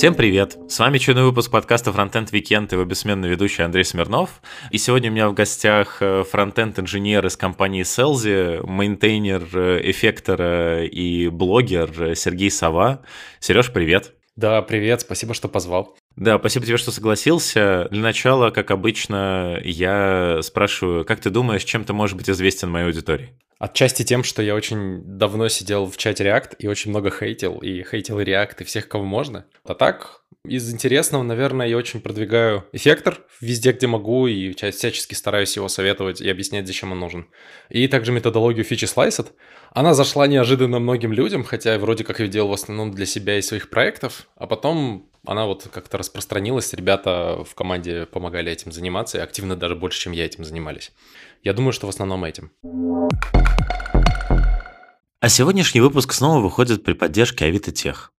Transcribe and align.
Всем 0.00 0.14
привет! 0.14 0.56
С 0.66 0.78
вами 0.78 0.96
очередной 0.96 1.26
выпуск 1.26 1.50
подкаста 1.50 1.90
Frontend 1.90 2.30
Weekend 2.30 2.68
и 2.70 2.74
его 2.74 2.86
бессменный 2.86 3.28
ведущий 3.28 3.60
Андрей 3.60 3.84
Смирнов. 3.84 4.40
И 4.70 4.78
сегодня 4.78 5.10
у 5.10 5.12
меня 5.12 5.28
в 5.28 5.34
гостях 5.34 5.98
э, 6.00 6.24
фронтенд-инженер 6.24 7.26
из 7.26 7.36
компании 7.36 7.82
Selzy, 7.82 8.66
мейнтейнер 8.66 9.46
э, 9.52 9.90
эффектора 9.90 10.86
и 10.86 11.28
блогер 11.28 12.16
Сергей 12.16 12.50
Сова. 12.50 13.02
Сереж, 13.40 13.70
привет! 13.74 14.14
Да, 14.36 14.62
привет, 14.62 15.02
спасибо, 15.02 15.34
что 15.34 15.48
позвал. 15.48 15.94
Да, 16.16 16.38
спасибо 16.38 16.66
тебе, 16.66 16.76
что 16.76 16.92
согласился. 16.92 17.88
Для 17.90 18.02
начала, 18.02 18.50
как 18.50 18.70
обычно, 18.70 19.60
я 19.64 20.40
спрашиваю, 20.42 21.04
как 21.04 21.20
ты 21.20 21.30
думаешь, 21.30 21.64
чем 21.64 21.84
ты 21.84 21.92
можешь 21.92 22.16
быть 22.16 22.28
известен 22.28 22.70
моей 22.70 22.86
аудитории? 22.86 23.30
Отчасти 23.58 24.04
тем, 24.04 24.24
что 24.24 24.42
я 24.42 24.54
очень 24.54 25.02
давно 25.04 25.48
сидел 25.48 25.86
в 25.86 25.96
чате 25.98 26.24
React 26.24 26.56
и 26.58 26.66
очень 26.66 26.90
много 26.90 27.10
хейтил, 27.10 27.58
и 27.58 27.84
хейтил 27.84 28.18
и 28.18 28.24
React, 28.24 28.56
и 28.60 28.64
всех, 28.64 28.88
кого 28.88 29.04
можно. 29.04 29.44
А 29.64 29.74
так, 29.74 30.22
из 30.46 30.72
интересного, 30.72 31.22
наверное, 31.22 31.66
я 31.66 31.76
очень 31.76 32.00
продвигаю 32.00 32.64
эффектор 32.72 33.18
везде, 33.42 33.72
где 33.72 33.86
могу, 33.86 34.26
и 34.26 34.54
всячески 34.54 35.12
стараюсь 35.12 35.56
его 35.56 35.68
советовать 35.68 36.22
и 36.22 36.30
объяснять, 36.30 36.66
зачем 36.66 36.92
он 36.92 37.00
нужен. 37.00 37.26
И 37.68 37.86
также 37.88 38.12
методологию 38.12 38.64
фичи 38.64 38.86
Sliced. 38.86 39.28
Она 39.72 39.92
зашла 39.92 40.26
неожиданно 40.26 40.78
многим 40.78 41.12
людям, 41.12 41.44
хотя 41.44 41.74
я 41.74 41.78
вроде 41.78 42.02
как 42.02 42.20
ее 42.20 42.28
делал 42.28 42.48
в 42.48 42.54
основном 42.54 42.92
для 42.92 43.04
себя 43.04 43.36
и 43.36 43.42
своих 43.42 43.68
проектов, 43.68 44.26
а 44.36 44.46
потом 44.46 45.09
она 45.24 45.46
вот 45.46 45.68
как-то 45.72 45.98
распространилась, 45.98 46.72
ребята 46.72 47.44
в 47.44 47.54
команде 47.54 48.06
помогали 48.06 48.50
этим 48.50 48.72
заниматься, 48.72 49.18
и 49.18 49.20
активно 49.20 49.56
даже 49.56 49.76
больше, 49.76 50.00
чем 50.00 50.12
я 50.12 50.24
этим 50.24 50.44
занимались. 50.44 50.92
Я 51.42 51.52
думаю, 51.52 51.72
что 51.72 51.86
в 51.86 51.90
основном 51.90 52.24
этим. 52.24 52.52
А 55.20 55.28
сегодняшний 55.28 55.80
выпуск 55.80 56.12
снова 56.12 56.40
выходит 56.40 56.82
при 56.82 56.94
поддержке 56.94 57.44
Авито 57.44 57.72
Тех. 57.72 58.12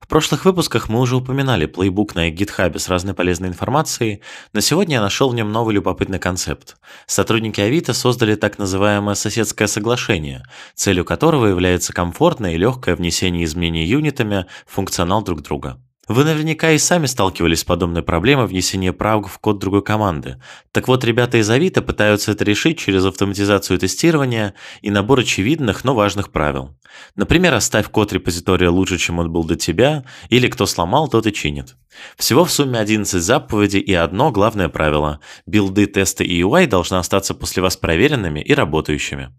В 0.00 0.06
прошлых 0.06 0.44
выпусках 0.44 0.90
мы 0.90 1.00
уже 1.00 1.16
упоминали 1.16 1.64
плейбук 1.64 2.14
на 2.14 2.30
GitHub 2.30 2.78
с 2.78 2.88
разной 2.90 3.14
полезной 3.14 3.48
информацией, 3.48 4.20
но 4.52 4.60
сегодня 4.60 4.96
я 4.96 5.00
нашел 5.00 5.30
в 5.30 5.34
нем 5.34 5.50
новый 5.50 5.74
любопытный 5.74 6.18
концепт. 6.18 6.76
Сотрудники 7.06 7.60
Авито 7.60 7.94
создали 7.94 8.34
так 8.34 8.58
называемое 8.58 9.14
соседское 9.14 9.66
соглашение, 9.66 10.44
целью 10.74 11.06
которого 11.06 11.46
является 11.46 11.94
комфортное 11.94 12.52
и 12.52 12.58
легкое 12.58 12.96
внесение 12.96 13.44
изменений 13.44 13.86
юнитами 13.86 14.46
в 14.66 14.74
функционал 14.74 15.22
друг 15.22 15.40
друга. 15.40 15.80
Вы 16.06 16.24
наверняка 16.24 16.72
и 16.72 16.78
сами 16.78 17.06
сталкивались 17.06 17.60
с 17.60 17.64
подобной 17.64 18.02
проблемой 18.02 18.46
внесения 18.46 18.92
правок 18.92 19.28
в 19.28 19.38
код 19.38 19.58
другой 19.58 19.82
команды. 19.82 20.40
Так 20.70 20.86
вот, 20.86 21.02
ребята 21.04 21.38
из 21.38 21.48
Авито 21.48 21.80
пытаются 21.80 22.32
это 22.32 22.44
решить 22.44 22.78
через 22.78 23.06
автоматизацию 23.06 23.78
тестирования 23.78 24.54
и 24.82 24.90
набор 24.90 25.20
очевидных, 25.20 25.82
но 25.84 25.94
важных 25.94 26.30
правил. 26.30 26.76
Например, 27.16 27.54
оставь 27.54 27.88
код 27.88 28.12
репозитория 28.12 28.70
лучше, 28.70 28.98
чем 28.98 29.18
он 29.18 29.32
был 29.32 29.44
до 29.44 29.56
тебя, 29.56 30.04
или 30.28 30.48
кто 30.48 30.66
сломал, 30.66 31.08
тот 31.08 31.26
и 31.26 31.32
чинит. 31.32 31.74
Всего 32.16 32.44
в 32.44 32.50
сумме 32.50 32.78
11 32.78 33.22
заповедей 33.22 33.80
и 33.80 33.94
одно 33.94 34.30
главное 34.30 34.68
правило– 34.68 35.20
билды, 35.46 35.86
тесты 35.86 36.24
и 36.24 36.42
UI 36.42 36.66
должны 36.66 36.96
остаться 36.96 37.34
после 37.34 37.62
вас 37.62 37.76
проверенными 37.76 38.40
и 38.40 38.54
работающими. 38.54 39.30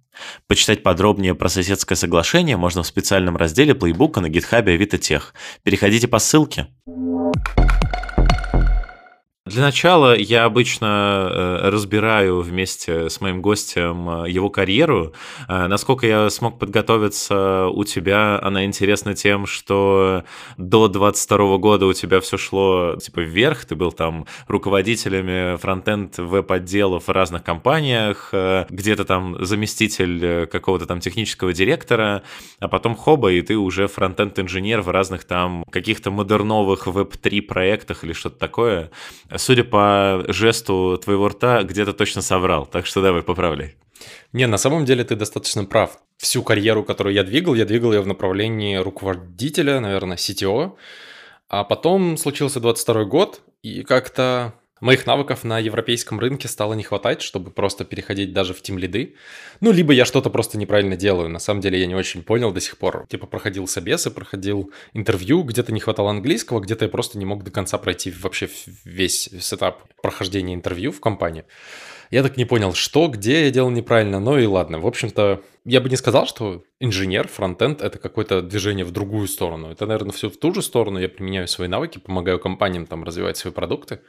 Почитать 0.47 0.83
подробнее 0.83 1.35
про 1.35 1.49
соседское 1.49 1.95
соглашение 1.95 2.57
можно 2.57 2.83
в 2.83 2.87
специальном 2.87 3.37
разделе 3.37 3.75
плейбука 3.75 4.21
на 4.21 4.27
GitHub 4.27 4.67
Авито 4.69 4.97
Тех. 4.97 5.33
Переходите 5.63 6.07
по 6.07 6.19
ссылке. 6.19 6.67
Для 9.47 9.61
начала 9.61 10.17
я 10.17 10.45
обычно 10.45 11.29
э, 11.31 11.69
разбираю 11.69 12.41
вместе 12.41 13.11
с 13.11 13.21
моим 13.21 13.43
гостем 13.43 14.23
э, 14.23 14.31
его 14.31 14.49
карьеру. 14.49 15.13
Э, 15.47 15.67
насколько 15.67 16.07
я 16.07 16.31
смог 16.31 16.57
подготовиться, 16.57 17.67
у 17.67 17.83
тебя 17.83 18.39
она 18.41 18.65
интересна 18.65 19.13
тем, 19.13 19.45
что 19.45 20.23
до 20.57 20.87
22 20.87 21.57
года 21.59 21.85
у 21.85 21.93
тебя 21.93 22.21
все 22.21 22.37
шло 22.37 22.95
типа 22.95 23.19
вверх, 23.19 23.65
ты 23.65 23.75
был 23.75 23.91
там 23.91 24.25
руководителями 24.47 25.57
фронтенд 25.57 26.17
веб-отделов 26.17 27.07
в 27.07 27.11
разных 27.11 27.43
компаниях, 27.43 28.33
где-то 28.33 29.05
там 29.05 29.45
заместитель 29.45 30.47
какого-то 30.47 30.87
там 30.87 31.01
технического 31.01 31.53
директора, 31.53 32.23
а 32.59 32.67
потом 32.67 32.95
хоба, 32.95 33.31
и 33.31 33.43
ты 33.43 33.55
уже 33.57 33.87
фронтенд-инженер 33.87 34.81
в 34.81 34.89
разных 34.89 35.23
там 35.25 35.65
каких-то 35.69 36.09
модерновых 36.09 36.87
веб-3 36.87 37.43
проектах 37.43 38.03
или 38.03 38.13
что-то 38.13 38.39
такое 38.39 38.89
судя 39.37 39.63
по 39.63 40.23
жесту 40.27 40.97
твоего 40.97 41.29
рта, 41.29 41.63
где-то 41.63 41.93
точно 41.93 42.21
соврал. 42.21 42.65
Так 42.65 42.85
что 42.85 43.01
давай, 43.01 43.21
поправляй. 43.23 43.75
Не, 44.33 44.47
на 44.47 44.57
самом 44.57 44.85
деле 44.85 45.03
ты 45.03 45.15
достаточно 45.15 45.65
прав. 45.65 45.97
Всю 46.17 46.43
карьеру, 46.43 46.83
которую 46.83 47.13
я 47.13 47.23
двигал, 47.23 47.55
я 47.55 47.65
двигал 47.65 47.93
ее 47.93 48.01
в 48.01 48.07
направлении 48.07 48.75
руководителя, 48.75 49.79
наверное, 49.79 50.17
CTO. 50.17 50.75
А 51.47 51.63
потом 51.63 52.17
случился 52.17 52.59
22 52.59 53.05
год, 53.05 53.41
и 53.61 53.83
как-то 53.83 54.53
Моих 54.81 55.05
навыков 55.05 55.45
на 55.45 55.57
европейском 55.57 56.19
рынке 56.19 56.49
стало 56.49 56.73
не 56.73 56.83
хватать, 56.83 57.21
чтобы 57.21 57.49
просто 57.49 57.85
переходить 57.85 58.33
даже 58.33 58.53
в 58.53 58.61
тим 58.61 58.77
лиды. 58.77 59.15
Ну, 59.61 59.71
либо 59.71 59.93
я 59.93 60.03
что-то 60.03 60.29
просто 60.29 60.57
неправильно 60.57 60.97
делаю. 60.97 61.29
На 61.29 61.39
самом 61.39 61.61
деле 61.61 61.79
я 61.79 61.85
не 61.85 61.95
очень 61.95 62.23
понял 62.23 62.51
до 62.51 62.59
сих 62.59 62.77
пор. 62.77 63.05
Типа 63.07 63.25
проходил 63.25 63.67
собесы, 63.67 64.11
проходил 64.11 64.71
интервью, 64.93 65.43
где-то 65.43 65.71
не 65.71 65.79
хватало 65.79 66.09
английского, 66.09 66.59
где-то 66.59 66.85
я 66.85 66.89
просто 66.89 67.17
не 67.17 67.23
мог 67.23 67.43
до 67.45 67.51
конца 67.51 67.77
пройти 67.77 68.11
вообще 68.11 68.49
весь 68.83 69.29
сетап 69.39 69.83
прохождения 70.01 70.53
интервью 70.53 70.91
в 70.91 70.99
компании. 70.99 71.45
Я 72.11 72.21
так 72.21 72.35
не 72.35 72.45
понял, 72.45 72.73
что, 72.73 73.07
где 73.07 73.45
я 73.45 73.51
делал 73.51 73.69
неправильно, 73.69 74.19
ну 74.19 74.37
и 74.37 74.45
ладно. 74.45 74.79
В 74.79 74.87
общем-то, 74.87 75.41
я 75.63 75.81
бы 75.81 75.89
не 75.89 75.95
сказал, 75.95 76.27
что 76.27 76.63
инженер, 76.81 77.27
фронтенд— 77.27 77.81
это 77.81 77.97
какое-то 77.97 78.41
движение 78.41 78.85
в 78.85 78.91
другую 78.91 79.27
сторону. 79.27 79.71
Это, 79.71 79.85
наверное, 79.85 80.11
все 80.11 80.29
в 80.29 80.37
ту 80.37 80.53
же 80.53 80.61
сторону. 80.61 80.99
Я 80.99 81.09
применяю 81.09 81.47
свои 81.47 81.67
навыки, 81.67 81.97
помогаю 81.97 82.39
компаниям 82.39 82.85
там 82.85 83.03
развивать 83.03 83.37
свои 83.37 83.53
продукты. 83.53 84.01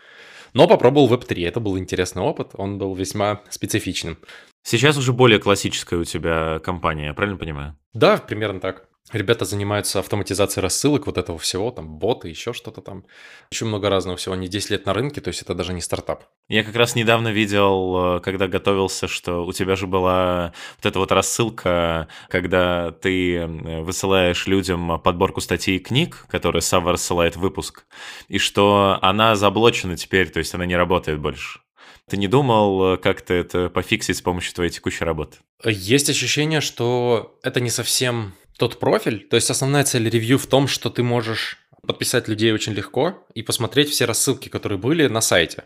Но 0.57 0.67
попробовал 0.67 1.13
Web3. 1.13 1.47
Это 1.47 1.61
был 1.61 1.79
интересный 1.79 2.23
опыт, 2.23 2.53
он 2.55 2.79
был 2.79 2.95
весьма 2.95 3.43
специфичным. 3.51 4.17
Сейчас 4.63 4.97
уже 4.97 5.13
более 5.13 5.39
классическая 5.39 5.99
у 5.99 6.05
тебя 6.05 6.61
компания, 6.61 7.13
правильно 7.13 7.39
понимаю? 7.39 7.77
Да, 7.93 8.17
примерно 8.17 8.59
так. 8.59 8.89
Ребята 9.13 9.45
занимаются 9.45 10.01
автоматизацией 10.01 10.63
рассылок 10.63 11.07
вот 11.07 11.17
этого 11.17 11.39
всего, 11.39 11.71
там 11.71 11.97
боты, 11.97 12.29
еще 12.29 12.53
что-то 12.53 12.81
там. 12.81 13.05
Еще 13.53 13.65
много 13.65 13.89
разного 13.89 14.17
всего. 14.17 14.35
Они 14.35 14.49
10 14.49 14.71
лет 14.71 14.87
на 14.87 14.95
рынке, 14.95 15.21
то 15.21 15.29
есть 15.29 15.43
это 15.43 15.55
даже 15.55 15.73
не 15.73 15.81
стартап. 15.81 16.25
Я 16.49 16.65
как 16.65 16.75
раз 16.75 16.97
недавно 16.97 17.29
видел, 17.29 18.17
э, 18.17 18.21
когда 18.21 18.49
готовился, 18.49 19.07
что 19.07 19.45
у 19.47 19.53
тебя 19.53 19.77
же 19.77 19.87
была 19.87 20.53
вот 20.79 20.87
эта 20.87 20.99
вот 20.99 21.13
рассылка, 21.13 22.09
когда 22.29 22.91
ты 22.91 23.47
высылаешь 23.47 24.49
людям 24.49 25.01
подборку 25.01 25.41
статей 25.41 25.77
и 25.77 25.81
книг, 25.81 26.27
которые 26.29 26.63
Сава 26.63 26.91
рассылает 26.91 27.37
в 27.37 27.41
выпуск, 27.41 27.87
и 28.27 28.39
что 28.39 28.99
она 29.03 29.37
заблочена 29.37 29.97
теперь, 29.97 30.31
то 30.31 30.41
есть 30.41 30.53
она 30.53 30.67
не 30.67 30.75
работает 30.75 31.21
больше. 31.21 31.61
Ты 32.09 32.17
не 32.17 32.29
думал 32.29 32.95
э, 32.95 32.97
как-то 32.99 33.35
это 33.35 33.69
пофиксить 33.69 34.17
с 34.17 34.23
помощью 34.23 34.55
твоей 34.55 34.71
текущей 34.71 35.05
работы? 35.05 35.39
Есть 35.65 36.11
ощущение, 36.11 36.61
что 36.61 37.39
это 37.43 37.61
не 37.61 37.71
совсем 37.71 38.35
тот 38.57 38.79
профиль. 38.79 39.27
То 39.29 39.37
есть 39.37 39.51
основная 39.51 39.85
цель 39.85 40.09
ревью 40.09 40.39
в 40.39 40.47
том, 40.47 40.67
что 40.67 40.91
ты 40.91 41.03
можешь 41.03 41.59
подписать 41.87 42.29
людей 42.29 42.53
очень 42.53 42.73
легко 42.73 43.27
и 43.35 43.43
посмотреть 43.43 43.91
все 43.91 44.05
рассылки, 44.05 44.49
которые 44.49 44.79
были 44.79 45.07
на 45.07 45.21
сайте. 45.21 45.65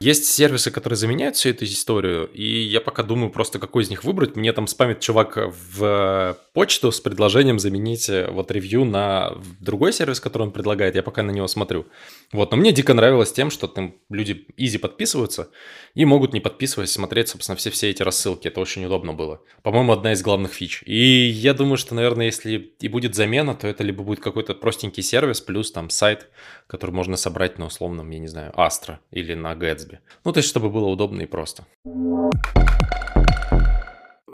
Есть 0.00 0.26
сервисы, 0.26 0.70
которые 0.70 0.96
заменяют 0.96 1.36
всю 1.36 1.50
эту 1.50 1.64
историю, 1.64 2.30
и 2.32 2.44
я 2.44 2.80
пока 2.80 3.02
думаю 3.02 3.30
просто, 3.30 3.58
какой 3.58 3.84
из 3.84 3.90
них 3.90 4.04
выбрать. 4.04 4.36
Мне 4.36 4.52
там 4.52 4.66
спамит 4.66 5.00
чувак 5.00 5.36
в 5.36 6.38
почту 6.52 6.92
с 6.92 7.00
предложением 7.00 7.58
заменить 7.58 8.08
э, 8.08 8.28
вот 8.30 8.50
ревью 8.50 8.84
на 8.84 9.32
другой 9.60 9.92
сервис, 9.92 10.20
который 10.20 10.44
он 10.44 10.52
предлагает. 10.52 10.94
Я 10.94 11.02
пока 11.02 11.22
на 11.22 11.30
него 11.30 11.46
смотрю. 11.48 11.86
Вот, 12.32 12.50
но 12.50 12.56
мне 12.56 12.72
дико 12.72 12.94
нравилось 12.94 13.32
тем, 13.32 13.50
что 13.50 13.66
там 13.66 13.94
люди 14.10 14.46
изи 14.56 14.78
подписываются 14.78 15.50
и 15.94 16.04
могут 16.04 16.32
не 16.32 16.40
подписываясь 16.40 16.92
смотреть, 16.92 17.28
собственно, 17.28 17.56
все, 17.56 17.70
все 17.70 17.90
эти 17.90 18.02
рассылки. 18.02 18.48
Это 18.48 18.60
очень 18.60 18.84
удобно 18.84 19.12
было. 19.12 19.40
По-моему, 19.62 19.92
одна 19.92 20.12
из 20.12 20.22
главных 20.22 20.52
фич. 20.52 20.82
И 20.86 21.26
я 21.26 21.54
думаю, 21.54 21.76
что, 21.78 21.94
наверное, 21.94 22.26
если 22.26 22.74
и 22.80 22.88
будет 22.88 23.14
замена, 23.14 23.54
то 23.54 23.66
это 23.66 23.82
либо 23.82 24.02
будет 24.02 24.20
какой-то 24.20 24.54
простенький 24.54 25.02
сервис, 25.02 25.40
плюс 25.40 25.72
там 25.72 25.88
сайт, 25.88 26.28
который 26.66 26.92
можно 26.92 27.16
собрать 27.16 27.58
на 27.58 27.66
условном, 27.66 28.10
я 28.10 28.18
не 28.18 28.28
знаю, 28.28 28.52
Astra 28.56 28.98
или 29.10 29.34
на 29.34 29.54
Gatsby. 29.54 29.98
Ну, 30.24 30.32
то 30.32 30.38
есть, 30.38 30.48
чтобы 30.48 30.70
было 30.70 30.86
удобно 30.86 31.22
и 31.22 31.26
просто 31.26 31.66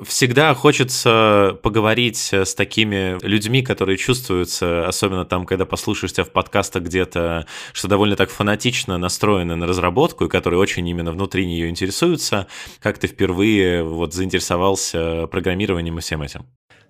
всегда 0.04 0.54
хочется 0.54 1.58
поговорить 1.62 2.32
с 2.32 2.54
такими 2.54 3.18
людьми, 3.24 3.62
которые 3.62 3.96
чувствуются, 3.96 4.86
особенно 4.86 5.24
там, 5.24 5.46
когда 5.46 5.64
послушаешь 5.64 6.12
тебя 6.12 6.24
в 6.24 6.30
подкастах 6.30 6.84
где-то, 6.84 7.46
что 7.72 7.88
довольно 7.88 8.16
так 8.16 8.30
фанатично 8.30 8.98
настроены 8.98 9.56
на 9.56 9.66
разработку, 9.66 10.24
и 10.24 10.28
которые 10.28 10.60
очень 10.60 10.86
именно 10.88 11.12
внутри 11.12 11.46
нее 11.46 11.68
интересуются. 11.68 12.46
Как 12.80 12.98
ты 12.98 13.06
впервые 13.06 13.82
вот 13.84 14.14
заинтересовался 14.14 15.26
программированием 15.28 15.98
и 15.98 16.00
всем 16.00 16.22
этим? 16.22 16.46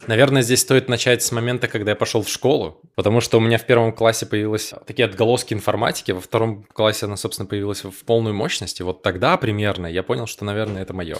Наверное, 0.09 0.43
здесь 0.43 0.61
стоит 0.61 0.89
начать 0.89 1.23
с 1.23 1.31
момента, 1.31 1.69
когда 1.69 1.93
я 1.93 1.97
пошел 1.97 2.23
в 2.23 2.29
школу, 2.29 2.81
потому 2.97 3.21
что 3.21 3.39
у 3.39 3.41
меня 3.41 3.57
в 3.59 3.67
первом 3.67 3.93
классе 3.93 4.27
появились 4.27 4.73
такие 4.87 5.05
отголоски 5.05 5.55
информатики, 5.55 6.11
во 6.11 6.21
втором 6.21 6.65
классе 6.73 7.07
она, 7.07 7.17
собственно, 7.17 7.49
появилась 7.49 7.85
в 7.85 8.05
полной 8.05 8.33
мощности. 8.33 8.83
Вот 8.83 9.03
тогда 9.03 9.37
примерно 9.37 9.87
я 9.87 10.03
понял, 10.03 10.27
что, 10.27 10.45
наверное, 10.45 10.83
это 10.83 10.93
мое. 10.93 11.19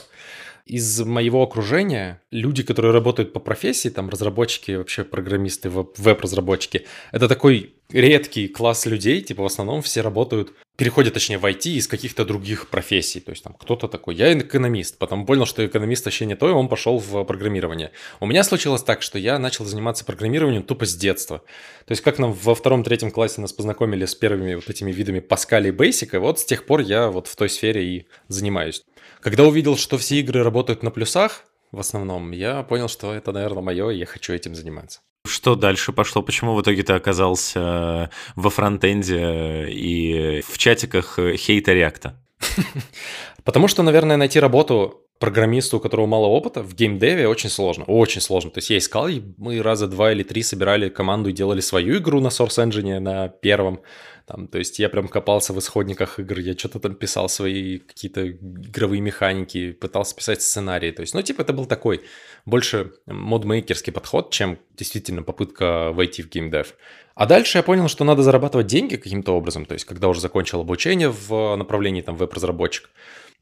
Из 0.67 1.01
моего 1.01 1.43
окружения 1.43 2.23
люди, 2.31 2.63
которые 2.63 2.93
работают 2.93 3.33
по 3.33 3.41
профессии, 3.41 3.89
там 3.89 4.09
разработчики, 4.09 4.73
вообще 4.73 5.05
программисты, 5.05 5.71
веб-разработчики, 5.71 6.87
это 7.11 7.29
такой 7.29 7.75
редкий 7.91 8.49
класс 8.49 8.87
людей, 8.87 9.21
типа 9.23 9.43
в 9.43 9.47
основном 9.47 9.83
все 9.83 10.01
работают, 10.03 10.53
переходят, 10.77 11.15
точнее, 11.15 11.39
в 11.39 11.45
IT 11.45 11.71
из 11.71 11.87
каких-то 11.87 12.25
других 12.25 12.69
профессий. 12.69 13.21
То 13.21 13.31
есть 13.31 13.45
там 13.45 13.55
кто-то 13.55 13.89
такой, 13.89 14.15
я 14.15 14.33
экономист, 14.39 14.99
потом 14.99 15.27
понял, 15.27 15.47
что 15.47 15.65
экономист 15.65 16.05
вообще 16.05 16.27
не 16.27 16.35
то, 16.35 16.49
и 16.49 16.53
он 16.53 16.69
пошел 16.69 16.99
в 16.99 17.25
программирование. 17.25 17.93
У 18.21 18.27
меня 18.27 18.43
случилось 18.45 18.83
так, 18.83 19.03
что 19.03 19.19
я 19.19 19.39
начал 19.39 19.65
заниматься 19.65 20.05
программированием 20.05 20.63
тупо 20.63 20.87
с 20.87 20.95
детства. 20.95 21.39
То 21.87 21.93
есть 21.93 22.03
как 22.03 22.19
нам 22.19 22.33
во 22.33 22.55
втором-третьем 22.55 23.11
классе 23.11 23.41
нас 23.41 23.53
познакомили 23.53 24.07
с 24.07 24.15
первыми 24.15 24.55
вот 24.55 24.69
этими 24.69 24.93
видами 24.93 25.21
Pascal 25.21 25.69
и 25.69 25.71
Basic, 25.71 26.15
и 26.15 26.19
вот 26.19 26.41
с 26.41 26.45
тех 26.45 26.67
пор 26.67 26.81
я 26.81 27.09
вот 27.09 27.27
в 27.27 27.37
той 27.37 27.49
сфере 27.49 27.85
и 27.85 28.07
занимаюсь. 28.29 28.83
Когда 29.21 29.45
увидел, 29.45 29.77
что 29.77 29.99
все 29.99 30.21
игры 30.21 30.43
работают 30.43 30.83
на 30.83 30.91
плюсах, 30.91 31.45
в 31.71 31.81
основном, 31.81 32.33
я 32.33 32.63
понял, 32.63 32.89
что 32.89 33.15
это, 33.15 33.33
наверное, 33.33 33.63
мое, 33.63 33.91
и 33.91 33.99
я 33.99 34.07
хочу 34.07 34.33
этим 34.35 34.55
заниматься. 34.55 35.01
Что 35.27 35.55
дальше 35.55 35.93
пошло? 35.93 36.23
Почему 36.23 36.55
в 36.55 36.63
итоге 36.63 36.83
ты 36.83 36.93
оказался 36.95 38.11
во 38.35 38.51
фронтенде 38.51 39.69
и 39.69 40.43
в 40.47 40.59
чатиках 40.59 41.19
хейта 41.37 41.73
реакта? 41.73 42.21
Потому 43.45 43.69
что, 43.69 43.83
наверное, 43.83 44.17
найти 44.17 44.41
работу 44.41 45.03
программисту, 45.23 45.77
у 45.77 45.81
которого 45.81 46.07
мало 46.07 46.27
опыта, 46.27 46.65
в 46.65 46.75
геймдеве 46.75 47.29
очень 47.29 47.49
сложно. 47.49 47.85
Очень 47.85 48.21
сложно. 48.21 48.51
То 48.51 48.59
есть 48.59 48.71
я 48.71 48.79
искал, 48.79 49.07
и 49.07 49.23
мы 49.39 49.63
раза 49.63 49.87
два 49.87 50.11
или 50.11 50.25
три 50.25 50.43
собирали 50.43 50.89
команду 50.89 51.31
и 51.31 51.33
делали 51.33 51.61
свою 51.61 51.99
игру 51.99 52.21
на 52.21 52.27
Source 52.27 52.59
Engine 52.59 52.99
на 52.99 53.29
первом. 53.29 53.83
Там, 54.27 54.49
то 54.49 54.59
есть 54.59 54.79
я 54.79 54.89
прям 54.89 55.09
копался 55.09 55.53
в 55.53 55.59
исходниках 55.59 56.19
игр, 56.19 56.39
я 56.39 56.57
что-то 56.57 56.79
там 56.81 56.95
писал 56.95 57.29
свои 57.29 57.79
какие-то 57.79 58.31
игровые 58.31 59.01
механики, 59.01 59.73
пытался 59.73 60.15
писать 60.15 60.43
сценарии. 60.43 60.91
То 60.91 61.03
есть, 61.03 61.15
ну, 61.15 61.23
типа, 61.23 61.43
это 61.43 61.53
был 61.53 61.67
такой 61.67 62.03
больше 62.47 62.93
модмейкерский 63.07 63.93
подход, 63.93 64.31
чем 64.33 64.59
действительно 64.77 65.23
попытка 65.23 65.93
войти 65.93 66.23
в 66.23 66.29
геймдев. 66.29 66.75
А 67.15 67.27
дальше 67.27 67.59
я 67.59 67.63
понял, 67.63 67.89
что 67.89 68.05
надо 68.05 68.23
зарабатывать 68.23 68.67
деньги 68.67 68.97
каким-то 68.97 69.37
образом, 69.37 69.67
то 69.67 69.75
есть 69.75 69.85
когда 69.85 70.09
уже 70.09 70.21
закончил 70.21 70.61
обучение 70.61 71.11
в 71.11 71.57
направлении 71.57 72.01
там 72.01 72.17
веб-разработчик, 72.17 72.89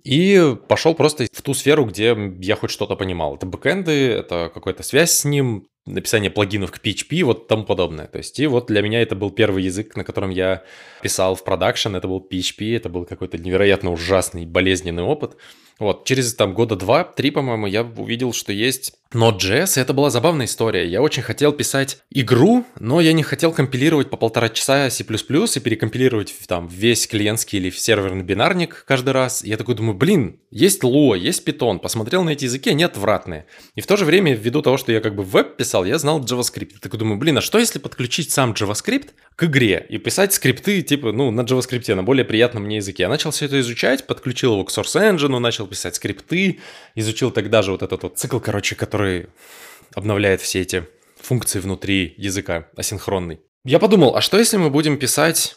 и 0.03 0.57
пошел 0.69 0.95
просто 0.95 1.27
в 1.31 1.43
ту 1.43 1.55
сферу, 1.55 1.85
где 1.85 2.17
я 2.41 2.57
хоть 2.57 2.71
что-то 2.71 2.97
понимал. 2.97 3.37
Это 3.37 3.47
бэкэнды, 3.47 3.93
это 3.93 4.51
какая-то 4.53 4.83
связь 4.83 5.13
с 5.13 5.25
ним, 5.25 5.67
написание 5.87 6.31
плагинов 6.31 6.73
к 6.73 6.85
PHP, 6.85 7.25
вот 7.25 7.49
тому 7.49 7.65
подобное. 7.65 8.07
То 8.07 8.19
есть, 8.19 8.39
и 8.39 8.47
вот 8.47 8.67
для 8.67 8.83
меня 8.83 9.01
это 9.03 9.17
был 9.17 9.31
первый 9.31 9.65
язык, 9.65 9.97
на 9.97 10.05
котором 10.05 10.31
я 10.31 10.63
писал 11.03 11.35
в 11.35 11.45
продакшн, 11.45 11.97
это 11.97 12.09
был 12.09 12.27
PHP, 12.31 12.77
это 12.77 12.89
был 12.89 13.05
какой-то 13.05 13.39
невероятно 13.39 13.91
ужасный, 13.91 14.47
болезненный 14.47 15.03
опыт. 15.03 15.37
Вот, 15.81 16.05
через 16.05 16.35
там 16.35 16.53
года 16.53 16.77
два-три, 16.77 17.31
по-моему, 17.31 17.67
я 17.67 17.83
увидел, 17.83 18.35
что 18.35 18.53
есть 18.53 18.93
Node.js, 19.15 19.79
и 19.79 19.81
это 19.81 19.95
была 19.95 20.11
забавная 20.11 20.45
история. 20.45 20.87
Я 20.87 21.01
очень 21.01 21.23
хотел 21.23 21.53
писать 21.53 22.03
игру, 22.11 22.67
но 22.79 23.01
я 23.01 23.15
не 23.15 23.23
хотел 23.23 23.51
компилировать 23.51 24.11
по 24.11 24.19
полтора 24.19 24.51
часа 24.51 24.91
C++ 24.91 25.03
и 25.03 25.61
перекомпилировать 25.61 26.35
там 26.47 26.69
весь 26.69 27.07
клиентский 27.07 27.59
или 27.59 27.71
серверный 27.71 28.23
бинарник 28.23 28.85
каждый 28.87 29.15
раз. 29.15 29.43
я 29.43 29.57
такой 29.57 29.75
думаю, 29.75 29.97
блин, 29.97 30.39
есть 30.51 30.85
Lua, 30.85 31.19
есть 31.19 31.49
Python. 31.49 31.79
Посмотрел 31.79 32.25
на 32.25 32.31
эти 32.31 32.45
языки, 32.45 32.69
они 32.69 32.85
отвратные. 32.85 33.47
И 33.75 33.81
в 33.81 33.87
то 33.87 33.97
же 33.97 34.05
время, 34.05 34.35
ввиду 34.35 34.61
того, 34.61 34.77
что 34.77 34.93
я 34.93 35.01
как 35.01 35.17
бы 35.17 35.23
веб 35.23 35.57
писал, 35.57 35.70
я 35.85 35.99
знал 35.99 36.21
JavaScript. 36.21 36.73
Я 36.75 36.79
такой 36.81 36.99
думаю, 36.99 37.19
блин, 37.19 37.39
а 37.39 37.41
что 37.41 37.59
если 37.59 37.79
подключить 37.79 38.31
сам 38.31 38.53
JavaScript 38.53 39.11
к 39.37 39.45
игре 39.45 39.87
и 39.89 39.99
писать 39.99 40.33
скрипты 40.33 40.83
типа, 40.83 41.13
ну, 41.13 41.31
на 41.31 41.43
JavaScript, 41.43 41.95
на 41.95 42.03
более 42.03 42.25
приятном 42.25 42.65
мне 42.65 42.77
языке? 42.77 43.05
Я 43.05 43.09
начал 43.09 43.31
все 43.31 43.47
это 43.47 43.59
изучать, 43.61 44.07
подключил 44.07 44.53
его 44.53 44.65
к 44.65 44.71
Source 44.71 45.17
Engine, 45.17 45.39
начал 45.39 45.67
писать 45.67 45.95
скрипты, 45.95 46.61
изучил 46.95 47.31
тогда 47.31 47.63
же 47.63 47.73
вот 47.73 47.83
этот 47.83 48.03
вот 48.03 48.19
цикл, 48.19 48.39
короче, 48.39 48.75
который 48.75 49.29
обновляет 49.95 50.41
все 50.41 50.61
эти 50.61 50.87
функции 51.21 51.61
внутри 51.61 52.15
языка, 52.17 52.69
асинхронный. 52.77 53.41
Я 53.65 53.79
подумал, 53.79 54.17
а 54.17 54.21
что 54.21 54.39
если 54.39 54.57
мы 54.57 54.71
будем 54.71 54.99
писать 54.99 55.57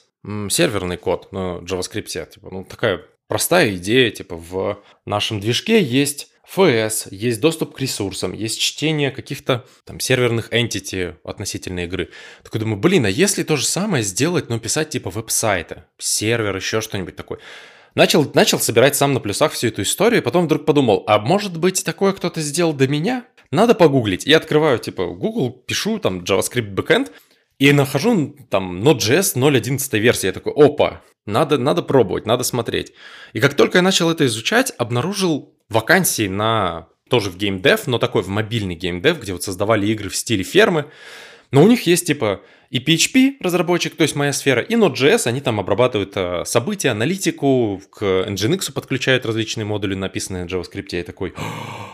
серверный 0.49 0.97
код 0.97 1.31
на 1.31 1.59
JavaScript? 1.59 2.29
Типа, 2.29 2.49
ну, 2.51 2.63
такая 2.63 3.01
простая 3.27 3.75
идея, 3.75 4.11
типа, 4.11 4.35
в 4.35 4.83
нашем 5.05 5.39
движке 5.39 5.81
есть 5.81 6.29
FS, 6.55 7.07
есть 7.11 7.39
доступ 7.39 7.75
к 7.75 7.79
ресурсам, 7.79 8.33
есть 8.33 8.59
чтение 8.59 9.11
каких-то 9.11 9.65
там 9.85 9.99
серверных 9.99 10.51
entity 10.51 11.15
относительно 11.23 11.81
игры. 11.85 12.09
Такой 12.43 12.59
думаю, 12.59 12.79
блин, 12.79 13.05
а 13.05 13.09
если 13.09 13.43
то 13.43 13.55
же 13.55 13.65
самое 13.65 14.03
сделать, 14.03 14.49
но 14.49 14.59
писать 14.59 14.89
типа 14.89 15.09
веб-сайты, 15.09 15.83
сервер, 15.97 16.55
еще 16.55 16.81
что-нибудь 16.81 17.15
такое. 17.15 17.39
Начал, 17.95 18.29
начал 18.33 18.59
собирать 18.59 18.95
сам 18.95 19.13
на 19.13 19.19
плюсах 19.19 19.51
всю 19.51 19.67
эту 19.67 19.83
историю, 19.83 20.21
и 20.21 20.23
потом 20.23 20.45
вдруг 20.45 20.65
подумал, 20.65 21.03
а 21.07 21.19
может 21.19 21.57
быть 21.57 21.83
такое 21.83 22.13
кто-то 22.13 22.41
сделал 22.41 22.73
до 22.73 22.87
меня? 22.87 23.25
Надо 23.51 23.75
погуглить. 23.75 24.25
Я 24.25 24.37
открываю, 24.37 24.79
типа, 24.79 25.05
Google, 25.07 25.51
пишу 25.51 25.99
там 25.99 26.23
JavaScript 26.23 26.73
backend, 26.73 27.11
и 27.59 27.71
нахожу 27.71 28.35
там 28.49 28.81
Node.js 28.81 29.35
0.11 29.35 29.99
версии. 29.99 30.25
Я 30.25 30.33
такой, 30.33 30.53
опа, 30.53 31.01
надо, 31.25 31.57
надо 31.57 31.83
пробовать, 31.83 32.25
надо 32.25 32.43
смотреть. 32.43 32.93
И 33.33 33.39
как 33.39 33.53
только 33.53 33.77
я 33.77 33.81
начал 33.81 34.09
это 34.09 34.25
изучать, 34.25 34.73
обнаружил 34.77 35.52
вакансии 35.69 36.27
на 36.27 36.87
тоже 37.09 37.29
в 37.29 37.37
геймдев, 37.37 37.87
но 37.87 37.99
такой 37.99 38.23
в 38.23 38.27
мобильный 38.27 38.75
геймдев, 38.75 39.21
где 39.21 39.33
вот 39.33 39.43
создавали 39.43 39.87
игры 39.87 40.09
в 40.09 40.15
стиле 40.15 40.43
фермы. 40.43 40.85
Но 41.51 41.63
у 41.63 41.67
них 41.67 41.85
есть 41.85 42.07
типа 42.07 42.41
и 42.71 42.79
PHP 42.79 43.35
разработчик, 43.39 43.95
то 43.95 44.01
есть 44.01 44.15
моя 44.15 44.33
сфера, 44.33 44.59
и 44.63 44.73
Node.js, 44.73 45.27
они 45.27 45.41
там 45.41 45.59
обрабатывают 45.59 46.13
э, 46.15 46.43
события, 46.43 46.89
аналитику, 46.89 47.79
к 47.91 48.01
Nginx 48.01 48.71
подключают 48.71 49.27
различные 49.27 49.63
модули, 49.63 49.93
написанные 49.93 50.45
на 50.45 50.47
JavaScript. 50.47 50.87
Я 50.89 51.03
такой, 51.03 51.35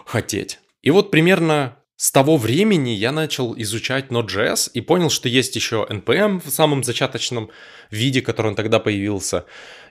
хотеть. 0.05 0.59
И 0.81 0.89
вот 0.91 1.11
примерно 1.11 1.75
с 1.97 2.13
того 2.13 2.37
времени 2.37 2.91
я 2.91 3.11
начал 3.11 3.53
изучать 3.57 4.05
Node.js 4.05 4.71
и 4.73 4.79
понял, 4.79 5.09
что 5.09 5.27
есть 5.27 5.53
еще 5.57 5.85
NPM 5.89 6.41
в 6.41 6.49
самом 6.49 6.81
зачаточном 6.81 7.49
виде, 7.91 8.21
который 8.21 8.47
он 8.47 8.55
тогда 8.55 8.79
появился, 8.79 9.43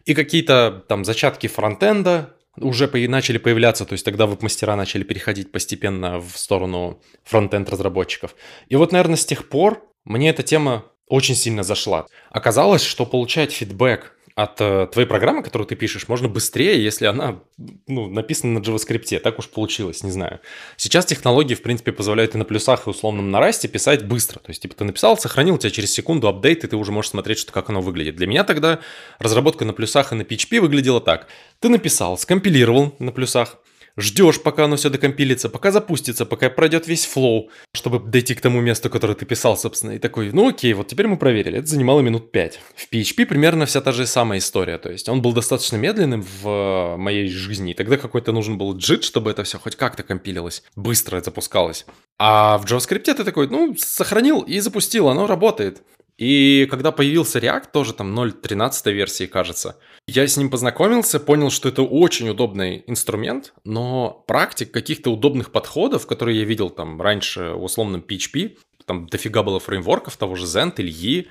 и 0.07 0.15
какие-то 0.15 0.87
там 0.89 1.05
зачатки 1.05 1.49
фронтенда 1.49 2.35
уже 2.63 2.89
начали 3.09 3.39
появляться, 3.39 3.85
то 3.85 3.93
есть 3.95 4.05
тогда 4.05 4.27
веб-мастера 4.27 4.77
начали 4.77 5.03
переходить 5.03 5.53
постепенно 5.53 6.21
в 6.21 6.37
сторону 6.37 7.01
фронтенд 7.25 7.71
разработчиков. 7.71 8.35
И 8.69 8.77
вот, 8.77 8.93
наверное, 8.93 9.17
с 9.17 9.25
тех 9.25 9.49
пор 9.49 9.83
мне 10.05 10.31
эта 10.31 10.43
тема 10.43 10.85
очень 11.07 11.35
сильно 11.35 11.63
зашла. 11.63 12.07
Оказалось, 12.31 12.83
что 12.83 13.07
получать 13.07 13.53
фидбэк 13.53 14.18
от 14.39 14.61
э, 14.61 14.87
твоей 14.93 15.09
программы, 15.09 15.43
которую 15.43 15.67
ты 15.67 15.75
пишешь, 15.75 16.07
можно 16.07 16.29
быстрее, 16.29 16.81
если 16.81 17.07
она 17.07 17.41
ну, 17.89 18.09
написана 18.09 18.61
на 18.61 18.63
JavaScript. 18.63 19.19
Так 19.19 19.41
уж 19.41 19.49
получилось, 19.49 20.05
не 20.05 20.13
знаю. 20.13 20.39
Сейчас 20.77 21.07
технологии, 21.07 21.57
в 21.57 21.63
принципе, 21.63 21.91
позволяют 21.91 22.37
и 22.37 22.39
на 22.39 22.45
плюсах, 22.45 22.87
и 22.87 22.91
условном 22.91 23.33
на 23.33 23.41
расте 23.41 23.67
писать 23.67 24.07
быстро. 24.07 24.39
То 24.39 24.51
есть, 24.51 24.63
типа, 24.63 24.77
ты 24.77 24.85
написал, 24.85 25.19
сохранил, 25.19 25.57
у 25.57 25.59
тебя 25.59 25.71
через 25.71 25.93
секунду 25.93 26.29
апдейт, 26.29 26.63
и 26.63 26.69
ты 26.69 26.77
уже 26.77 26.93
можешь 26.93 27.11
смотреть, 27.11 27.41
что, 27.41 27.51
как 27.51 27.69
оно 27.69 27.81
выглядит. 27.81 28.15
Для 28.15 28.29
меня 28.29 28.45
тогда 28.45 28.79
разработка 29.19 29.65
на 29.65 29.73
плюсах 29.73 30.13
и 30.13 30.15
на 30.15 30.23
PHP 30.23 30.61
выглядела 30.61 31.01
так. 31.01 31.27
Ты 31.59 31.69
написал, 31.69 32.17
скомпилировал 32.17 32.95
на 33.01 33.11
плюсах, 33.11 33.57
ждешь, 33.99 34.41
пока 34.41 34.65
оно 34.65 34.77
все 34.77 34.89
докомпилится, 34.89 35.49
пока 35.49 35.71
запустится, 35.71 36.25
пока 36.25 36.49
пройдет 36.49 36.87
весь 36.87 37.05
флоу, 37.05 37.51
чтобы 37.75 37.99
дойти 37.99 38.35
к 38.35 38.41
тому 38.41 38.61
месту, 38.61 38.89
которое 38.89 39.15
ты 39.15 39.27
писал, 39.27 39.57
собственно. 39.57 39.93
И 39.93 39.99
такой, 39.99 40.31
ну 40.33 40.49
окей, 40.49 40.73
вот 40.73 40.87
теперь 40.87 41.09
мы 41.09 41.17
проверили. 41.17 41.59
Это 41.59 41.67
занимало 41.67 42.01
минут 42.01 42.31
5. 42.31 42.61
В 42.77 42.93
PHP 42.93 43.27
примерно 43.27 43.67
вся 43.67 43.81
та 43.81 43.93
же 43.93 44.07
самая 44.07 44.39
история. 44.39 44.79
То 44.79 44.91
есть 44.91 45.09
он 45.09 45.21
был 45.21 45.33
достаточно 45.33 45.77
медленным 45.77 46.23
в 46.23 46.49
э, 46.49 46.97
моей 46.97 47.29
жизни. 47.29 47.73
И 47.73 47.75
тогда 47.75 47.97
какой-то 47.97 48.33
нужен 48.33 48.57
был 48.57 48.77
джит, 48.77 49.05
чтобы 49.05 49.31
это 49.31 49.43
все 49.43 49.59
хоть 49.59 49.77
как-то 49.77 50.03
компилилось, 50.03 50.63
быстро 50.77 51.21
запускалось. 51.21 51.85
А 52.19 52.59
в 52.59 52.65
JavaScript 52.65 53.15
ты 53.15 53.25
такой, 53.25 53.49
ну, 53.49 53.75
сохранил 53.77 54.43
и 54.43 54.61
запустил, 54.61 55.09
оно 55.09 55.27
работает. 55.27 55.83
И 56.19 56.67
когда 56.69 56.91
появился 56.91 57.39
React, 57.39 57.71
тоже 57.73 57.95
там 57.95 58.19
0.13 58.19 58.93
версии, 58.93 59.27
кажется, 59.27 59.79
я 60.09 60.27
с 60.27 60.37
ним 60.37 60.51
познакомился, 60.51 61.21
понял, 61.21 61.51
что 61.51 61.69
это 61.69 61.83
очень 61.83 62.29
удобный 62.29 62.83
инструмент, 62.89 63.55
но 63.65 64.25
практик 64.27 64.73
каких-то 64.73 65.13
удобных 65.13 65.53
подходов, 65.53 66.09
которые 66.09 66.41
я 66.41 66.45
видел 66.45 66.71
там 66.71 67.01
раньше 67.01 67.53
в 67.53 67.63
условном 67.63 68.05
PHP, 68.07 68.59
там 68.85 69.07
дофига 69.07 69.45
было 69.45 69.61
фреймворков, 69.61 70.17
того 70.17 70.35
же 70.35 70.47
Zend 70.47 70.75
или 70.79 70.91
E, 70.91 71.27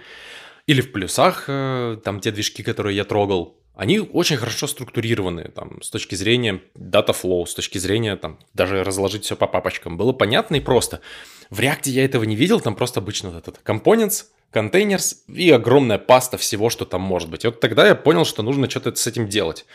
или 0.68 0.82
в 0.82 0.94
плюсах, 0.94 1.46
э, 1.48 1.98
там 2.04 2.22
те 2.22 2.32
движки, 2.32 2.64
которые 2.64 2.96
я 2.96 3.04
трогал, 3.04 3.58
они 3.76 4.00
очень 4.00 4.38
хорошо 4.38 4.68
структурированы 4.68 5.52
там, 5.54 5.82
с 5.82 5.90
точки 5.92 6.16
зрения 6.16 6.62
data 6.76 7.16
flow, 7.16 7.46
с 7.46 7.54
точки 7.54 7.78
зрения 7.78 8.16
там, 8.16 8.40
даже 8.54 8.84
разложить 8.84 9.26
все 9.26 9.36
по 9.36 9.48
папочкам. 9.48 9.98
Было 9.98 10.14
понятно 10.14 10.56
и 10.56 10.62
просто. 10.62 11.02
В 11.50 11.60
React 11.60 11.90
я 11.90 12.04
этого 12.06 12.24
не 12.24 12.36
видел, 12.36 12.60
там 12.60 12.76
просто 12.76 13.02
обычно 13.02 13.38
этот 13.38 13.62
components, 13.64 14.26
контейнерс 14.52 15.24
и 15.28 15.50
огромная 15.52 15.98
паста 15.98 16.38
всего, 16.38 16.70
что 16.70 16.86
там 16.86 17.02
может 17.02 17.30
быть. 17.30 17.44
И 17.44 17.48
вот 17.48 17.60
тогда 17.60 17.88
я 17.88 17.96
понял, 17.96 18.26
что 18.26 18.44
нужно 18.44 18.70
что-то 18.70 18.96
с 18.96 19.08
этим 19.08 19.28
делать. 19.28 19.66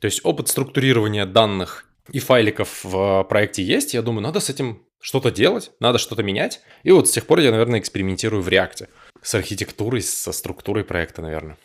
То 0.00 0.06
есть 0.06 0.20
опыт 0.24 0.48
структурирования 0.48 1.26
данных 1.26 1.86
и 2.10 2.18
файликов 2.18 2.84
в 2.84 3.24
проекте 3.24 3.62
есть. 3.62 3.94
Я 3.94 4.02
думаю, 4.02 4.22
надо 4.22 4.40
с 4.40 4.50
этим 4.50 4.82
что-то 5.00 5.30
делать, 5.30 5.70
надо 5.80 5.98
что-то 5.98 6.22
менять. 6.22 6.60
И 6.82 6.90
вот 6.90 7.08
с 7.08 7.12
тех 7.12 7.26
пор 7.26 7.40
я, 7.40 7.50
наверное, 7.50 7.78
экспериментирую 7.78 8.42
в 8.42 8.48
React. 8.48 8.88
С 9.22 9.34
архитектурой, 9.34 10.02
со 10.02 10.32
структурой 10.32 10.84
проекта, 10.84 11.22
наверное. 11.22 11.56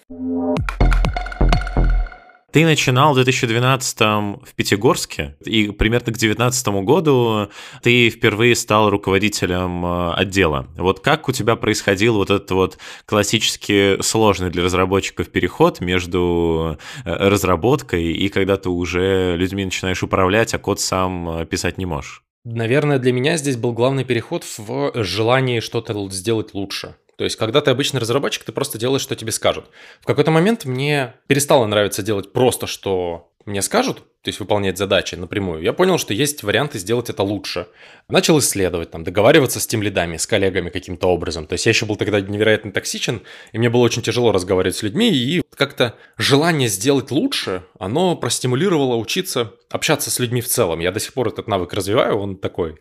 Ты 2.52 2.66
начинал 2.66 3.14
в 3.14 3.16
2012 3.16 4.00
в 4.00 4.56
Пятигорске, 4.56 5.36
и 5.46 5.70
примерно 5.70 6.06
к 6.06 6.18
2019 6.18 6.68
году 6.84 7.50
ты 7.84 8.10
впервые 8.10 8.56
стал 8.56 8.90
руководителем 8.90 9.86
э, 9.86 10.14
отдела. 10.14 10.68
Вот 10.76 11.00
как 11.00 11.30
у 11.30 11.32
тебя 11.32 11.56
происходил 11.56 12.16
вот 12.16 12.32
этот 12.32 12.50
вот 12.52 12.78
классически 13.06 14.02
сложный 14.02 14.50
для 14.50 14.64
разработчиков 14.64 15.30
переход 15.30 15.80
между 15.80 16.80
э, 17.06 17.14
разработкой 17.30 18.14
и 18.14 18.30
когда 18.30 18.58
ты 18.58 18.70
уже 18.70 19.36
людьми 19.38 19.64
начинаешь 19.66 20.02
управлять, 20.02 20.56
а 20.56 20.58
код 20.58 20.80
сам 20.80 21.42
э, 21.42 21.46
писать 21.46 21.78
не 21.78 21.86
можешь? 21.86 22.24
Наверное, 22.46 22.98
для 22.98 23.14
меня 23.14 23.38
здесь 23.38 23.58
был 23.58 23.74
главный 23.74 24.06
переход 24.06 24.44
в 24.58 25.04
желании 25.04 25.60
что-то 25.60 26.10
сделать 26.10 26.56
лучше. 26.56 26.96
То 27.20 27.26
есть, 27.26 27.36
когда 27.36 27.60
ты 27.60 27.70
обычный 27.70 28.00
разработчик, 28.00 28.46
ты 28.46 28.54
просто 28.54 28.78
делаешь, 28.78 29.02
что 29.02 29.14
тебе 29.14 29.34
скажут. 29.34 29.66
В 30.00 30.06
какой-то 30.06 30.32
момент 30.32 30.64
мне 30.64 31.16
перестало 31.28 31.66
нравиться 31.66 32.02
делать 32.02 32.32
просто, 32.32 32.66
что 32.66 33.30
мне 33.46 33.62
скажут, 33.62 33.98
то 34.22 34.30
есть 34.30 34.40
выполнять 34.40 34.78
задачи 34.78 35.16
напрямую, 35.16 35.62
я 35.62 35.74
понял, 35.74 35.98
что 35.98 36.14
есть 36.14 36.44
варианты 36.44 36.80
сделать 36.80 37.10
это 37.10 37.24
лучше. 37.24 37.68
Начал 38.08 38.40
исследовать, 38.40 38.92
там, 38.92 39.04
договариваться 39.04 39.60
с 39.60 39.68
тем 39.68 39.84
лидами, 39.84 40.16
с 40.16 40.26
коллегами 40.26 40.70
каким-то 40.70 41.08
образом. 41.08 41.46
То 41.46 41.54
есть 41.54 41.66
я 41.66 41.72
еще 41.72 41.86
был 41.86 41.98
тогда 41.98 42.22
невероятно 42.22 42.72
токсичен, 42.72 43.22
и 43.52 43.58
мне 43.58 43.70
было 43.70 43.82
очень 43.82 44.02
тяжело 44.02 44.32
разговаривать 44.32 44.78
с 44.78 44.84
людьми, 44.84 45.12
и 45.12 45.42
как-то 45.58 45.96
желание 46.18 46.70
сделать 46.70 47.12
лучше, 47.12 47.64
оно 47.80 48.16
простимулировало 48.16 48.96
учиться 48.96 49.56
общаться 49.70 50.10
с 50.10 50.20
людьми 50.20 50.40
в 50.40 50.48
целом. 50.48 50.80
Я 50.80 50.94
до 50.94 51.02
сих 51.02 51.12
пор 51.12 51.28
этот 51.28 51.50
навык 51.50 51.74
развиваю, 51.74 52.18
он 52.18 52.38
такой 52.38 52.78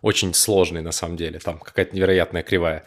очень 0.00 0.32
сложный 0.32 0.80
на 0.80 0.92
самом 0.92 1.16
деле, 1.16 1.40
там 1.40 1.58
какая-то 1.58 1.96
невероятная 1.96 2.44
кривая. 2.44 2.84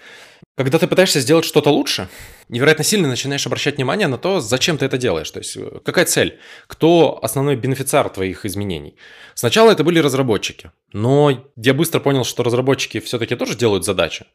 Когда 0.55 0.77
ты 0.77 0.87
пытаешься 0.87 1.19
сделать 1.19 1.45
что-то 1.45 1.71
лучше, 1.71 2.09
невероятно 2.47 2.83
сильно 2.83 3.07
начинаешь 3.07 3.47
обращать 3.47 3.77
внимание 3.77 4.07
на 4.07 4.19
то, 4.19 4.39
зачем 4.39 4.77
ты 4.77 4.85
это 4.85 4.99
делаешь. 4.99 5.31
То 5.31 5.39
есть, 5.39 5.57
э, 5.57 5.79
какая 5.83 6.05
цель? 6.05 6.37
Кто 6.67 7.17
основной 7.23 7.55
бенефициар 7.55 8.07
твоих 8.09 8.45
изменений? 8.45 8.95
Сначала 9.33 9.71
это 9.71 9.83
были 9.83 9.97
разработчики. 9.97 10.69
Но 10.91 11.49
я 11.55 11.73
быстро 11.73 11.99
понял, 11.99 12.23
что 12.23 12.43
разработчики 12.43 12.99
все-таки 12.99 13.35
тоже 13.35 13.55
делают 13.55 13.83
задачи. 13.83 14.27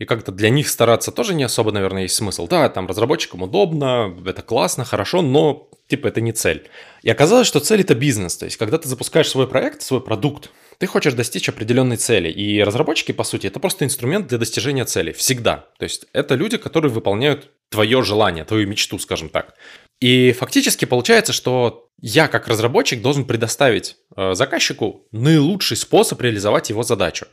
И 0.00 0.06
как-то 0.06 0.32
для 0.32 0.50
них 0.50 0.68
стараться 0.68 1.12
тоже 1.12 1.34
не 1.34 1.44
особо, 1.44 1.70
наверное, 1.70 2.02
есть 2.02 2.16
смысл. 2.16 2.48
Да, 2.48 2.68
там 2.68 2.88
разработчикам 2.88 3.42
удобно, 3.42 4.12
это 4.26 4.42
классно, 4.42 4.84
хорошо, 4.84 5.22
но 5.22 5.68
типа 5.86 6.08
это 6.08 6.20
не 6.20 6.32
цель. 6.32 6.68
И 7.02 7.10
оказалось, 7.10 7.46
что 7.46 7.60
цель 7.60 7.82
это 7.82 7.94
бизнес. 7.94 8.36
То 8.36 8.46
есть, 8.46 8.56
когда 8.56 8.76
ты 8.76 8.88
запускаешь 8.88 9.28
свой 9.28 9.46
проект, 9.46 9.82
свой 9.82 10.00
продукт, 10.00 10.50
ты 10.80 10.86
хочешь 10.86 11.12
достичь 11.12 11.46
определенной 11.50 11.98
цели. 11.98 12.30
И 12.30 12.62
разработчики, 12.62 13.12
по 13.12 13.22
сути, 13.22 13.46
это 13.46 13.60
просто 13.60 13.84
инструмент 13.84 14.28
для 14.28 14.38
достижения 14.38 14.86
цели. 14.86 15.12
Всегда. 15.12 15.66
То 15.78 15.84
есть 15.84 16.06
это 16.14 16.34
люди, 16.34 16.56
которые 16.56 16.90
выполняют 16.90 17.50
твое 17.68 18.02
желание, 18.02 18.46
твою 18.46 18.66
мечту, 18.66 18.98
скажем 18.98 19.28
так. 19.28 19.54
И 20.00 20.32
фактически 20.32 20.86
получается, 20.86 21.34
что 21.34 21.90
я 22.00 22.28
как 22.28 22.48
разработчик 22.48 23.02
должен 23.02 23.26
предоставить 23.26 23.96
э, 24.16 24.32
заказчику 24.32 25.06
наилучший 25.12 25.76
способ 25.76 26.18
реализовать 26.22 26.70
его 26.70 26.82
задачу. 26.82 27.26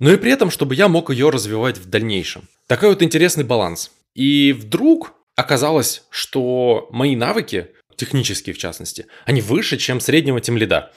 Но 0.00 0.12
и 0.12 0.16
при 0.16 0.32
этом, 0.32 0.50
чтобы 0.50 0.74
я 0.74 0.88
мог 0.88 1.10
ее 1.10 1.30
развивать 1.30 1.78
в 1.78 1.88
дальнейшем. 1.88 2.48
Такой 2.66 2.88
вот 2.88 3.04
интересный 3.04 3.44
баланс. 3.44 3.92
И 4.16 4.52
вдруг 4.52 5.12
оказалось, 5.36 6.02
что 6.10 6.88
мои 6.90 7.14
навыки, 7.14 7.68
технические 7.94 8.56
в 8.56 8.58
частности, 8.58 9.06
они 9.24 9.40
выше, 9.40 9.76
чем 9.76 10.00
среднего 10.00 10.40
тимлида 10.40 10.90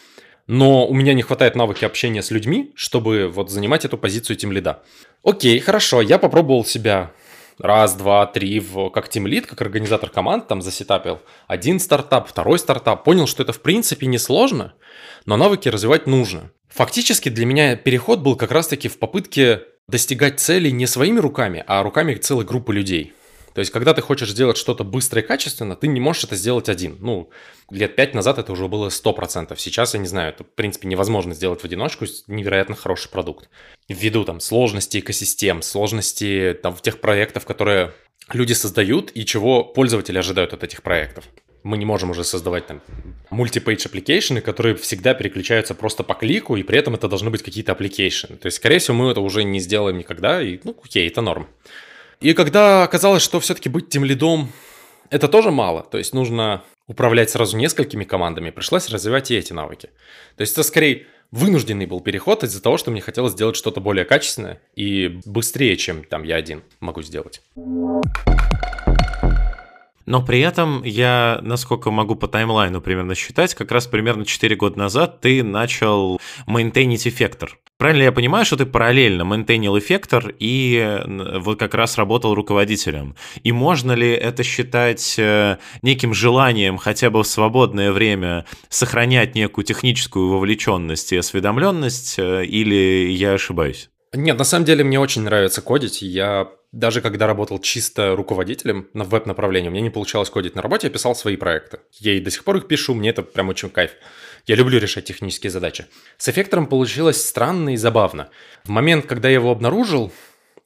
но 0.47 0.87
у 0.87 0.93
меня 0.93 1.13
не 1.13 1.21
хватает 1.21 1.55
навыки 1.55 1.85
общения 1.85 2.21
с 2.21 2.31
людьми, 2.31 2.71
чтобы 2.75 3.27
вот 3.27 3.49
занимать 3.49 3.85
эту 3.85 3.97
позицию 3.97 4.35
тем 4.35 4.51
лида. 4.51 4.83
Окей, 5.23 5.59
хорошо, 5.59 6.01
я 6.01 6.19
попробовал 6.19 6.65
себя 6.65 7.11
раз, 7.57 7.95
два, 7.95 8.25
три 8.27 8.59
в, 8.59 8.89
как 8.89 9.09
тим 9.09 9.27
лид, 9.27 9.47
как 9.47 9.61
организатор 9.61 10.09
команд, 10.09 10.47
там 10.47 10.61
засетапил 10.61 11.19
один 11.47 11.79
стартап, 11.79 12.27
второй 12.27 12.59
стартап, 12.59 13.03
понял, 13.03 13.27
что 13.27 13.43
это 13.43 13.53
в 13.53 13.61
принципе 13.61 14.07
несложно, 14.07 14.73
но 15.25 15.37
навыки 15.37 15.69
развивать 15.69 16.05
нужно. 16.07 16.51
Фактически 16.69 17.29
для 17.29 17.45
меня 17.45 17.75
переход 17.75 18.19
был 18.19 18.35
как 18.35 18.51
раз-таки 18.51 18.87
в 18.87 18.99
попытке 18.99 19.61
достигать 19.87 20.39
целей 20.39 20.71
не 20.71 20.87
своими 20.87 21.19
руками, 21.19 21.63
а 21.67 21.81
руками 21.83 22.15
целой 22.15 22.45
группы 22.45 22.73
людей. 22.73 23.13
То 23.55 23.59
есть, 23.59 23.71
когда 23.71 23.93
ты 23.93 24.01
хочешь 24.01 24.31
сделать 24.31 24.57
что-то 24.57 24.83
быстро 24.83 25.21
и 25.21 25.25
качественно, 25.25 25.77
ты 25.77 25.88
не 25.88 26.01
можешь 26.01 26.25
это 26.25 26.35
сделать 26.35 26.67
один. 26.67 26.97
Ну, 27.00 27.29
лет 27.71 27.95
пять 27.95 28.13
назад 28.13 28.38
это 28.38 28.51
уже 28.51 28.67
было 28.67 28.89
100%. 28.89 29.55
Сейчас, 29.57 29.93
я 29.93 30.01
не 30.01 30.07
знаю, 30.07 30.33
это, 30.33 30.43
в 30.43 30.47
принципе, 30.47 30.89
невозможно 30.89 31.33
сделать 31.33 31.62
в 31.62 31.65
одиночку 31.65 32.05
невероятно 32.27 32.75
хороший 32.75 33.09
продукт. 33.09 33.50
Ввиду 33.88 34.25
там 34.25 34.41
сложности 34.41 35.00
экосистем, 35.00 35.62
сложности 35.62 36.59
там 36.62 36.75
тех 36.75 37.00
проектов, 37.00 37.45
которые 37.45 37.93
люди 38.33 38.51
создают 38.51 39.12
и 39.13 39.25
чего 39.25 39.63
пользователи 39.63 40.17
ожидают 40.17 40.51
от 40.51 40.65
этих 40.65 40.83
проектов. 40.83 41.24
Мы 41.63 41.77
не 41.77 41.85
можем 41.85 42.09
уже 42.09 42.25
создавать 42.25 42.67
там 42.67 42.81
мультипейдж 43.29 43.88
application, 43.88 44.41
которые 44.41 44.75
всегда 44.75 45.13
переключаются 45.13 45.75
просто 45.75 46.03
по 46.03 46.13
клику, 46.13 46.57
и 46.57 46.63
при 46.63 46.77
этом 46.77 46.95
это 46.95 47.07
должны 47.07 47.29
быть 47.29 47.41
какие-то 47.41 47.71
application. 47.71 48.35
То 48.35 48.47
есть, 48.47 48.57
скорее 48.57 48.79
всего, 48.79 48.97
мы 48.97 49.12
это 49.12 49.21
уже 49.21 49.45
не 49.45 49.62
сделаем 49.62 49.97
никогда, 49.97 50.41
и, 50.41 50.59
ну, 50.65 50.75
окей, 50.83 51.07
это 51.07 51.21
норм. 51.21 51.47
И 52.22 52.34
когда 52.34 52.84
оказалось, 52.84 53.24
что 53.24 53.39
все-таки 53.39 53.69
быть 53.69 53.89
тем 53.89 54.05
лидом 54.05 54.50
это 55.10 55.27
тоже 55.27 55.51
мало, 55.51 55.84
то 55.84 55.98
есть 55.98 56.13
нужно 56.13 56.63
управлять 56.88 57.29
сразу 57.29 57.57
несколькими 57.57 58.03
командами, 58.03 58.51
пришлось 58.51 58.89
развивать 58.89 59.31
и 59.31 59.36
эти 59.36 59.53
навыки. 59.53 59.89
То 60.36 60.41
есть 60.41 60.53
это 60.53 60.63
скорее 60.63 61.07
вынужденный 61.31 61.86
был 61.86 62.00
переход 62.01 62.43
из-за 62.43 62.62
того, 62.62 62.77
что 62.77 62.91
мне 62.91 63.01
хотелось 63.01 63.34
сделать 63.34 63.55
что-то 63.55 63.81
более 63.81 64.05
качественное 64.05 64.62
и 64.75 65.19
быстрее, 65.25 65.75
чем 65.75 66.03
там 66.03 66.24
я 66.24 66.36
один 66.36 66.63
могу 66.79 67.01
сделать. 67.01 67.41
Но 70.05 70.21
при 70.24 70.39
этом 70.39 70.83
я, 70.83 71.39
насколько 71.41 71.91
могу 71.91 72.15
по 72.15 72.27
таймлайну 72.27 72.81
примерно 72.81 73.15
считать, 73.15 73.55
как 73.55 73.71
раз 73.71 73.88
примерно 73.88 74.25
4 74.25 74.55
года 74.55 74.77
назад 74.77 75.21
ты 75.21 75.43
начал 75.43 76.19
мейнтейнить 76.45 77.07
эффектор. 77.07 77.57
Правильно 77.77 78.03
я 78.03 78.12
понимаю, 78.13 78.45
что 78.45 78.55
ты 78.55 78.65
параллельно 78.65 79.25
мейнтейнил 79.25 79.77
эффектор 79.77 80.33
и 80.39 81.01
вот 81.39 81.59
как 81.59 81.74
раз 81.74 81.97
работал 81.97 82.33
руководителем? 82.33 83.15
И 83.43 83.51
можно 83.51 83.91
ли 83.91 84.09
это 84.12 84.43
считать 84.43 85.15
э, 85.17 85.57
неким 85.81 86.13
желанием 86.13 86.77
хотя 86.77 87.09
бы 87.09 87.21
в 87.24 87.27
свободное 87.27 87.91
время 87.91 88.45
сохранять 88.69 89.35
некую 89.35 89.65
техническую 89.65 90.29
вовлеченность 90.29 91.12
и 91.12 91.17
осведомленность, 91.17 92.17
э, 92.17 92.45
или 92.45 93.12
я 93.12 93.33
ошибаюсь? 93.33 93.89
Нет, 94.13 94.38
на 94.38 94.45
самом 94.45 94.63
деле 94.63 94.85
мне 94.85 95.00
очень 95.00 95.24
нравится 95.24 95.62
кодить. 95.62 96.01
Я 96.01 96.47
даже 96.75 97.00
когда 97.00 97.25
работал 97.25 97.60
чисто 97.60 98.17
руководителем 98.17 98.89
на 98.94 99.05
веб-направлении, 99.05 99.70
мне 99.70 99.79
не 99.79 99.89
получалось 99.89 100.29
кодить 100.29 100.55
на 100.55 100.62
работе, 100.62 100.88
я 100.88 100.94
писал 100.94 101.15
свои 101.15 101.38
проекты. 101.38 101.79
Я 101.94 102.13
и 102.13 102.20
до 102.20 102.29
сих 102.29 102.44
пор 102.44 102.58
их 102.58 102.67
пишу, 102.67 102.94
мне 102.94 103.12
это 103.12 103.24
прям 103.24 103.48
очень 103.48 103.70
кайф. 103.70 103.91
Я 104.46 104.55
люблю 104.55 104.77
решать 104.77 105.05
технические 105.05 105.51
задачи. 105.51 105.86
С 106.17 106.27
эффектором 106.27 106.67
получилось 106.67 107.25
странно 107.25 107.74
и 107.74 107.77
забавно. 107.77 108.29
В 108.65 108.70
момент, 108.70 109.05
когда 109.05 109.29
я 109.29 109.36
его 109.36 109.51
обнаружил, 109.51 110.12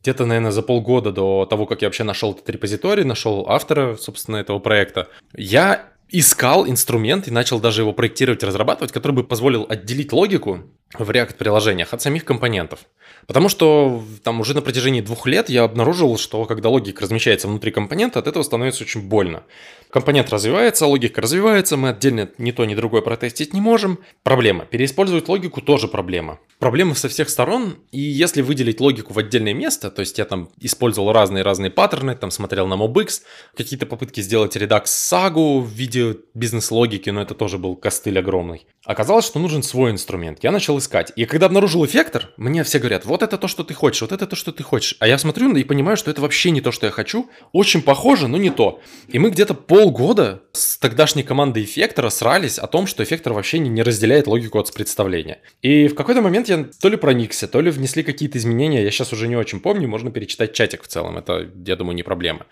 где-то, 0.01 0.25
наверное, 0.25 0.51
за 0.51 0.63
полгода 0.63 1.11
до 1.11 1.45
того, 1.45 1.67
как 1.67 1.83
я 1.83 1.87
вообще 1.87 2.03
нашел 2.03 2.33
этот 2.33 2.49
репозиторий, 2.49 3.03
нашел 3.03 3.45
автора, 3.47 3.95
собственно, 3.95 4.37
этого 4.37 4.57
проекта, 4.57 5.09
я 5.35 5.89
искал 6.09 6.67
инструмент 6.67 7.27
и 7.27 7.31
начал 7.31 7.59
даже 7.59 7.83
его 7.83 7.93
проектировать, 7.93 8.41
разрабатывать, 8.41 8.91
который 8.91 9.11
бы 9.11 9.23
позволил 9.23 9.67
отделить 9.69 10.11
логику 10.11 10.63
в 10.97 11.09
React-приложениях 11.09 11.93
от 11.93 12.01
самих 12.01 12.25
компонентов. 12.25 12.79
Потому 13.27 13.47
что 13.47 14.03
там 14.23 14.39
уже 14.39 14.55
на 14.55 14.61
протяжении 14.61 15.01
двух 15.01 15.27
лет 15.27 15.49
я 15.49 15.63
обнаружил, 15.63 16.17
что 16.17 16.45
когда 16.45 16.69
логика 16.69 17.03
размещается 17.03 17.47
внутри 17.47 17.71
компонента, 17.71 18.17
от 18.17 18.27
этого 18.27 18.41
становится 18.41 18.83
очень 18.83 19.01
больно. 19.01 19.43
Компонент 19.91 20.29
развивается, 20.31 20.85
логика 20.85 21.21
развивается, 21.21 21.75
мы 21.77 21.89
отдельно 21.89 22.29
ни 22.37 22.51
то, 22.51 22.65
ни 22.65 22.75
другое 22.75 23.01
протестить 23.01 23.53
не 23.53 23.61
можем. 23.61 23.99
Проблема. 24.23 24.65
Переиспользовать 24.65 25.27
логику 25.27 25.61
тоже 25.61 25.87
проблема. 25.87 26.39
Проблемы 26.59 26.95
со 26.95 27.09
всех 27.09 27.29
сторон, 27.29 27.75
и 27.91 27.99
если 27.99 28.41
выделить 28.41 28.79
логику 28.79 29.13
в 29.13 29.19
отдельное 29.19 29.53
место, 29.53 29.89
то 29.89 30.01
есть 30.01 30.17
я 30.17 30.25
там 30.25 30.49
использовал 30.59 31.11
разные-разные 31.11 31.71
паттерны, 31.71 32.15
там 32.15 32.29
смотрел 32.29 32.67
на 32.67 32.75
MobX, 32.75 33.21
какие-то 33.55 33.85
попытки 33.85 34.21
сделать 34.21 34.55
редакс 34.55 34.91
сагу 34.91 35.61
в 35.61 35.69
виде 35.69 36.17
бизнес-логики, 36.35 37.09
но 37.09 37.21
это 37.21 37.33
тоже 37.33 37.57
был 37.57 37.75
костыль 37.75 38.19
огромный. 38.19 38.67
Оказалось, 38.85 39.25
что 39.25 39.39
нужен 39.39 39.61
свой 39.61 39.91
инструмент. 39.91 40.39
Я 40.41 40.51
начал 40.51 40.77
искать. 40.77 41.11
И 41.17 41.25
когда 41.25 41.47
обнаружил 41.47 41.85
эффектор, 41.85 42.29
мне 42.37 42.63
все 42.63 42.79
говорят, 42.79 43.03
вот 43.03 43.21
это 43.23 43.37
то, 43.37 43.49
что 43.49 43.65
ты 43.65 43.73
хочешь, 43.73 44.01
вот 44.01 44.13
это 44.13 44.25
то, 44.25 44.37
что 44.37 44.53
ты 44.53 44.63
хочешь. 44.63 44.95
А 44.99 45.07
я 45.07 45.17
смотрю 45.17 45.53
и 45.55 45.65
понимаю, 45.65 45.97
что 45.97 46.09
это 46.09 46.21
вообще 46.21 46.51
не 46.51 46.61
то, 46.61 46.71
что 46.71 46.85
я 46.85 46.91
хочу. 46.91 47.29
Очень 47.51 47.81
похоже, 47.81 48.29
но 48.29 48.37
не 48.37 48.49
то. 48.49 48.79
И 49.09 49.19
мы 49.19 49.31
где-то 49.31 49.53
полгода 49.53 50.43
с 50.53 50.77
тогдашней 50.77 51.23
командой 51.23 51.63
эффектора 51.63 52.09
срались 52.09 52.57
о 52.57 52.67
том, 52.67 52.87
что 52.87 53.03
эффектор 53.03 53.33
вообще 53.33 53.59
не, 53.59 53.83
разделяет 53.83 54.27
логику 54.27 54.59
от 54.59 54.73
представления. 54.73 55.41
И 55.61 55.89
в 55.89 55.95
какой-то 55.95 56.21
момент 56.21 56.47
я 56.47 56.65
то 56.81 56.87
ли 56.87 56.95
проникся, 56.95 57.49
то 57.49 57.59
ли 57.59 57.71
внесли 57.71 58.01
какие-то 58.01 58.37
изменения. 58.37 58.83
Я 58.83 58.91
сейчас 58.91 59.11
уже 59.11 59.27
не 59.27 59.35
очень 59.35 59.59
помню, 59.59 59.89
можно 59.89 60.09
перечитать 60.09 60.53
чатик 60.53 60.83
в 60.83 60.87
целом. 60.87 61.17
Это, 61.17 61.49
я 61.65 61.75
думаю, 61.75 61.95
не 61.95 62.03
проблема. 62.03 62.45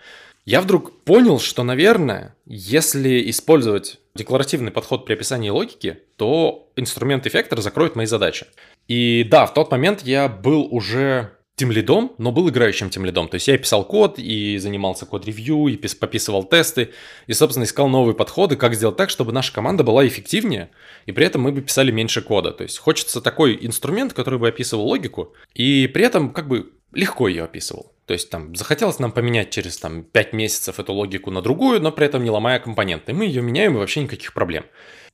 Я 0.48 0.62
вдруг 0.62 1.02
понял, 1.04 1.38
что, 1.38 1.62
наверное, 1.62 2.34
если 2.46 3.28
использовать 3.28 3.98
декларативный 4.14 4.70
подход 4.70 5.04
при 5.04 5.12
описании 5.12 5.50
логики, 5.50 5.98
то 6.16 6.70
инструмент 6.74 7.26
эффектора 7.26 7.60
закроет 7.60 7.96
мои 7.96 8.06
задачи. 8.06 8.46
И 8.86 9.26
да, 9.30 9.44
в 9.44 9.52
тот 9.52 9.70
момент 9.70 10.00
я 10.04 10.26
был 10.26 10.66
уже 10.70 11.32
тем 11.56 11.70
лидом, 11.70 12.12
но 12.16 12.32
был 12.32 12.48
играющим 12.48 12.88
тем 12.88 13.04
лидом. 13.04 13.28
То 13.28 13.34
есть 13.34 13.46
я 13.46 13.58
писал 13.58 13.84
код 13.84 14.18
и 14.18 14.56
занимался 14.56 15.04
код-ревью, 15.04 15.66
и 15.66 15.76
пописывал 15.76 16.44
тесты, 16.44 16.94
и, 17.26 17.34
собственно, 17.34 17.64
искал 17.64 17.90
новые 17.90 18.14
подходы, 18.14 18.56
как 18.56 18.74
сделать 18.74 18.96
так, 18.96 19.10
чтобы 19.10 19.32
наша 19.32 19.52
команда 19.52 19.84
была 19.84 20.06
эффективнее, 20.06 20.70
и 21.04 21.12
при 21.12 21.26
этом 21.26 21.42
мы 21.42 21.52
бы 21.52 21.60
писали 21.60 21.90
меньше 21.90 22.22
кода. 22.22 22.52
То 22.52 22.62
есть 22.62 22.78
хочется 22.78 23.20
такой 23.20 23.58
инструмент, 23.60 24.14
который 24.14 24.38
бы 24.38 24.48
описывал 24.48 24.86
логику, 24.86 25.34
и 25.52 25.86
при 25.88 26.06
этом 26.06 26.32
как 26.32 26.48
бы 26.48 26.72
легко 26.94 27.28
ее 27.28 27.44
описывал. 27.44 27.92
То 28.08 28.14
есть 28.14 28.30
там 28.30 28.56
захотелось 28.56 28.98
нам 29.00 29.12
поменять 29.12 29.50
через 29.50 29.76
там 29.76 30.02
5 30.02 30.32
месяцев 30.32 30.80
эту 30.80 30.94
логику 30.94 31.30
на 31.30 31.42
другую, 31.42 31.78
но 31.82 31.92
при 31.92 32.06
этом 32.06 32.24
не 32.24 32.30
ломая 32.30 32.58
компоненты. 32.58 33.12
Мы 33.12 33.26
ее 33.26 33.42
меняем 33.42 33.74
и 33.74 33.78
вообще 33.78 34.00
никаких 34.00 34.32
проблем. 34.32 34.64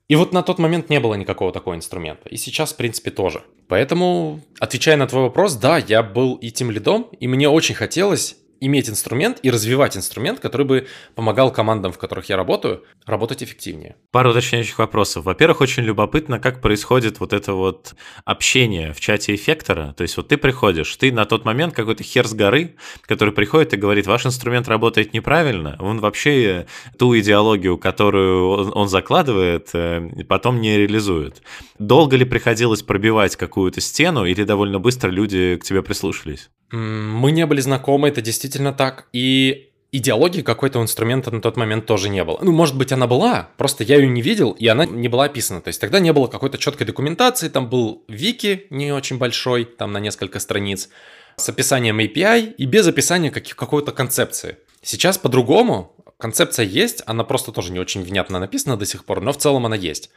И 0.07 0.15
вот 0.15 0.33
на 0.33 0.45
тот 0.45 0.61
момент 0.61 0.91
не 0.91 1.01
было 1.01 1.15
никакого 1.15 1.51
такого 1.51 1.75
инструмента. 1.75 2.29
И 2.29 2.37
сейчас, 2.37 2.73
в 2.73 2.77
принципе, 2.77 3.11
тоже. 3.11 3.43
Поэтому, 3.67 4.41
отвечая 4.61 4.97
на 4.97 5.09
твой 5.09 5.25
вопрос, 5.25 5.57
да, 5.57 5.79
я 5.79 6.05
был 6.05 6.37
и 6.37 6.53
тем 6.53 6.71
лидом, 6.71 7.09
и 7.19 7.27
мне 7.27 7.49
очень 7.49 7.75
хотелось 7.75 8.37
иметь 8.67 8.89
инструмент 8.89 9.39
и 9.43 9.51
развивать 9.51 9.97
инструмент, 9.97 10.41
который 10.41 10.67
бы 10.67 10.87
помогал 11.15 11.53
командам, 11.53 11.93
в 11.93 11.99
которых 11.99 12.29
я 12.29 12.37
работаю, 12.37 12.85
работать 13.07 13.43
эффективнее. 13.43 13.97
Пару 14.11 14.31
уточняющих 14.31 14.79
вопросов. 14.79 15.25
Во-первых, 15.25 15.61
очень 15.61 15.83
любопытно, 15.83 16.39
как 16.39 16.61
происходит 16.61 17.21
вот 17.21 17.33
это 17.33 17.53
вот 17.53 17.95
общение 18.25 18.93
в 18.93 19.01
чате 19.01 19.35
эффектора. 19.35 19.95
То 19.97 20.03
есть 20.03 20.17
вот 20.17 20.29
ты 20.29 20.37
приходишь, 20.37 20.95
ты 20.97 21.13
на 21.13 21.25
тот 21.27 21.45
момент 21.45 21.75
какой-то 21.75 22.03
хер 22.03 22.27
с 22.27 22.33
горы, 22.33 22.77
который 23.03 23.35
приходит 23.35 23.75
и 23.75 23.77
говорит, 23.77 24.07
ваш 24.07 24.27
инструмент 24.27 24.69
работает 24.69 25.13
неправильно, 25.13 25.77
он 25.81 26.01
вообще 26.01 26.67
ту 26.99 27.19
идеологию, 27.19 27.79
которую 27.79 28.73
он 28.73 28.89
закладывает, 28.89 29.71
э, 29.75 30.25
потом 30.29 30.61
не 30.61 30.79
реализует. 30.79 31.43
Долго 31.79 32.17
ли 32.17 32.25
приходилось 32.25 32.83
пробивать 32.83 33.37
какую-то 33.37 33.81
стену 33.81 34.25
или 34.25 34.45
довольно 34.45 34.79
быстро 34.79 35.11
люди 35.11 35.57
к 35.57 35.65
тебе 35.65 35.83
прислушались? 35.83 36.51
Мы 36.71 37.31
не 37.31 37.47
были 37.47 37.61
знакомы, 37.61 38.09
это 38.09 38.21
действительно 38.21 38.54
так. 38.73 39.07
И 39.13 39.71
идеологии 39.93 40.43
какой-то 40.43 40.83
инструмента 40.83 41.31
на 41.31 41.41
тот 41.41 41.57
момент 41.57 41.87
тоже 41.87 42.09
не 42.09 42.25
было. 42.25 42.39
Ну, 42.43 42.51
может 42.51 42.77
быть, 42.77 42.91
она 42.91 43.07
была, 43.07 43.51
просто 43.57 43.85
я 43.85 43.97
ее 43.97 44.09
не 44.09 44.23
видел, 44.23 44.51
и 44.51 44.67
она 44.67 44.87
не 44.87 45.09
была 45.09 45.27
описана. 45.27 45.61
То 45.61 45.69
есть 45.69 45.81
тогда 45.81 46.01
не 46.01 46.13
было 46.13 46.27
какой-то 46.27 46.59
четкой 46.59 46.87
документации, 46.87 47.49
там 47.49 47.71
был 47.71 48.03
вики 48.09 48.67
не 48.71 48.93
очень 48.93 49.19
большой, 49.19 49.65
там 49.65 49.93
на 49.93 49.99
несколько 50.01 50.41
страниц, 50.41 50.89
с 51.37 51.49
описанием 51.49 52.01
API 52.01 52.55
и 52.55 52.65
без 52.67 52.87
описания 52.89 53.31
каких- 53.31 53.57
какой-то 53.57 53.93
концепции. 53.93 54.57
Сейчас 54.83 55.17
по-другому, 55.17 55.94
концепция 56.19 56.65
есть, 56.65 57.03
она 57.07 57.25
просто 57.25 57.53
тоже 57.53 57.73
не 57.73 57.79
очень 57.79 58.03
внятно 58.03 58.39
написана 58.39 58.77
до 58.77 58.87
сих 58.87 59.05
пор, 59.05 59.21
но 59.21 59.33
в 59.33 59.39
целом 59.39 59.67
она 59.67 59.77
есть. 59.77 60.11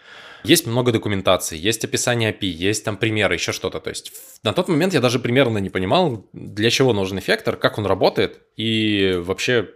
Есть 0.43 0.67
много 0.67 0.91
документации, 0.91 1.57
есть 1.57 1.83
описание 1.83 2.31
API, 2.31 2.45
есть 2.45 2.83
там 2.83 2.97
примеры, 2.97 3.35
еще 3.35 3.51
что-то. 3.51 3.79
То 3.79 3.89
есть 3.89 4.11
на 4.43 4.53
тот 4.53 4.67
момент 4.67 4.93
я 4.93 5.01
даже 5.01 5.19
примерно 5.19 5.57
не 5.57 5.69
понимал, 5.69 6.25
для 6.33 6.69
чего 6.69 6.93
нужен 6.93 7.19
эффектор, 7.19 7.57
как 7.57 7.77
он 7.77 7.85
работает 7.85 8.39
и 8.55 9.15
вообще 9.17 9.69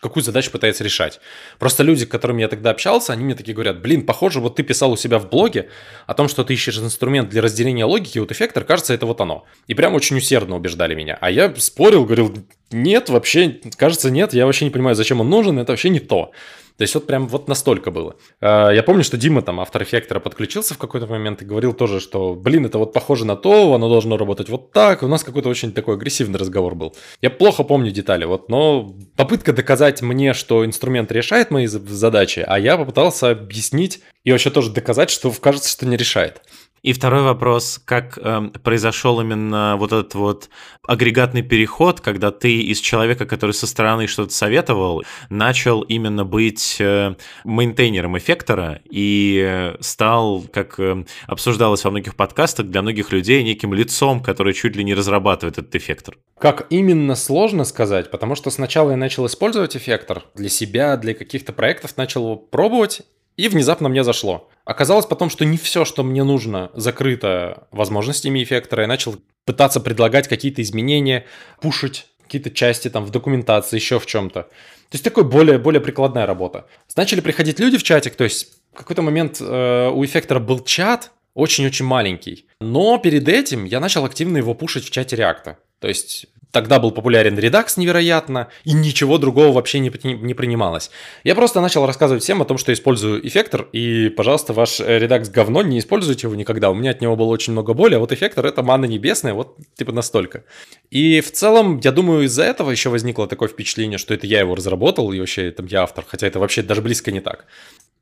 какую 0.00 0.22
задачу 0.22 0.50
пытается 0.50 0.84
решать. 0.84 1.20
Просто 1.58 1.82
люди, 1.82 2.04
с 2.04 2.06
которыми 2.06 2.40
я 2.40 2.48
тогда 2.48 2.70
общался, 2.70 3.12
они 3.12 3.24
мне 3.24 3.34
такие 3.34 3.54
говорят, 3.54 3.80
блин, 3.80 4.06
похоже, 4.06 4.40
вот 4.40 4.56
ты 4.56 4.62
писал 4.62 4.92
у 4.92 4.96
себя 4.96 5.18
в 5.18 5.28
блоге 5.28 5.68
о 6.06 6.14
том, 6.14 6.28
что 6.28 6.44
ты 6.44 6.54
ищешь 6.54 6.78
инструмент 6.78 7.28
для 7.28 7.42
разделения 7.42 7.84
логики, 7.84 8.18
вот 8.18 8.32
эффектор, 8.32 8.64
кажется, 8.64 8.94
это 8.94 9.06
вот 9.06 9.20
оно. 9.20 9.44
И 9.66 9.74
прям 9.74 9.94
очень 9.94 10.16
усердно 10.16 10.56
убеждали 10.56 10.94
меня. 10.94 11.18
А 11.20 11.30
я 11.30 11.54
спорил, 11.56 12.04
говорил, 12.04 12.34
нет, 12.70 13.08
вообще, 13.08 13.60
кажется, 13.76 14.10
нет, 14.10 14.32
я 14.34 14.46
вообще 14.46 14.64
не 14.64 14.70
понимаю, 14.70 14.96
зачем 14.96 15.20
он 15.20 15.30
нужен, 15.30 15.58
это 15.58 15.72
вообще 15.72 15.88
не 15.88 16.00
то. 16.00 16.32
То 16.76 16.82
есть 16.82 16.94
вот 16.94 17.06
прям 17.06 17.26
вот 17.26 17.48
настолько 17.48 17.90
было. 17.90 18.16
А, 18.40 18.70
я 18.70 18.82
помню, 18.82 19.02
что 19.02 19.16
Дима 19.16 19.40
там, 19.40 19.60
автор 19.60 19.82
эффектора, 19.82 20.20
подключился 20.20 20.74
в 20.74 20.78
какой-то 20.78 21.06
момент 21.06 21.40
и 21.40 21.46
говорил 21.46 21.72
тоже, 21.72 22.00
что, 22.00 22.34
блин, 22.34 22.66
это 22.66 22.78
вот 22.78 22.92
похоже 22.92 23.24
на 23.24 23.34
то, 23.34 23.72
оно 23.72 23.88
должно 23.88 24.18
работать 24.18 24.50
вот 24.50 24.72
так. 24.72 25.02
У 25.02 25.08
нас 25.08 25.24
какой-то 25.24 25.48
очень 25.48 25.72
такой 25.72 25.94
агрессивный 25.94 26.38
разговор 26.38 26.74
был. 26.74 26.94
Я 27.22 27.30
плохо 27.30 27.62
помню 27.62 27.90
детали, 27.92 28.26
вот, 28.26 28.50
но 28.50 28.94
попытка 29.16 29.54
доказать 29.54 30.02
мне, 30.02 30.34
что 30.34 30.66
инструмент 30.66 31.10
решает 31.12 31.50
мои 31.50 31.66
задачи, 31.66 32.44
а 32.46 32.58
я 32.58 32.76
попытался 32.76 33.30
объяснить 33.30 34.00
и 34.24 34.32
вообще 34.32 34.50
тоже 34.50 34.70
доказать, 34.70 35.08
что 35.08 35.30
кажется, 35.30 35.70
что 35.70 35.86
не 35.86 35.96
решает. 35.96 36.42
И 36.86 36.92
второй 36.92 37.22
вопрос, 37.22 37.80
как 37.84 38.16
э, 38.16 38.42
произошел 38.62 39.20
именно 39.20 39.74
вот 39.76 39.90
этот 39.90 40.14
вот 40.14 40.48
агрегатный 40.86 41.42
переход, 41.42 42.00
когда 42.00 42.30
ты 42.30 42.60
из 42.60 42.78
человека, 42.78 43.26
который 43.26 43.50
со 43.50 43.66
стороны 43.66 44.06
что-то 44.06 44.32
советовал, 44.32 45.02
начал 45.28 45.80
именно 45.80 46.24
быть 46.24 46.76
э, 46.78 47.16
мейнтейнером 47.42 48.16
эффектора 48.16 48.82
и 48.88 49.74
стал, 49.80 50.44
как 50.52 50.78
э, 50.78 51.04
обсуждалось 51.26 51.82
во 51.82 51.90
многих 51.90 52.14
подкастах, 52.14 52.66
для 52.66 52.82
многих 52.82 53.10
людей 53.10 53.42
неким 53.42 53.74
лицом, 53.74 54.22
который 54.22 54.54
чуть 54.54 54.76
ли 54.76 54.84
не 54.84 54.94
разрабатывает 54.94 55.58
этот 55.58 55.74
эффектор. 55.74 56.16
Как 56.38 56.68
именно 56.70 57.16
сложно 57.16 57.64
сказать, 57.64 58.12
потому 58.12 58.36
что 58.36 58.50
сначала 58.50 58.92
я 58.92 58.96
начал 58.96 59.26
использовать 59.26 59.76
эффектор 59.76 60.22
для 60.36 60.48
себя, 60.48 60.96
для 60.96 61.14
каких-то 61.14 61.52
проектов, 61.52 61.96
начал 61.96 62.22
его 62.22 62.36
пробовать, 62.36 63.02
и 63.36 63.48
внезапно 63.48 63.88
мне 63.88 64.02
зашло. 64.04 64.48
Оказалось 64.64 65.06
потом, 65.06 65.30
что 65.30 65.44
не 65.44 65.56
все, 65.56 65.84
что 65.84 66.02
мне 66.02 66.24
нужно, 66.24 66.70
закрыто 66.74 67.68
возможностями 67.70 68.42
эффектора. 68.42 68.82
Я 68.82 68.88
начал 68.88 69.16
пытаться 69.44 69.80
предлагать 69.80 70.28
какие-то 70.28 70.62
изменения, 70.62 71.26
пушить 71.60 72.06
какие-то 72.22 72.50
части 72.50 72.90
там 72.90 73.04
в 73.04 73.10
документации, 73.10 73.76
еще 73.76 74.00
в 74.00 74.06
чем-то. 74.06 74.42
То 74.42 74.48
есть 74.92 75.04
такой 75.04 75.24
более, 75.24 75.58
более 75.58 75.80
прикладная 75.80 76.26
работа. 76.26 76.66
Начали 76.96 77.20
приходить 77.20 77.60
люди 77.60 77.78
в 77.78 77.82
чатик, 77.82 78.16
то 78.16 78.24
есть 78.24 78.58
в 78.72 78.78
какой-то 78.78 79.02
момент 79.02 79.40
э, 79.40 79.88
у 79.88 80.04
эффектора 80.04 80.40
был 80.40 80.60
чат, 80.60 81.12
очень-очень 81.34 81.84
маленький. 81.84 82.46
Но 82.60 82.98
перед 82.98 83.28
этим 83.28 83.64
я 83.64 83.78
начал 83.78 84.04
активно 84.04 84.38
его 84.38 84.54
пушить 84.54 84.84
в 84.84 84.90
чате 84.90 85.16
реакта. 85.16 85.58
То 85.80 85.88
есть 85.88 86.26
Тогда 86.52 86.78
был 86.78 86.90
популярен 86.90 87.38
Redux 87.38 87.74
невероятно, 87.76 88.48
и 88.64 88.72
ничего 88.72 89.18
другого 89.18 89.52
вообще 89.52 89.78
не, 89.78 89.90
не 90.04 90.34
принималось. 90.34 90.90
Я 91.24 91.34
просто 91.34 91.60
начал 91.60 91.86
рассказывать 91.86 92.22
всем 92.22 92.40
о 92.40 92.44
том, 92.44 92.56
что 92.56 92.72
использую 92.72 93.26
эффектор, 93.26 93.68
и, 93.72 94.08
пожалуйста, 94.08 94.52
ваш 94.52 94.80
Redux 94.80 95.30
говно, 95.30 95.62
не 95.62 95.78
используйте 95.78 96.26
его 96.26 96.34
никогда. 96.34 96.70
У 96.70 96.74
меня 96.74 96.92
от 96.92 97.00
него 97.00 97.16
было 97.16 97.28
очень 97.28 97.52
много 97.52 97.74
боли, 97.74 97.94
а 97.94 97.98
вот 97.98 98.12
эффектор— 98.12 98.46
это 98.46 98.62
манна 98.62 98.86
небесная, 98.86 99.34
вот 99.34 99.56
типа 99.74 99.92
настолько. 99.92 100.44
И 100.90 101.20
в 101.20 101.32
целом, 101.32 101.80
я 101.82 101.92
думаю, 101.92 102.24
из-за 102.24 102.44
этого 102.44 102.70
еще 102.70 102.90
возникло 102.90 103.26
такое 103.26 103.48
впечатление, 103.48 103.98
что 103.98 104.14
это 104.14 104.26
я 104.26 104.40
его 104.40 104.54
разработал, 104.54 105.12
и 105.12 105.20
вообще 105.20 105.50
там 105.50 105.66
я 105.66 105.82
автор, 105.82 106.04
хотя 106.06 106.26
это 106.26 106.38
вообще 106.38 106.62
даже 106.62 106.80
близко 106.80 107.12
не 107.12 107.20
так. 107.20 107.46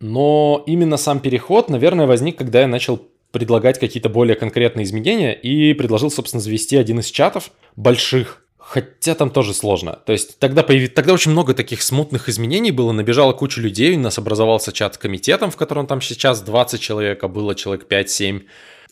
Но 0.00 0.62
именно 0.66 0.96
сам 0.96 1.20
переход, 1.20 1.70
наверное, 1.70 2.06
возник, 2.06 2.36
когда 2.36 2.60
я 2.60 2.66
начал 2.66 3.08
предлагать 3.34 3.78
какие-то 3.78 4.08
более 4.08 4.36
конкретные 4.36 4.84
изменения 4.84 5.34
и 5.34 5.74
предложил, 5.74 6.10
собственно, 6.10 6.40
завести 6.40 6.76
один 6.76 7.00
из 7.00 7.10
чатов 7.10 7.50
больших, 7.76 8.40
Хотя 8.66 9.14
там 9.14 9.28
тоже 9.28 9.52
сложно. 9.52 9.98
То 10.06 10.12
есть 10.12 10.38
тогда, 10.38 10.62
появ... 10.62 10.88
тогда 10.94 11.12
очень 11.12 11.32
много 11.32 11.52
таких 11.52 11.82
смутных 11.82 12.30
изменений 12.30 12.70
было, 12.70 12.92
набежала 12.92 13.34
куча 13.34 13.60
людей, 13.60 13.94
у 13.94 14.00
нас 14.00 14.16
образовался 14.16 14.72
чат 14.72 14.94
с 14.94 14.98
комитетом, 14.98 15.50
в 15.50 15.56
котором 15.56 15.86
там 15.86 16.00
сейчас 16.00 16.40
20 16.40 16.80
человек, 16.80 17.22
а 17.22 17.28
было 17.28 17.54
человек 17.54 17.86
5-7. 17.90 18.44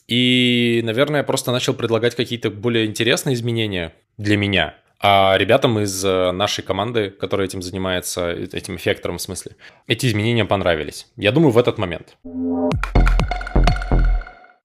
И, 0.09 0.83
наверное, 0.85 1.21
я 1.21 1.25
просто 1.25 1.53
начал 1.53 1.73
предлагать 1.73 2.15
какие-то 2.15 2.51
более 2.51 2.85
интересные 2.85 3.33
изменения 3.33 3.95
для 4.19 4.37
меня. 4.37 4.75
А 5.01 5.37
ребятам 5.39 5.81
из 5.81 6.05
э, 6.05 6.33
нашей 6.33 6.63
команды, 6.63 7.09
которая 7.09 7.49
этим 7.49 7.63
занимается, 7.63 8.31
этим 8.31 8.77
эффектором 8.77 9.17
в 9.17 9.23
смысле, 9.23 9.57
эти 9.87 10.05
изменения 10.07 10.45
понравились. 10.45 11.07
Я 11.17 11.33
думаю, 11.33 11.51
в 11.51 11.57
этот 11.57 11.79
момент 11.79 12.19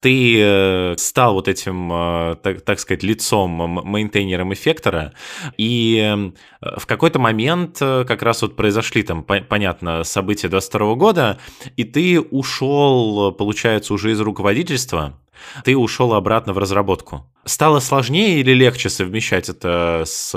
ты 0.07 0.39
э, 0.39 0.95
стал 0.97 1.33
вот 1.33 1.49
этим, 1.49 1.91
э, 1.91 2.35
так, 2.41 2.61
так 2.61 2.79
сказать, 2.79 3.03
лицом, 3.03 3.51
мейнтейнером 3.83 4.53
эффектора, 4.53 5.11
и 5.57 6.31
э, 6.61 6.77
в 6.79 6.85
какой-то 6.85 7.19
момент 7.19 7.79
как 7.79 8.21
раз 8.23 8.41
вот 8.41 8.55
произошли 8.55 9.03
там, 9.03 9.23
понятно, 9.23 10.05
события 10.05 10.47
22 10.47 10.95
года, 10.95 11.39
и 11.75 11.83
ты 11.83 12.21
ушел, 12.21 13.33
получается, 13.33 13.93
уже 13.93 14.11
из 14.11 14.21
руководительства, 14.21 15.19
ты 15.65 15.75
ушел 15.75 16.13
обратно 16.13 16.53
в 16.53 16.57
разработку. 16.57 17.29
Стало 17.43 17.81
сложнее 17.81 18.39
или 18.39 18.53
легче 18.53 18.89
совмещать 18.89 19.49
это 19.49 20.03
с 20.05 20.31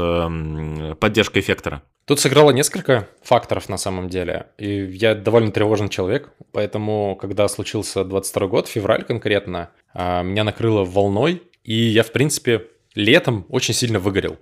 поддержкой 0.98 1.38
эффектора? 1.38 1.85
Тут 2.10 2.18
сыграло 2.18 2.50
несколько 2.50 3.06
факторов 3.22 3.68
на 3.68 3.76
самом 3.76 4.08
деле. 4.08 4.46
И 4.58 4.84
я 4.84 5.14
довольно 5.14 5.52
тревожный 5.52 5.88
человек, 5.88 6.30
поэтому, 6.50 7.14
когда 7.14 7.46
случился 7.46 8.02
22 8.02 8.48
год, 8.48 8.66
февраль 8.66 9.04
конкретно, 9.04 9.70
а, 9.94 10.24
меня 10.24 10.42
накрыло 10.42 10.84
волной, 10.84 11.40
и 11.62 11.72
я, 11.72 12.02
в 12.02 12.10
принципе, 12.10 12.66
летом 12.96 13.46
очень 13.48 13.74
сильно 13.74 14.00
выгорел 14.00 14.38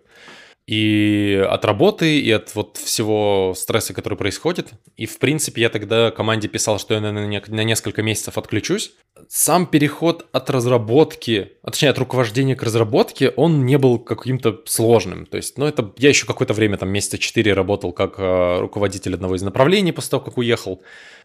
и 0.69 1.47
от 1.49 1.65
работы, 1.65 2.21
и 2.21 2.31
от 2.31 2.55
вот 2.55 2.77
всего 2.77 3.55
стресса, 3.57 3.95
который 3.95 4.19
происходит. 4.19 4.75
И, 4.99 5.07
в 5.07 5.19
принципе, 5.19 5.63
я 5.63 5.71
тогда 5.71 6.11
команде 6.11 6.47
писал, 6.47 6.79
что 6.79 6.93
я 6.93 7.01
на, 7.01 7.11
на, 7.11 7.27
на 7.27 7.65
несколько 7.65 8.03
месяцев 8.03 8.37
отключусь. 8.37 8.93
Сам 9.29 9.67
переход 9.67 10.27
от 10.31 10.51
разработки, 10.51 11.53
а 11.63 11.71
точнее, 11.71 11.89
от 11.89 11.99
руковождения 11.99 12.55
к 12.55 12.63
разработке, 12.63 13.31
он 13.31 13.65
не 13.65 13.79
был 13.79 13.99
каким-то 13.99 14.61
сложным. 14.67 15.25
То 15.25 15.39
есть, 15.39 15.57
ну, 15.57 15.65
это 15.65 15.91
я 15.97 16.11
еще 16.11 16.27
какое-то 16.27 16.53
время, 16.53 16.77
там, 16.77 16.91
месяца 16.91 17.17
четыре 17.17 17.55
работал 17.55 17.93
как 17.93 18.17
э, 18.19 18.59
руководитель 18.61 19.15
одного 19.15 19.37
из 19.37 19.43
направлений 19.43 19.93
после 19.93 20.11
того, 20.11 20.23
как 20.23 20.37
уехал. 20.37 20.83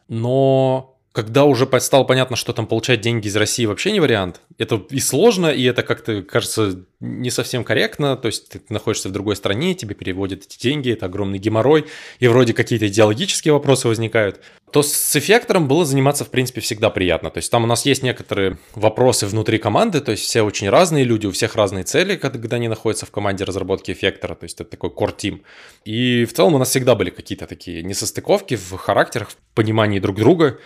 Но 0.07 0.92
когда 1.13 1.45
уже 1.45 1.69
стало 1.79 2.05
понятно, 2.05 2.35
что 2.35 2.53
там 2.53 2.65
получать 2.65 3.01
деньги 3.01 3.27
из 3.27 3.35
России 3.35 3.67
вообще 3.67 3.91
не 3.91 3.99
вариант, 3.99 4.41
это 4.57 4.83
и 4.89 4.99
сложно, 4.99 5.47
и 5.47 5.63
это 5.63 5.83
как-то 5.83 6.23
кажется 6.23 6.85
не 6.99 7.29
совсем 7.29 7.63
корректно, 7.63 8.17
то 8.17 8.25
есть 8.25 8.49
ты 8.49 8.61
находишься 8.69 9.09
в 9.09 9.11
другой 9.11 9.35
стране, 9.35 9.75
тебе 9.75 9.93
переводят 9.93 10.43
эти 10.45 10.59
деньги, 10.59 10.91
это 10.91 11.05
огромный 11.05 11.37
геморрой, 11.37 11.85
и 12.17 12.27
вроде 12.27 12.55
какие-то 12.55 12.87
идеологические 12.87 13.53
вопросы 13.53 13.87
возникают, 13.87 14.41
то 14.71 14.81
с 14.81 15.15
эффектором 15.15 15.67
было 15.67 15.85
заниматься, 15.85 16.25
в 16.25 16.29
принципе, 16.29 16.61
всегда 16.61 16.89
приятно. 16.89 17.29
То 17.29 17.37
есть 17.37 17.51
там 17.51 17.63
у 17.63 17.67
нас 17.67 17.85
есть 17.85 18.01
некоторые 18.01 18.57
вопросы 18.73 19.27
внутри 19.27 19.59
команды, 19.59 20.01
то 20.01 20.11
есть 20.11 20.23
все 20.23 20.41
очень 20.41 20.67
разные 20.69 21.03
люди, 21.03 21.27
у 21.27 21.31
всех 21.31 21.55
разные 21.55 21.83
цели, 21.83 22.15
когда 22.15 22.55
они 22.55 22.67
находятся 22.67 23.05
в 23.05 23.11
команде 23.11 23.43
разработки 23.43 23.91
эффектора, 23.91 24.33
то 24.33 24.45
есть 24.45 24.59
это 24.59 24.71
такой 24.71 24.89
core 24.89 25.15
team. 25.15 25.41
И 25.85 26.25
в 26.25 26.33
целом 26.33 26.55
у 26.55 26.57
нас 26.57 26.71
всегда 26.71 26.95
были 26.95 27.11
какие-то 27.11 27.45
такие 27.45 27.83
несостыковки 27.83 28.55
в 28.55 28.77
характерах, 28.77 29.29
в 29.29 29.35
понимании 29.53 29.99
друг 29.99 30.15
друга, 30.15 30.57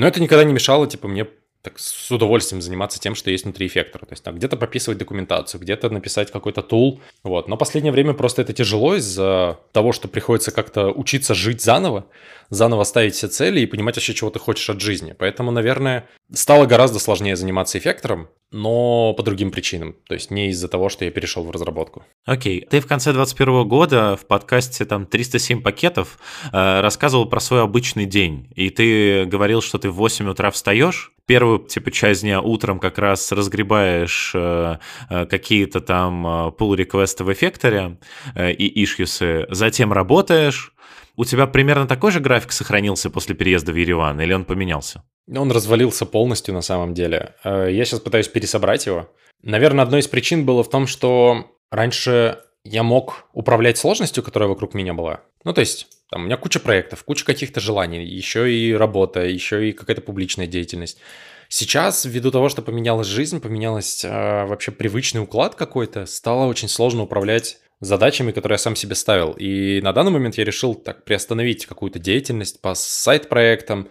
но 0.00 0.06
это 0.06 0.20
никогда 0.20 0.44
не 0.44 0.52
мешало, 0.52 0.86
типа, 0.86 1.08
мне 1.08 1.26
так 1.62 1.78
с 1.78 2.10
удовольствием 2.10 2.62
заниматься 2.62 2.98
тем, 2.98 3.14
что 3.14 3.30
есть 3.30 3.44
внутри 3.44 3.66
эффектора. 3.66 4.06
То 4.06 4.12
есть 4.14 4.24
там 4.24 4.36
где-то 4.36 4.56
прописывать 4.56 4.98
документацию, 4.98 5.60
где-то 5.60 5.90
написать 5.90 6.30
какой-то 6.30 6.62
тул. 6.62 7.00
Вот. 7.22 7.48
Но 7.48 7.58
последнее 7.58 7.92
время 7.92 8.14
просто 8.14 8.40
это 8.40 8.54
тяжело 8.54 8.94
из-за 8.96 9.58
того, 9.72 9.92
что 9.92 10.08
приходится 10.08 10.52
как-то 10.52 10.90
учиться 10.90 11.34
жить 11.34 11.60
заново, 11.60 12.06
заново 12.48 12.84
ставить 12.84 13.14
все 13.14 13.28
цели 13.28 13.60
и 13.60 13.66
понимать 13.66 13.96
вообще, 13.96 14.14
чего 14.14 14.30
ты 14.30 14.38
хочешь 14.38 14.70
от 14.70 14.80
жизни. 14.80 15.14
Поэтому, 15.18 15.50
наверное, 15.50 16.08
стало 16.32 16.66
гораздо 16.66 16.98
сложнее 16.98 17.36
заниматься 17.36 17.78
эффектором, 17.78 18.28
но 18.52 19.14
по 19.14 19.22
другим 19.22 19.50
причинам. 19.50 19.96
То 20.08 20.14
есть 20.14 20.30
не 20.30 20.48
из-за 20.50 20.68
того, 20.68 20.88
что 20.88 21.04
я 21.04 21.10
перешел 21.10 21.44
в 21.44 21.50
разработку. 21.50 22.04
Окей. 22.24 22.66
Ты 22.68 22.80
в 22.80 22.86
конце 22.86 23.12
2021 23.12 23.68
года 23.68 24.16
в 24.16 24.26
подкасте 24.26 24.84
там 24.84 25.06
307 25.06 25.62
пакетов 25.62 26.18
э, 26.52 26.80
рассказывал 26.80 27.26
про 27.26 27.40
свой 27.40 27.62
обычный 27.62 28.06
день. 28.06 28.50
И 28.54 28.70
ты 28.70 29.24
говорил, 29.24 29.62
что 29.62 29.78
ты 29.78 29.90
в 29.90 29.94
8 29.94 30.28
утра 30.28 30.50
встаешь, 30.50 31.12
первую 31.26 31.60
типа 31.60 31.90
часть 31.92 32.22
дня 32.22 32.40
утром 32.40 32.80
как 32.80 32.98
раз 32.98 33.30
разгребаешь 33.30 34.32
э, 34.34 34.78
э, 35.08 35.26
какие-то 35.26 35.80
там 35.80 36.26
э, 36.26 36.30
pull 36.58 36.74
реквесты 36.74 37.22
в 37.22 37.32
эффекторе 37.32 37.98
э, 38.34 38.52
и 38.52 38.82
ишьюсы, 38.82 39.46
затем 39.48 39.92
работаешь. 39.92 40.72
У 41.16 41.24
тебя 41.24 41.46
примерно 41.46 41.86
такой 41.86 42.10
же 42.12 42.20
график 42.20 42.52
сохранился 42.52 43.10
после 43.10 43.34
переезда 43.34 43.72
в 43.72 43.76
Ереван, 43.76 44.20
или 44.20 44.32
он 44.32 44.44
поменялся? 44.44 45.02
Он 45.28 45.50
развалился 45.50 46.06
полностью 46.06 46.54
на 46.54 46.62
самом 46.62 46.94
деле. 46.94 47.34
Э, 47.44 47.68
я 47.70 47.84
сейчас 47.84 48.00
пытаюсь 48.00 48.28
пересобрать 48.28 48.86
его. 48.86 49.10
Наверное, 49.42 49.84
одной 49.84 50.00
из 50.00 50.08
причин 50.08 50.44
было 50.44 50.62
в 50.62 50.70
том, 50.70 50.86
что 50.86 51.56
раньше 51.70 52.38
я 52.64 52.82
мог 52.82 53.24
управлять 53.32 53.78
сложностью, 53.78 54.22
которая 54.22 54.48
вокруг 54.48 54.74
меня 54.74 54.92
была. 54.92 55.20
Ну, 55.44 55.52
то 55.52 55.60
есть, 55.60 55.86
там 56.10 56.22
у 56.22 56.24
меня 56.26 56.36
куча 56.36 56.60
проектов, 56.60 57.04
куча 57.04 57.24
каких-то 57.24 57.60
желаний, 57.60 58.04
еще 58.04 58.52
и 58.52 58.74
работа, 58.74 59.24
еще 59.24 59.68
и 59.68 59.72
какая-то 59.72 60.02
публичная 60.02 60.46
деятельность. 60.46 60.98
Сейчас, 61.48 62.04
ввиду 62.04 62.30
того, 62.30 62.48
что 62.48 62.62
поменялась 62.62 63.06
жизнь, 63.06 63.40
поменялась 63.40 64.04
э, 64.04 64.44
вообще 64.44 64.70
привычный 64.70 65.22
уклад 65.22 65.54
какой-то, 65.54 66.06
стало 66.06 66.46
очень 66.46 66.68
сложно 66.68 67.02
управлять 67.02 67.58
задачами, 67.80 68.32
которые 68.32 68.54
я 68.54 68.58
сам 68.58 68.76
себе 68.76 68.94
ставил. 68.94 69.32
И 69.32 69.80
на 69.82 69.92
данный 69.92 70.10
момент 70.10 70.36
я 70.36 70.44
решил 70.44 70.74
так 70.74 71.04
приостановить 71.04 71.66
какую-то 71.66 71.98
деятельность 71.98 72.60
по 72.60 72.74
сайт-проектам, 72.74 73.88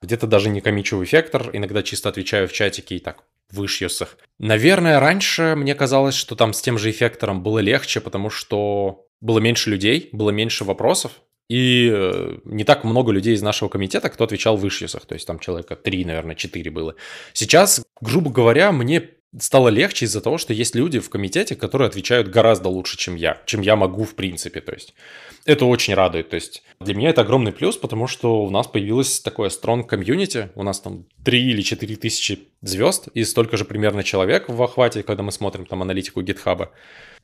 где-то 0.00 0.26
даже 0.26 0.48
не 0.48 0.60
комичу 0.60 1.02
эффектор, 1.02 1.50
иногда 1.52 1.82
чисто 1.82 2.08
отвечаю 2.08 2.48
в 2.48 2.52
чатике 2.52 2.96
и 2.96 2.98
так 2.98 3.24
в 3.50 3.64
ишьюсах. 3.64 4.16
Наверное, 4.38 4.98
раньше 4.98 5.54
мне 5.56 5.74
казалось, 5.74 6.14
что 6.14 6.34
там 6.34 6.52
с 6.52 6.62
тем 6.62 6.78
же 6.78 6.90
эффектором 6.90 7.42
было 7.42 7.58
легче, 7.58 8.00
потому 8.00 8.30
что 8.30 9.06
было 9.20 9.38
меньше 9.38 9.70
людей, 9.70 10.08
было 10.12 10.30
меньше 10.30 10.64
вопросов, 10.64 11.12
и 11.48 11.90
э, 11.92 12.38
не 12.44 12.64
так 12.64 12.82
много 12.82 13.12
людей 13.12 13.34
из 13.34 13.42
нашего 13.42 13.68
комитета, 13.68 14.08
кто 14.08 14.24
отвечал 14.24 14.56
в 14.56 14.66
ишьюсах, 14.66 15.04
то 15.04 15.14
есть 15.14 15.26
там 15.26 15.38
человека 15.38 15.76
три, 15.76 16.04
наверное, 16.04 16.34
четыре 16.34 16.70
было. 16.70 16.94
Сейчас, 17.34 17.84
грубо 18.00 18.30
говоря, 18.30 18.72
мне 18.72 19.10
стало 19.38 19.68
легче 19.68 20.04
из-за 20.04 20.20
того, 20.20 20.38
что 20.38 20.52
есть 20.52 20.74
люди 20.74 20.98
в 20.98 21.08
комитете, 21.10 21.56
которые 21.56 21.88
отвечают 21.88 22.28
гораздо 22.28 22.68
лучше, 22.68 22.96
чем 22.98 23.16
я, 23.16 23.40
чем 23.46 23.60
я 23.62 23.76
могу 23.76 24.04
в 24.04 24.14
принципе, 24.14 24.60
то 24.60 24.72
есть 24.72 24.94
это 25.44 25.64
очень 25.64 25.94
радует. 25.94 26.30
То 26.30 26.36
есть 26.36 26.62
для 26.80 26.94
меня 26.94 27.10
это 27.10 27.22
огромный 27.22 27.52
плюс, 27.52 27.76
потому 27.76 28.06
что 28.06 28.44
у 28.44 28.50
нас 28.50 28.66
появилось 28.66 29.20
такое 29.20 29.48
strong 29.48 29.84
комьюнити. 29.84 30.50
У 30.54 30.62
нас 30.62 30.80
там 30.80 31.06
3 31.24 31.50
или 31.50 31.62
4 31.62 31.96
тысячи 31.96 32.48
звезд 32.60 33.08
и 33.14 33.24
столько 33.24 33.56
же 33.56 33.64
примерно 33.64 34.02
человек 34.02 34.48
в 34.48 34.62
охвате, 34.62 35.02
когда 35.02 35.22
мы 35.22 35.32
смотрим 35.32 35.66
там 35.66 35.82
аналитику 35.82 36.22
гитхаба. 36.22 36.70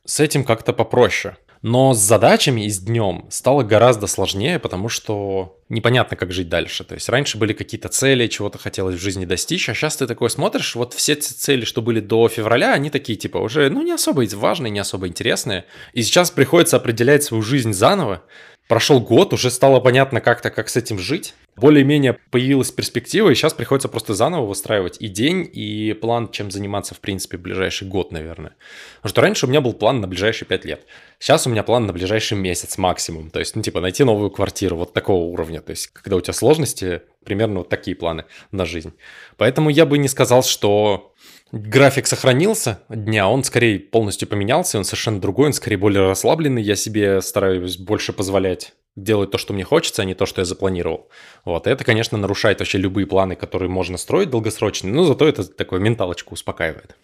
С 0.05 0.19
этим 0.19 0.43
как-то 0.43 0.73
попроще. 0.73 1.37
Но 1.61 1.93
с 1.93 1.97
задачами 1.97 2.65
и 2.65 2.69
с 2.69 2.79
днем 2.79 3.25
стало 3.29 3.63
гораздо 3.63 4.07
сложнее, 4.07 4.59
потому 4.59 4.87
что 4.87 5.59
непонятно, 5.67 6.15
как 6.15 6.31
жить 6.31 6.47
дальше. 6.47 6.85
То 6.85 6.95
есть 6.95 7.09
раньше 7.09 7.37
были 7.37 7.51
какие-то 7.51 7.89
цели, 7.89 8.27
чего-то 8.27 8.57
хотелось 8.57 8.95
в 8.95 9.01
жизни 9.01 9.25
достичь, 9.25 9.67
а 9.67 9.73
сейчас 9.73 9.97
ты 9.97 10.07
такой 10.07 10.29
смотришь, 10.29 10.75
вот 10.75 10.93
все 10.93 11.15
цели, 11.15 11.65
что 11.65 11.81
были 11.81 11.99
до 11.99 12.29
февраля, 12.29 12.73
они 12.73 12.89
такие 12.89 13.17
типа 13.17 13.39
уже, 13.39 13.69
ну, 13.69 13.81
не 13.81 13.91
особо 13.91 14.23
важные, 14.35 14.71
не 14.71 14.79
особо 14.79 15.07
интересные. 15.07 15.65
И 15.91 16.01
сейчас 16.01 16.31
приходится 16.31 16.77
определять 16.77 17.23
свою 17.23 17.43
жизнь 17.43 17.73
заново, 17.73 18.23
Прошел 18.69 18.99
год, 18.99 19.33
уже 19.33 19.49
стало 19.49 19.79
понятно 19.79 20.21
как-то, 20.21 20.51
как 20.51 20.69
с 20.69 20.77
этим 20.77 20.99
жить. 20.99 21.33
Более-менее 21.55 22.19
появилась 22.29 22.69
перспектива, 22.69 23.31
и 23.31 23.33
сейчас 23.33 23.55
приходится 23.55 23.89
просто 23.89 24.13
заново 24.13 24.45
выстраивать 24.45 24.97
и 24.99 25.07
день, 25.07 25.49
и 25.51 25.93
план, 25.99 26.29
чем 26.29 26.51
заниматься, 26.51 26.93
в 26.93 26.99
принципе, 26.99 27.37
в 27.37 27.41
ближайший 27.41 27.87
год, 27.87 28.11
наверное. 28.11 28.53
Потому 28.97 29.09
что 29.09 29.21
раньше 29.21 29.45
у 29.47 29.49
меня 29.49 29.61
был 29.61 29.73
план 29.73 30.01
на 30.01 30.07
ближайшие 30.07 30.47
пять 30.47 30.65
лет. 30.65 30.85
Сейчас 31.17 31.47
у 31.47 31.49
меня 31.49 31.63
план 31.63 31.87
на 31.87 31.93
ближайший 31.93 32.37
месяц 32.37 32.77
максимум. 32.77 33.31
То 33.31 33.39
есть, 33.39 33.55
ну, 33.55 33.63
типа, 33.63 33.81
найти 33.81 34.03
новую 34.03 34.29
квартиру 34.29 34.75
вот 34.77 34.93
такого 34.93 35.23
уровня. 35.23 35.61
То 35.61 35.71
есть, 35.71 35.87
когда 35.87 36.17
у 36.17 36.21
тебя 36.21 36.33
сложности, 36.33 37.01
примерно 37.25 37.59
вот 37.59 37.69
такие 37.69 37.95
планы 37.95 38.25
на 38.51 38.65
жизнь. 38.65 38.93
Поэтому 39.37 39.71
я 39.71 39.87
бы 39.87 39.97
не 39.97 40.07
сказал, 40.07 40.43
что 40.43 41.15
График 41.51 42.05
сохранился 42.05 42.79
дня, 42.89 43.27
он 43.27 43.43
скорее 43.43 43.79
полностью 43.79 44.27
поменялся, 44.27 44.77
он 44.77 44.83
совершенно 44.83 45.19
другой, 45.19 45.47
он 45.47 45.53
скорее 45.53 45.77
более 45.77 46.07
расслабленный, 46.07 46.61
я 46.61 46.75
себе 46.75 47.21
стараюсь 47.21 47.77
больше 47.77 48.13
позволять 48.13 48.73
делать 48.95 49.31
то, 49.31 49.39
что 49.39 49.53
мне 49.53 49.63
хочется, 49.63 50.03
а 50.03 50.05
не 50.05 50.13
то, 50.13 50.27
что 50.27 50.41
я 50.41 50.45
запланировал. 50.45 51.09
Вот, 51.45 51.65
и 51.65 51.69
это, 51.71 51.83
конечно, 51.83 52.17
нарушает 52.17 52.59
вообще 52.59 52.77
любые 52.77 53.07
планы, 53.07 53.35
которые 53.35 53.69
можно 53.69 53.97
строить 53.97 54.29
долгосрочные, 54.29 54.93
но 54.93 55.05
зато 55.05 55.27
это 55.27 55.43
такое 55.43 55.79
менталочку 55.79 56.35
успокаивает. 56.35 56.95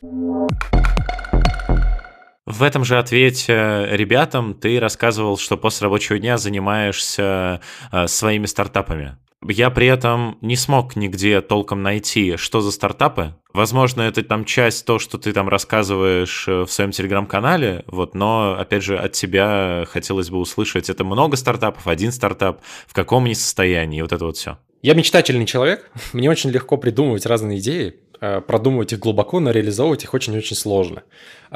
В 2.46 2.62
этом 2.62 2.86
же 2.86 3.00
ответе 3.00 3.88
ребятам 3.90 4.54
ты 4.54 4.80
рассказывал, 4.80 5.38
что 5.38 5.58
после 5.58 5.86
рабочего 5.86 6.20
дня 6.20 6.38
занимаешься 6.38 7.62
э, 7.92 8.08
своими 8.08 8.46
стартапами. 8.46 9.18
Я 9.48 9.70
при 9.70 9.88
этом 9.88 10.38
не 10.42 10.56
смог 10.56 10.96
нигде 10.96 11.42
толком 11.42 11.84
найти, 11.84 12.36
что 12.38 12.62
за 12.62 12.72
стартапы. 12.72 13.36
Возможно, 13.54 14.02
это 14.02 14.24
там 14.24 14.44
часть 14.44 14.86
то, 14.86 15.00
что 15.00 15.18
ты 15.18 15.32
там 15.34 15.48
рассказываешь 15.48 16.48
э, 16.48 16.64
в 16.64 16.72
своем 16.72 16.92
телеграм-канале, 16.92 17.84
вот, 17.88 18.16
но, 18.16 18.58
опять 18.60 18.84
же, 18.84 18.98
от 18.98 19.14
тебя 19.14 19.86
хотелось 19.88 20.30
бы 20.30 20.38
услышать, 20.38 20.90
это 20.90 21.04
много 21.04 21.38
стартапов, 21.38 21.88
один 21.88 22.12
стартап, 22.12 22.62
в 22.88 22.94
каком 22.94 23.26
они 23.26 23.36
состоянии, 23.36 24.02
вот 24.02 24.12
это 24.12 24.26
вот 24.26 24.36
все. 24.36 24.58
Я 24.82 24.94
мечтательный 24.94 25.46
человек, 25.46 25.90
мне 26.14 26.30
очень 26.30 26.50
легко 26.50 26.78
придумывать 26.78 27.26
разные 27.26 27.60
идеи, 27.60 27.96
Э, 28.22 28.42
продумывать 28.42 28.94
их 28.94 29.00
глубоко, 29.00 29.40
но 29.40 29.52
реализовывать 29.52 30.04
их 30.04 30.14
очень-очень 30.14 30.56
сложно. 30.56 31.04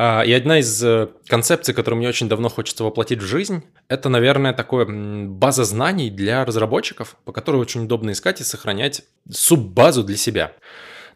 А, 0.02 0.22
и 0.22 0.32
одна 0.32 0.60
из 0.60 0.82
э, 0.82 1.10
концепций, 1.28 1.74
которую 1.74 1.98
мне 1.98 2.08
очень 2.08 2.30
давно 2.30 2.48
хочется 2.48 2.86
воплотить 2.86 3.20
в 3.20 3.26
жизнь, 3.26 3.66
это, 3.90 4.08
наверное, 4.08 4.54
такое 4.54 4.86
база 4.88 5.66
знаний 5.66 6.10
для 6.10 6.46
разработчиков, 6.46 7.18
по 7.26 7.34
которой 7.34 7.58
очень 7.58 7.84
удобно 7.84 8.12
искать 8.12 8.40
и 8.40 8.46
сохранять 8.46 9.02
суббазу 9.30 10.06
для 10.06 10.16
себя. 10.16 10.54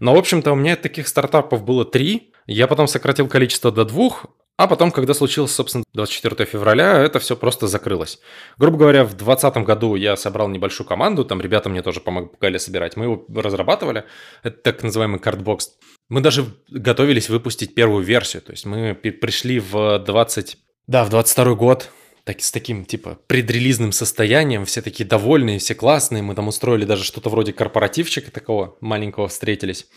Но, 0.02 0.14
в 0.14 0.18
общем-то, 0.18 0.52
у 0.52 0.56
меня 0.56 0.76
таких 0.76 1.08
стартапов 1.08 1.64
было 1.64 1.86
три. 1.86 2.34
Я 2.46 2.68
потом 2.68 2.88
сократил 2.88 3.30
количество 3.30 3.72
до 3.72 3.86
двух, 3.86 4.26
а 4.58 4.68
потом, 4.68 4.92
когда 4.92 5.14
случилось, 5.14 5.54
собственно, 5.54 5.86
24 5.94 6.46
февраля, 6.46 7.00
это 7.00 7.20
все 7.20 7.38
просто 7.38 7.68
закрылось. 7.68 8.20
Грубо 8.58 8.80
говоря, 8.80 9.06
в 9.06 9.16
2020 9.16 9.58
году 9.66 9.96
я 9.96 10.18
собрал 10.18 10.50
небольшую 10.50 10.86
команду, 10.86 11.24
там 11.24 11.40
ребята 11.40 11.70
мне 11.70 11.84
тоже 11.84 12.02
помогали 12.02 12.58
собирать. 12.58 12.98
Мы 12.98 13.06
его 13.06 13.26
разрабатывали, 13.34 14.04
это 14.44 14.58
так 14.58 14.84
называемый 14.84 15.20
картбокс. 15.20 15.72
Мы 16.10 16.22
даже 16.22 16.46
готовились 16.70 17.30
выпустить 17.30 17.76
первую 17.76 18.04
версию, 18.04 18.42
то 18.42 18.52
есть 18.52 18.66
мы 18.66 18.94
пришли 18.94 19.60
в 19.60 20.00
20... 20.00 20.58
Да, 20.88 21.06
в 21.06 21.10
22 21.10 21.56
год, 21.56 21.90
так, 22.24 22.42
с 22.42 22.52
таким, 22.52 22.86
типа, 22.86 23.20
предрелизным 23.28 23.92
состоянием, 23.92 24.66
все 24.66 24.82
такие 24.82 25.06
довольные, 25.08 25.60
все 25.60 25.76
классные, 25.76 26.24
мы 26.24 26.36
там 26.36 26.48
устроили 26.48 26.86
даже 26.86 27.04
что-то 27.04 27.30
вроде 27.30 27.54
корпоративчика 27.54 28.32
такого 28.32 28.78
маленького, 28.82 29.28
встретились. 29.28 29.88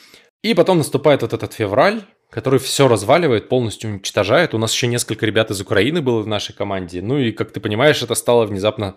И 0.43 0.55
потом 0.55 0.79
наступает 0.79 1.23
вот 1.23 1.33
этот 1.33 1.53
февраль, 1.53 2.03
который 2.31 2.59
все 2.59 2.89
разваливает, 2.89 3.49
полностью 3.49 3.91
уничтожает. 3.91 4.55
У 4.55 4.59
нас 4.59 4.73
еще 4.73 4.87
несколько 4.87 5.25
ребят 5.27 5.51
из 5.51 5.61
Украины 5.61 6.03
было 6.03 6.23
в 6.23 6.27
нашей 6.27 6.55
команде. 6.55 7.01
Ну 7.01 7.19
и, 7.19 7.33
как 7.33 7.53
ты 7.53 7.61
понимаешь, 7.61 8.03
это 8.03 8.15
стало 8.15 8.47
внезапно 8.47 8.97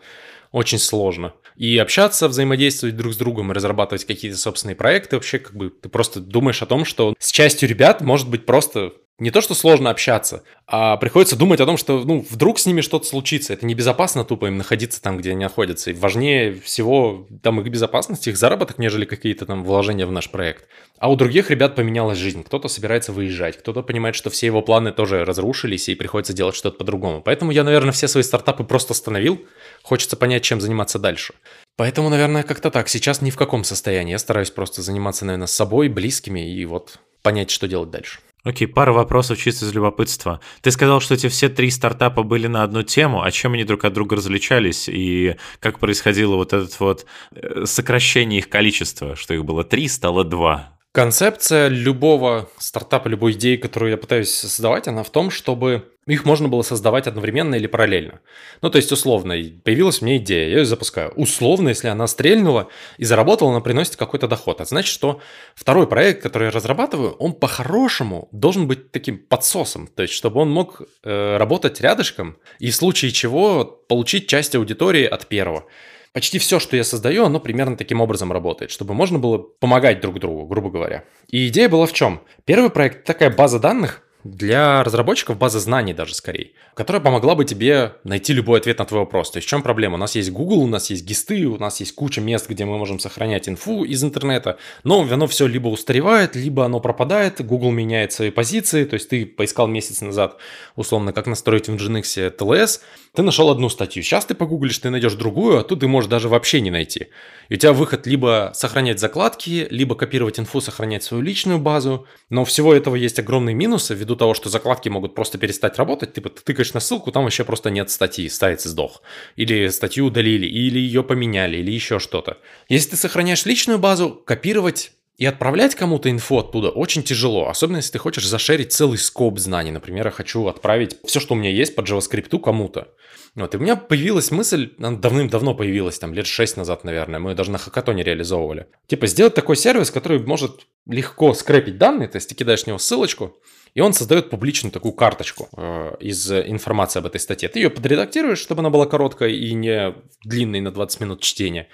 очень 0.51 0.79
сложно. 0.79 1.33
И 1.55 1.77
общаться, 1.77 2.27
взаимодействовать 2.27 2.95
друг 2.95 3.13
с 3.13 3.17
другом 3.17 3.51
разрабатывать 3.51 4.05
какие-то 4.05 4.37
собственные 4.37 4.75
проекты, 4.75 5.15
вообще 5.15 5.39
как 5.39 5.55
бы 5.55 5.69
ты 5.69 5.89
просто 5.89 6.19
думаешь 6.19 6.61
о 6.61 6.65
том, 6.65 6.85
что 6.85 7.13
с 7.19 7.31
частью 7.31 7.69
ребят 7.69 8.01
может 8.01 8.29
быть 8.29 8.45
просто 8.45 8.93
не 9.19 9.31
то, 9.31 9.41
что 9.41 9.53
сложно 9.53 9.89
общаться, 9.89 10.43
а 10.67 10.97
приходится 10.97 11.35
думать 11.35 11.59
о 11.59 11.65
том, 11.65 11.77
что, 11.77 12.03
ну, 12.03 12.25
вдруг 12.29 12.59
с 12.59 12.65
ними 12.65 12.81
что-то 12.81 13.05
случится. 13.05 13.53
Это 13.53 13.65
небезопасно 13.65 14.23
тупо 14.23 14.47
им 14.47 14.57
находиться 14.57 15.01
там, 15.01 15.17
где 15.17 15.31
они 15.31 15.43
находятся. 15.43 15.91
И 15.91 15.93
важнее 15.93 16.53
всего 16.53 17.27
там 17.43 17.59
их 17.59 17.67
безопасность, 17.67 18.27
их 18.27 18.37
заработок, 18.37 18.77
нежели 18.77 19.05
какие-то 19.05 19.45
там 19.45 19.63
вложения 19.63 20.05
в 20.05 20.11
наш 20.11 20.29
проект. 20.29 20.67
А 20.99 21.11
у 21.11 21.15
других 21.15 21.49
ребят 21.49 21.75
поменялась 21.75 22.17
жизнь. 22.17 22.43
Кто-то 22.43 22.67
собирается 22.67 23.11
выезжать, 23.11 23.57
кто-то 23.57 23.81
понимает, 23.83 24.15
что 24.15 24.29
все 24.29 24.47
его 24.47 24.61
планы 24.61 24.91
тоже 24.91 25.25
разрушились 25.25 25.89
и 25.89 25.95
приходится 25.95 26.33
делать 26.33 26.55
что-то 26.55 26.77
по-другому. 26.77 27.21
Поэтому 27.21 27.51
я, 27.51 27.63
наверное, 27.63 27.91
все 27.91 28.07
свои 28.07 28.23
стартапы 28.23 28.63
просто 28.63 28.93
остановил. 28.93 29.41
Хочется 29.83 30.17
понять, 30.17 30.43
чем 30.43 30.61
заниматься 30.61 30.99
дальше. 30.99 31.33
Поэтому, 31.77 32.09
наверное, 32.09 32.43
как-то 32.43 32.71
так. 32.71 32.89
Сейчас 32.89 33.21
ни 33.21 33.31
в 33.31 33.37
каком 33.37 33.63
состоянии. 33.63 34.11
Я 34.11 34.19
стараюсь 34.19 34.51
просто 34.51 34.81
заниматься, 34.81 35.25
наверное, 35.25 35.47
собой, 35.47 35.87
близкими 35.87 36.53
и 36.53 36.65
вот 36.65 36.99
понять, 37.21 37.49
что 37.49 37.67
делать 37.67 37.89
дальше. 37.89 38.19
Окей, 38.43 38.67
пара 38.67 38.93
вопросов 38.93 39.37
чисто 39.37 39.65
из 39.65 39.73
любопытства. 39.73 40.39
Ты 40.61 40.71
сказал, 40.71 41.01
что 41.01 41.13
эти 41.13 41.27
все 41.27 41.49
три 41.49 41.69
стартапа 41.69 42.23
были 42.23 42.47
на 42.47 42.63
одну 42.63 42.83
тему, 42.83 43.21
а 43.21 43.31
чем 43.31 43.53
они 43.53 43.65
друг 43.65 43.83
от 43.83 43.93
друга 43.93 44.15
различались 44.15 44.87
и 44.87 45.35
как 45.59 45.79
происходило 45.79 46.35
вот 46.35 46.53
это 46.53 46.69
вот 46.79 47.05
э, 47.31 47.65
сокращение 47.65 48.39
их 48.39 48.49
количества, 48.49 49.17
что 49.17 49.33
их 49.33 49.43
было 49.43 49.65
три, 49.65 49.89
стало 49.89 50.23
два? 50.23 50.78
Концепция 50.91 51.67
любого 51.67 52.49
стартапа, 52.57 53.07
любой 53.07 53.33
идеи, 53.33 53.57
которую 53.57 53.91
я 53.91 53.97
пытаюсь 53.97 54.33
создавать, 54.33 54.87
она 54.87 55.03
в 55.03 55.11
том, 55.11 55.29
чтобы 55.29 55.93
их 56.07 56.25
можно 56.25 56.47
было 56.47 56.63
создавать 56.63 57.05
одновременно 57.05 57.53
или 57.53 57.67
параллельно. 57.67 58.21
Ну, 58.63 58.71
то 58.71 58.77
есть, 58.77 58.91
условно, 58.91 59.35
появилась 59.63 60.01
меня 60.01 60.17
идея, 60.17 60.49
я 60.49 60.57
ее 60.57 60.65
запускаю. 60.65 61.11
Условно, 61.11 61.69
если 61.69 61.89
она 61.89 62.07
стрельнула 62.07 62.69
и 62.97 63.05
заработала, 63.05 63.51
она 63.51 63.61
приносит 63.61 63.97
какой-то 63.97 64.27
доход. 64.27 64.61
Это 64.61 64.69
значит, 64.69 64.91
что 64.91 65.21
второй 65.53 65.85
проект, 65.85 66.23
который 66.23 66.45
я 66.45 66.51
разрабатываю, 66.51 67.11
он 67.11 67.33
по-хорошему 67.33 68.27
должен 68.31 68.67
быть 68.67 68.91
таким 68.91 69.19
подсосом. 69.19 69.85
То 69.85 70.01
есть, 70.01 70.15
чтобы 70.15 70.41
он 70.41 70.49
мог 70.49 70.81
э, 71.03 71.37
работать 71.37 71.79
рядышком 71.81 72.37
и 72.57 72.71
в 72.71 72.75
случае 72.75 73.11
чего 73.11 73.63
получить 73.63 74.27
часть 74.27 74.55
аудитории 74.55 75.05
от 75.05 75.27
первого. 75.27 75.65
Почти 76.13 76.39
все, 76.39 76.59
что 76.59 76.75
я 76.75 76.83
создаю, 76.83 77.25
оно 77.25 77.39
примерно 77.39 77.77
таким 77.77 78.01
образом 78.01 78.31
работает, 78.31 78.71
чтобы 78.71 78.93
можно 78.93 79.19
было 79.19 79.37
помогать 79.37 80.01
друг 80.01 80.19
другу, 80.19 80.47
грубо 80.47 80.69
говоря. 80.69 81.03
И 81.27 81.47
идея 81.49 81.69
была 81.69 81.85
в 81.85 81.93
чем? 81.93 82.21
Первый 82.45 82.71
проект– 82.71 83.03
такая 83.05 83.29
база 83.29 83.59
данных, 83.59 84.01
для 84.23 84.83
разработчиков 84.83 85.37
база 85.37 85.59
знаний 85.59 85.93
даже 85.93 86.13
скорее, 86.13 86.51
которая 86.73 87.01
помогла 87.01 87.35
бы 87.35 87.45
тебе 87.45 87.93
найти 88.03 88.33
любой 88.33 88.59
ответ 88.59 88.79
на 88.79 88.85
твой 88.85 89.01
вопрос. 89.01 89.31
То 89.31 89.37
есть 89.37 89.47
в 89.47 89.49
чем 89.49 89.61
проблема? 89.61 89.95
У 89.95 89.97
нас 89.97 90.15
есть 90.15 90.31
Google, 90.31 90.59
у 90.59 90.67
нас 90.67 90.89
есть 90.89 91.05
гисты, 91.05 91.45
у 91.45 91.57
нас 91.57 91.79
есть 91.79 91.95
куча 91.95 92.19
мест, 92.19 92.49
где 92.49 92.65
мы 92.65 92.77
можем 92.77 92.99
сохранять 92.99 93.47
инфу 93.47 93.85
из 93.85 94.03
интернета, 94.03 94.57
но 94.83 95.01
оно 95.01 95.27
все 95.27 95.47
либо 95.47 95.69
устаревает, 95.69 96.35
либо 96.35 96.65
оно 96.65 96.81
пропадает, 96.81 97.45
Google 97.45 97.71
меняет 97.71 98.11
свои 98.11 98.29
позиции, 98.29 98.83
то 98.83 98.95
есть 98.95 99.09
ты 99.09 99.25
поискал 99.25 99.67
месяц 99.67 100.01
назад, 100.01 100.37
условно, 100.75 101.13
как 101.13 101.27
настроить 101.27 101.69
в 101.69 101.75
Nginx 101.75 102.35
TLS, 102.37 102.81
ты 103.13 103.21
нашел 103.23 103.49
одну 103.49 103.69
статью, 103.69 104.03
сейчас 104.03 104.25
ты 104.25 104.35
погуглишь, 104.35 104.77
ты 104.77 104.89
найдешь 104.89 105.13
другую, 105.13 105.59
а 105.59 105.63
тут 105.63 105.79
ты 105.79 105.87
можешь 105.87 106.09
даже 106.09 106.29
вообще 106.29 106.61
не 106.61 106.71
найти. 106.71 107.07
И 107.49 107.55
у 107.55 107.57
тебя 107.57 107.73
выход 107.73 108.05
либо 108.05 108.51
сохранять 108.53 108.99
закладки, 108.99 109.67
либо 109.71 109.95
копировать 109.95 110.39
инфу, 110.39 110.61
сохранять 110.61 111.03
свою 111.03 111.23
личную 111.23 111.57
базу, 111.57 112.05
но 112.29 112.45
всего 112.45 112.73
этого 112.73 112.95
есть 112.95 113.17
огромные 113.17 113.55
минусы, 113.55 113.95
ввиду 113.95 114.15
того, 114.19 114.35
что 114.35 114.49
закладки 114.49 114.89
могут 114.89 115.15
просто 115.15 115.39
перестать 115.39 115.77
работать, 115.77 116.13
типа 116.13 116.29
ты 116.29 116.43
тыкаешь 116.43 116.73
на 116.73 116.79
ссылку, 116.79 117.11
там 117.11 117.23
вообще 117.23 117.43
просто 117.43 117.71
нет 117.71 117.89
статьи, 117.89 118.29
сайт 118.29 118.61
сдох. 118.61 119.01
Или 119.35 119.69
статью 119.69 120.05
удалили, 120.05 120.45
или 120.45 120.77
ее 120.77 121.03
поменяли, 121.03 121.57
или 121.57 121.71
еще 121.71 121.97
что-то. 121.97 122.37
Если 122.67 122.91
ты 122.91 122.97
сохраняешь 122.97 123.45
личную 123.45 123.79
базу, 123.79 124.11
копировать 124.11 124.91
и 125.17 125.25
отправлять 125.25 125.75
кому-то 125.75 126.09
инфу 126.09 126.37
оттуда 126.37 126.69
очень 126.69 127.03
тяжело, 127.03 127.49
особенно 127.49 127.77
если 127.77 127.91
ты 127.91 127.97
хочешь 127.99 128.25
зашерить 128.25 128.71
целый 128.71 128.97
скоп 128.97 129.37
знаний. 129.37 129.71
Например, 129.71 130.05
я 130.05 130.11
хочу 130.11 130.47
отправить 130.47 130.95
все, 131.05 131.19
что 131.19 131.33
у 131.33 131.37
меня 131.37 131.49
есть 131.49 131.75
по 131.75 131.81
JavaScript 131.81 132.39
кому-то. 132.39 132.93
Вот, 133.35 133.53
и 133.53 133.57
у 133.57 133.59
меня 133.59 133.75
появилась 133.75 134.31
мысль, 134.31 134.73
она 134.79 134.97
давным-давно 134.97 135.53
появилась, 135.53 135.99
там 135.99 136.13
лет 136.13 136.25
6 136.25 136.57
назад, 136.57 136.83
наверное, 136.83 137.19
мы 137.19 137.31
ее 137.31 137.35
даже 137.35 137.51
на 137.51 137.57
хакатоне 137.57 138.03
реализовывали. 138.03 138.67
Типа 138.87 139.07
сделать 139.07 139.35
такой 139.35 139.55
сервис, 139.55 139.91
который 139.91 140.19
может 140.19 140.61
легко 140.87 141.33
скрепить 141.33 141.77
данные, 141.77 142.07
то 142.07 142.15
есть 142.15 142.29
ты 142.29 142.35
кидаешь 142.35 142.63
в 142.63 142.67
него 142.67 142.79
ссылочку, 142.79 143.37
и 143.73 143.81
он 143.81 143.93
создает 143.93 144.29
публичную 144.29 144.71
такую 144.71 144.93
карточку 144.93 145.49
э, 145.55 145.95
из 145.99 146.31
информации 146.31 146.99
об 146.99 147.05
этой 147.05 147.19
статье. 147.19 147.49
Ты 147.49 147.59
ее 147.59 147.69
подредактируешь, 147.69 148.39
чтобы 148.39 148.61
она 148.61 148.69
была 148.69 148.85
короткая 148.85 149.29
и 149.29 149.53
не 149.53 149.93
длинной 150.23 150.61
на 150.61 150.71
20 150.71 151.01
минут 151.01 151.21
чтения 151.21 151.67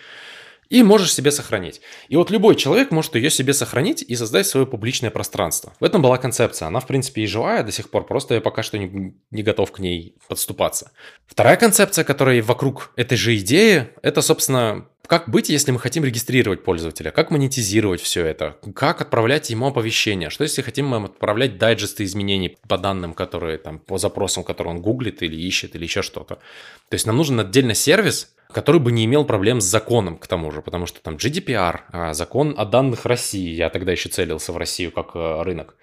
и 0.70 0.84
можешь 0.84 1.14
себе 1.14 1.32
сохранить. 1.32 1.82
И 2.08 2.16
вот 2.16 2.32
любой 2.32 2.56
человек 2.56 2.92
может 2.92 3.16
ее 3.16 3.30
себе 3.30 3.54
сохранить 3.54 4.02
и 4.02 4.16
создать 4.16 4.48
свое 4.48 4.66
публичное 4.66 5.12
пространство. 5.12 5.74
В 5.80 5.84
этом 5.84 6.02
была 6.02 6.18
концепция. 6.18 6.68
Она, 6.68 6.80
в 6.80 6.88
принципе, 6.88 7.22
и 7.22 7.28
живая 7.28 7.64
до 7.64 7.72
сих 7.72 7.90
пор, 7.90 8.06
просто 8.06 8.36
я 8.36 8.42
пока 8.42 8.64
что 8.64 8.78
не, 8.78 9.16
не 9.32 9.44
готов 9.44 9.72
к 9.72 9.80
ней 9.80 10.16
подступаться. 10.28 10.92
Вторая 11.28 11.58
концепция, 11.58 12.04
которая 12.04 12.42
вокруг 12.42 12.92
этой 12.96 13.18
же 13.18 13.38
идеи, 13.38 13.90
это, 14.02 14.22
собственно, 14.22 14.88
как 15.08 15.30
быть, 15.30 15.50
если 15.50 15.72
мы 15.72 15.80
хотим 15.80 16.04
регистрировать 16.04 16.64
пользователя? 16.64 17.12
Как 17.12 17.32
монетизировать 17.32 18.02
все 18.02 18.26
это? 18.26 18.58
Как 18.74 19.02
отправлять 19.02 19.50
ему 19.50 19.68
оповещения? 19.68 20.30
Что 20.30 20.44
если 20.44 20.62
хотим 20.62 20.88
мы 20.88 20.98
отправлять 20.98 21.58
дайджесты 21.58 22.04
изменений 22.04 22.58
по 22.68 22.78
данным, 22.78 23.14
которые 23.14 23.58
там, 23.58 23.80
по 23.80 23.98
запросам, 23.98 24.44
которые 24.44 24.76
он 24.76 24.82
гуглит 24.82 25.22
или 25.22 25.36
ищет, 25.36 25.76
или 25.76 25.84
еще 25.84 26.02
что-то? 26.02 26.36
То 26.90 26.94
есть 26.94 27.06
нам 27.06 27.18
нужен 27.18 27.40
отдельно 27.40 27.74
сервис, 27.74 28.36
который 28.52 28.80
бы 28.80 28.92
не 28.92 29.06
имел 29.06 29.26
проблем 29.26 29.62
с 29.62 29.66
законом, 29.66 30.18
к 30.18 30.28
тому 30.28 30.52
же, 30.52 30.62
потому 30.62 30.86
что 30.86 31.02
там 31.02 31.16
GDPR, 31.16 31.82
а, 31.92 32.14
закон 32.14 32.56
о 32.58 32.66
данных 32.66 33.06
России, 33.06 33.54
я 33.54 33.70
тогда 33.70 33.92
еще 33.92 34.10
целился 34.10 34.54
в 34.54 34.58
Россию 34.58 34.92
как 34.92 35.12
э, 35.16 35.42
рынок, 35.44 35.76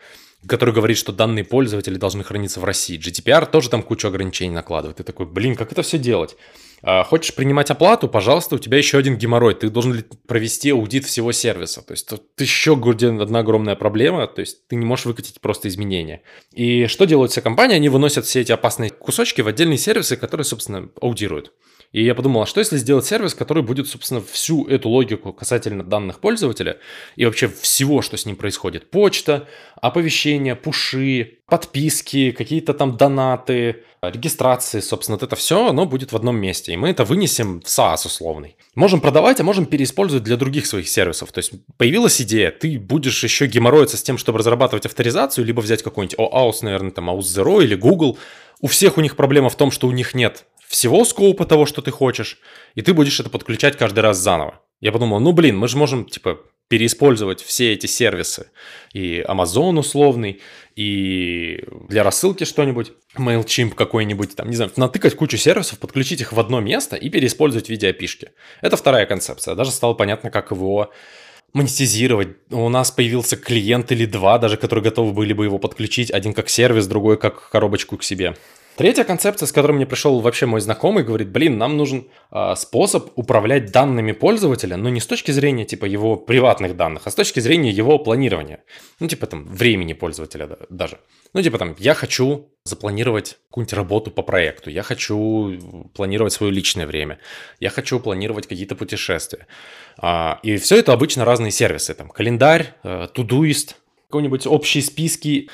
который 0.46 0.74
говорит, 0.74 0.96
что 0.96 1.12
данные 1.12 1.44
пользователей 1.44 1.98
должны 1.98 2.24
храниться 2.24 2.60
в 2.60 2.64
России. 2.64 2.98
GDPR 2.98 3.50
тоже 3.50 3.68
там 3.68 3.82
кучу 3.82 4.08
ограничений 4.08 4.54
накладывает. 4.54 4.96
Ты 4.96 5.04
такой, 5.04 5.26
блин, 5.26 5.54
как 5.54 5.72
это 5.72 5.82
все 5.82 5.98
делать? 5.98 6.36
А, 6.82 7.04
хочешь 7.04 7.34
принимать 7.34 7.70
оплату, 7.70 8.08
пожалуйста, 8.08 8.56
у 8.56 8.58
тебя 8.58 8.76
еще 8.76 8.98
один 8.98 9.16
геморрой. 9.16 9.54
Ты 9.54 9.70
должен 9.70 10.04
провести 10.26 10.70
аудит 10.70 11.04
всего 11.04 11.30
сервиса. 11.32 11.80
То 11.82 11.92
есть 11.92 12.08
тут 12.08 12.22
еще 12.38 12.72
одна 12.72 13.38
огромная 13.38 13.76
проблема. 13.76 14.26
То 14.26 14.40
есть 14.40 14.66
ты 14.66 14.76
не 14.76 14.84
можешь 14.84 15.06
выкатить 15.06 15.40
просто 15.40 15.68
изменения. 15.68 16.22
И 16.52 16.86
что 16.86 17.04
делают 17.04 17.30
все 17.30 17.40
компании? 17.40 17.76
Они 17.76 17.88
выносят 17.88 18.26
все 18.26 18.40
эти 18.40 18.52
опасные 18.52 18.90
кусочки 18.90 19.40
в 19.40 19.48
отдельные 19.48 19.78
сервисы, 19.78 20.16
которые, 20.16 20.44
собственно, 20.44 20.88
аудируют. 21.00 21.52
И 21.92 22.02
я 22.02 22.14
подумал, 22.14 22.42
а 22.42 22.46
что 22.46 22.60
если 22.60 22.78
сделать 22.78 23.04
сервис, 23.04 23.34
который 23.34 23.62
будет, 23.62 23.86
собственно, 23.86 24.22
всю 24.22 24.66
эту 24.66 24.88
логику 24.88 25.32
касательно 25.34 25.84
данных 25.84 26.20
пользователя 26.20 26.78
и 27.16 27.26
вообще 27.26 27.48
всего, 27.48 28.00
что 28.00 28.16
с 28.16 28.24
ним 28.24 28.36
происходит. 28.36 28.90
Почта, 28.90 29.46
оповещения, 29.76 30.54
пуши, 30.54 31.38
подписки, 31.46 32.30
какие-то 32.30 32.72
там 32.72 32.96
донаты, 32.96 33.84
регистрации, 34.00 34.80
собственно, 34.80 35.16
вот 35.16 35.22
это 35.22 35.36
все, 35.36 35.68
оно 35.68 35.84
будет 35.84 36.12
в 36.12 36.16
одном 36.16 36.36
месте. 36.36 36.72
И 36.72 36.76
мы 36.78 36.88
это 36.88 37.04
вынесем 37.04 37.60
в 37.60 37.66
SaaS 37.66 38.06
условный. 38.06 38.56
Можем 38.74 39.02
продавать, 39.02 39.40
а 39.40 39.44
можем 39.44 39.66
переиспользовать 39.66 40.24
для 40.24 40.38
других 40.38 40.64
своих 40.64 40.88
сервисов. 40.88 41.30
То 41.30 41.38
есть 41.38 41.52
появилась 41.76 42.22
идея, 42.22 42.50
ты 42.50 42.78
будешь 42.78 43.22
еще 43.22 43.46
геморроиться 43.46 43.98
с 43.98 44.02
тем, 44.02 44.16
чтобы 44.16 44.38
разрабатывать 44.38 44.86
авторизацию, 44.86 45.44
либо 45.44 45.60
взять 45.60 45.82
какой-нибудь 45.82 46.18
OAuth, 46.18 46.62
наверное, 46.62 46.90
там 46.90 47.10
AUS 47.10 47.20
Zero 47.20 47.62
или 47.62 47.74
Google. 47.74 48.18
У 48.62 48.66
всех 48.66 48.96
у 48.96 49.02
них 49.02 49.16
проблема 49.16 49.50
в 49.50 49.56
том, 49.56 49.70
что 49.70 49.88
у 49.88 49.90
них 49.90 50.14
нет 50.14 50.46
всего 50.72 51.04
скоупа 51.04 51.44
того, 51.44 51.66
что 51.66 51.82
ты 51.82 51.90
хочешь, 51.90 52.38
и 52.74 52.80
ты 52.80 52.94
будешь 52.94 53.20
это 53.20 53.28
подключать 53.28 53.76
каждый 53.76 54.00
раз 54.00 54.16
заново. 54.16 54.60
Я 54.80 54.90
подумал, 54.90 55.20
ну 55.20 55.32
блин, 55.32 55.58
мы 55.58 55.68
же 55.68 55.76
можем, 55.76 56.06
типа, 56.06 56.40
переиспользовать 56.68 57.42
все 57.42 57.74
эти 57.74 57.86
сервисы. 57.86 58.50
И 58.94 59.22
Amazon 59.28 59.78
условный, 59.78 60.40
и 60.74 61.62
для 61.90 62.02
рассылки 62.02 62.44
что-нибудь, 62.44 62.92
MailChimp 63.18 63.74
какой-нибудь, 63.74 64.34
там, 64.34 64.48
не 64.48 64.56
знаю, 64.56 64.72
натыкать 64.76 65.14
кучу 65.14 65.36
сервисов, 65.36 65.78
подключить 65.78 66.22
их 66.22 66.32
в 66.32 66.40
одно 66.40 66.60
место 66.60 66.96
и 66.96 67.10
переиспользовать 67.10 67.66
в 67.66 67.68
виде 67.68 67.88
опишки. 67.88 68.30
Это 68.62 68.78
вторая 68.78 69.04
концепция. 69.04 69.54
Даже 69.54 69.72
стало 69.72 69.92
понятно, 69.92 70.30
как 70.30 70.52
его 70.52 70.90
монетизировать. 71.52 72.28
У 72.50 72.70
нас 72.70 72.90
появился 72.90 73.36
клиент 73.36 73.92
или 73.92 74.06
два, 74.06 74.38
даже 74.38 74.56
которые 74.56 74.82
готовы 74.82 75.12
были 75.12 75.34
бы 75.34 75.44
его 75.44 75.58
подключить. 75.58 76.10
Один 76.10 76.32
как 76.32 76.48
сервис, 76.48 76.86
другой 76.86 77.18
как 77.18 77.50
коробочку 77.50 77.98
к 77.98 78.04
себе. 78.04 78.34
Третья 78.76 79.04
концепция, 79.04 79.46
с 79.46 79.52
которой 79.52 79.72
мне 79.72 79.84
пришел 79.84 80.20
вообще 80.20 80.46
мой 80.46 80.62
знакомый, 80.62 81.04
говорит, 81.04 81.28
блин, 81.28 81.58
нам 81.58 81.76
нужен 81.76 82.08
э, 82.30 82.54
способ 82.56 83.10
управлять 83.16 83.70
данными 83.70 84.12
пользователя, 84.12 84.78
но 84.78 84.88
не 84.88 84.98
с 84.98 85.06
точки 85.06 85.30
зрения 85.30 85.66
типа 85.66 85.84
его 85.84 86.16
приватных 86.16 86.74
данных, 86.74 87.02
а 87.04 87.10
с 87.10 87.14
точки 87.14 87.40
зрения 87.40 87.70
его 87.70 87.98
планирования. 87.98 88.64
Ну, 88.98 89.08
типа 89.08 89.26
там 89.26 89.44
времени 89.44 89.92
пользователя 89.92 90.56
даже. 90.70 90.98
Ну, 91.34 91.42
типа 91.42 91.58
там, 91.58 91.76
я 91.78 91.92
хочу 91.92 92.48
запланировать 92.64 93.38
какую-нибудь 93.50 93.74
работу 93.74 94.10
по 94.10 94.22
проекту, 94.22 94.70
я 94.70 94.82
хочу 94.82 95.90
планировать 95.94 96.32
свое 96.32 96.50
личное 96.50 96.86
время, 96.86 97.18
я 97.60 97.68
хочу 97.68 98.00
планировать 98.00 98.46
какие-то 98.46 98.74
путешествия. 98.74 99.48
А, 99.98 100.40
и 100.42 100.56
все 100.56 100.78
это 100.78 100.94
обычно 100.94 101.26
разные 101.26 101.50
сервисы, 101.50 101.92
там, 101.92 102.08
календарь, 102.08 102.74
э, 102.84 103.08
Todoist, 103.14 103.74
какие-нибудь 104.08 104.46
общие 104.46 104.82
списки, 104.82 105.50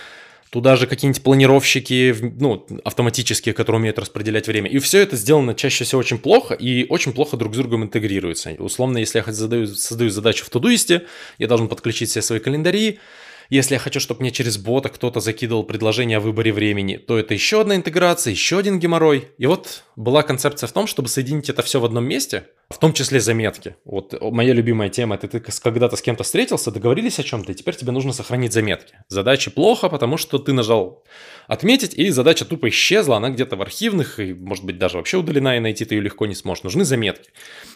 Туда 0.50 0.76
же 0.76 0.86
какие-нибудь 0.86 1.22
планировщики, 1.22 2.14
ну, 2.40 2.66
автоматические, 2.82 3.54
которые 3.54 3.80
умеют 3.80 3.98
распределять 3.98 4.46
время. 4.46 4.70
И 4.70 4.78
все 4.78 5.00
это 5.00 5.16
сделано 5.16 5.54
чаще 5.54 5.84
всего 5.84 5.98
очень 5.98 6.18
плохо 6.18 6.54
и 6.54 6.86
очень 6.88 7.12
плохо 7.12 7.36
друг 7.36 7.54
с 7.54 7.58
другом 7.58 7.84
интегрируется. 7.84 8.56
Условно, 8.58 8.98
если 8.98 9.22
я 9.24 9.32
задаю, 9.32 9.66
создаю 9.66 10.10
задачу 10.10 10.46
в 10.46 10.50
Тудуисте, 10.50 11.02
я 11.38 11.48
должен 11.48 11.68
подключить 11.68 12.08
все 12.08 12.22
свои 12.22 12.38
календари, 12.38 12.98
Если 13.50 13.74
я 13.74 13.78
хочу, 13.78 13.98
чтобы 13.98 14.20
мне 14.20 14.30
через 14.30 14.58
бота 14.58 14.90
кто-то 14.90 15.20
закидывал 15.20 15.64
предложение 15.64 16.18
о 16.18 16.20
выборе 16.20 16.52
времени, 16.52 16.96
то 16.96 17.18
это 17.18 17.32
еще 17.32 17.62
одна 17.62 17.76
интеграция, 17.76 18.30
еще 18.30 18.58
один 18.58 18.78
геморрой. 18.78 19.28
И 19.38 19.46
вот 19.46 19.84
была 19.96 20.22
концепция 20.22 20.66
в 20.66 20.72
том, 20.72 20.86
чтобы 20.86 21.08
соединить 21.08 21.48
это 21.48 21.62
все 21.62 21.80
в 21.80 21.84
одном 21.86 22.04
месте, 22.04 22.44
в 22.68 22.76
том 22.76 22.92
числе 22.92 23.20
заметки. 23.20 23.76
Вот 23.86 24.14
моя 24.20 24.52
любимая 24.52 24.90
тема, 24.90 25.14
это 25.14 25.28
ты 25.28 25.40
когда-то 25.40 25.96
с 25.96 26.02
кем-то 26.02 26.24
встретился, 26.24 26.70
договорились 26.70 27.18
о 27.18 27.22
чем-то, 27.22 27.52
и 27.52 27.54
теперь 27.54 27.74
тебе 27.74 27.90
нужно 27.92 28.12
сохранить 28.12 28.52
заметки. 28.52 28.94
Задача 29.08 29.50
плохо, 29.50 29.88
потому 29.88 30.18
что 30.18 30.38
ты 30.38 30.52
нажал 30.52 31.04
отметить, 31.46 31.94
и 31.94 32.10
задача 32.10 32.44
тупо 32.44 32.68
исчезла, 32.68 33.16
она 33.16 33.30
где-то 33.30 33.56
в 33.56 33.62
архивных, 33.62 34.20
и 34.20 34.34
может 34.34 34.64
быть 34.64 34.76
даже 34.76 34.98
вообще 34.98 35.16
удалена, 35.16 35.56
и 35.56 35.60
найти 35.60 35.86
ты 35.86 35.94
ее 35.94 36.02
легко 36.02 36.26
не 36.26 36.34
сможешь. 36.34 36.64
Нужны 36.64 36.84
заметки. 36.84 37.30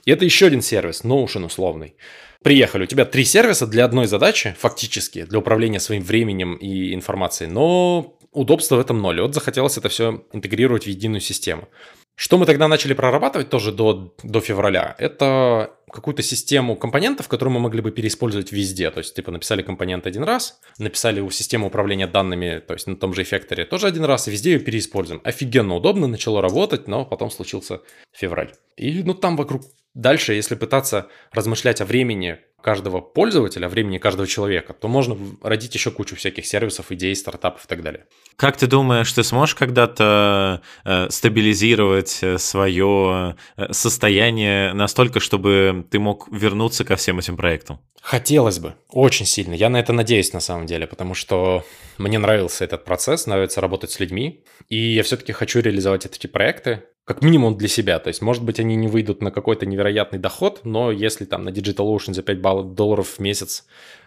И 0.05 0.11
это 0.11 0.27
еще 0.27 0.47
один 0.47 0.61
сервис, 0.61 1.03
Notion 1.03 1.47
условный. 1.47 1.97
Приехали, 2.43 2.85
у 2.85 2.87
тебя 2.87 3.05
три 3.05 3.25
сервиса 3.25 3.67
для 3.67 3.85
одной 3.85 4.07
задачи, 4.07 4.57
фактически, 4.59 5.25
для 5.25 5.39
управления 5.39 5.81
своим 5.81 6.03
временем 6.03 6.55
и 6.55 6.93
информацией, 6.95 7.51
но 7.51 8.17
удобства 8.33 8.77
в 8.77 8.81
этом 8.81 9.01
ноль. 9.01 9.21
Вот 9.21 9.35
захотелось 9.35 9.79
это 9.79 9.89
все 9.89 10.25
интегрировать 10.33 10.85
в 10.85 10.89
единую 10.89 11.21
систему. 11.21 11.69
Что 12.15 12.39
мы 12.39 12.47
тогда 12.47 12.69
начали 12.69 12.95
прорабатывать 12.95 13.49
тоже 13.49 13.73
до, 13.73 14.15
до 14.23 14.41
февраля, 14.41 14.95
это 14.99 15.71
какую-то 15.93 16.23
систему 16.23 16.77
компонентов, 16.77 17.29
которую 17.29 17.55
мы 17.55 17.61
могли 17.61 17.81
бы 17.81 17.91
переиспользовать 17.91 18.51
везде. 18.53 18.91
То 18.91 18.99
есть, 18.99 19.15
типа, 19.15 19.31
написали 19.31 19.63
компонент 19.63 20.07
один 20.07 20.25
раз, 20.25 20.61
написали 20.79 21.21
у 21.21 21.31
системы 21.31 21.67
управления 21.67 22.07
данными, 22.07 22.63
то 22.67 22.75
есть 22.75 22.87
на 22.87 22.97
том 22.97 23.15
же 23.15 23.23
эффекторе 23.23 23.65
тоже 23.65 23.87
один 23.87 24.05
раз, 24.05 24.27
и 24.27 24.31
везде 24.31 24.53
ее 24.53 24.59
переиспользуем. 24.59 25.21
Офигенно 25.25 25.77
удобно, 25.77 26.07
начало 26.07 26.43
работать, 26.43 26.89
но 26.89 27.05
потом 27.05 27.31
случился 27.31 27.81
февраль. 28.13 28.53
И 28.77 29.03
ну 29.03 29.15
там 29.15 29.37
вокруг 29.37 29.63
Дальше, 29.95 30.33
если 30.33 30.55
пытаться 30.55 31.09
размышлять 31.33 31.83
о 31.83 31.85
времени 31.85 32.39
каждого 32.63 33.01
пользователя, 33.01 33.69
времени 33.69 33.99
каждого 33.99 34.27
человека, 34.27 34.73
то 34.73 34.89
можно 34.89 35.19
родить 35.43 35.75
еще 35.75 35.91
кучу 35.91 36.17
всяких 36.17 36.47
сервисов, 36.47 36.93
идей, 36.93 37.15
стартапов 37.15 37.65
и 37.65 37.69
так 37.69 37.83
далее. 37.83 38.07
Как 38.37 38.57
ты 38.57 38.67
думаешь, 38.67 39.13
ты 39.13 39.23
сможешь 39.23 39.55
когда-то 39.55 40.63
э, 40.85 41.11
стабилизировать 41.11 42.21
э, 42.23 42.39
свое 42.39 43.37
э, 43.57 43.73
состояние 43.73 44.73
настолько, 44.73 45.21
чтобы 45.21 45.82
ты 45.83 45.99
мог 45.99 46.29
вернуться 46.31 46.85
ко 46.85 46.97
всем 46.97 47.19
этим 47.19 47.37
проектам? 47.37 47.81
Хотелось 48.01 48.59
бы, 48.59 48.75
очень 48.89 49.27
сильно. 49.27 49.55
Я 49.55 49.69
на 49.69 49.79
это 49.79 49.93
надеюсь 49.93 50.33
на 50.33 50.41
самом 50.41 50.67
деле, 50.67 50.87
потому 50.87 51.15
что 51.15 51.65
мне 51.99 52.19
нравился 52.19 52.65
этот 52.65 52.85
процесс, 52.85 53.27
нравится 53.27 53.61
работать 53.61 53.91
с 53.91 54.01
людьми, 54.01 54.45
и 54.69 54.77
я 54.77 55.03
все-таки 55.03 55.33
хочу 55.33 55.61
реализовать 55.61 56.07
эти 56.07 56.27
проекты, 56.27 56.85
как 57.05 57.23
минимум 57.23 57.57
для 57.57 57.69
себя. 57.69 57.99
То 57.99 58.09
есть, 58.09 58.23
может 58.23 58.45
быть, 58.45 58.61
они 58.61 58.77
не 58.77 58.89
выйдут 58.89 59.23
на 59.23 59.31
какой-то 59.31 59.67
невероятный 59.67 60.19
доход, 60.19 60.61
но 60.65 60.91
если 60.91 61.25
там 61.25 61.43
на 61.45 61.51
DigitalOcean 61.51 62.15
за 62.15 62.23
5 62.23 62.41
баллов, 62.41 62.75
долларов 62.75 63.09
в 63.09 63.19
месяц 63.19 63.65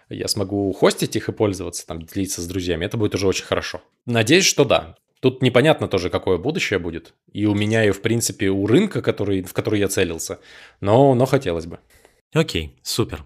я 0.10 0.28
смогу 0.28 0.72
хостить 0.74 1.16
их 1.16 1.30
и 1.30 1.32
пользоваться, 1.32 1.86
там, 1.88 2.02
делиться 2.02 2.42
с 2.42 2.48
друзьями, 2.48 2.86
это 2.86 2.98
будет 2.98 3.16
уже 3.16 3.28
очень 3.28 3.46
хорошо. 3.46 3.82
Надеюсь, 4.06 4.46
что 4.46 4.66
да. 4.66 4.96
Тут 5.26 5.42
непонятно 5.42 5.88
тоже, 5.88 6.12
какое 6.12 6.38
будущее 6.38 6.78
будет. 6.78 7.16
И 7.34 7.48
у 7.48 7.56
меня, 7.56 7.84
и 7.84 7.90
в 7.90 8.04
принципе 8.04 8.52
у 8.52 8.68
рынка, 8.68 9.02
который, 9.02 9.42
в 9.42 9.54
который 9.54 9.80
я 9.80 9.88
целился. 9.88 10.38
Но, 10.82 11.16
но 11.16 11.26
хотелось 11.26 11.66
бы. 11.66 11.80
Окей, 12.32 12.76
супер. 12.84 13.26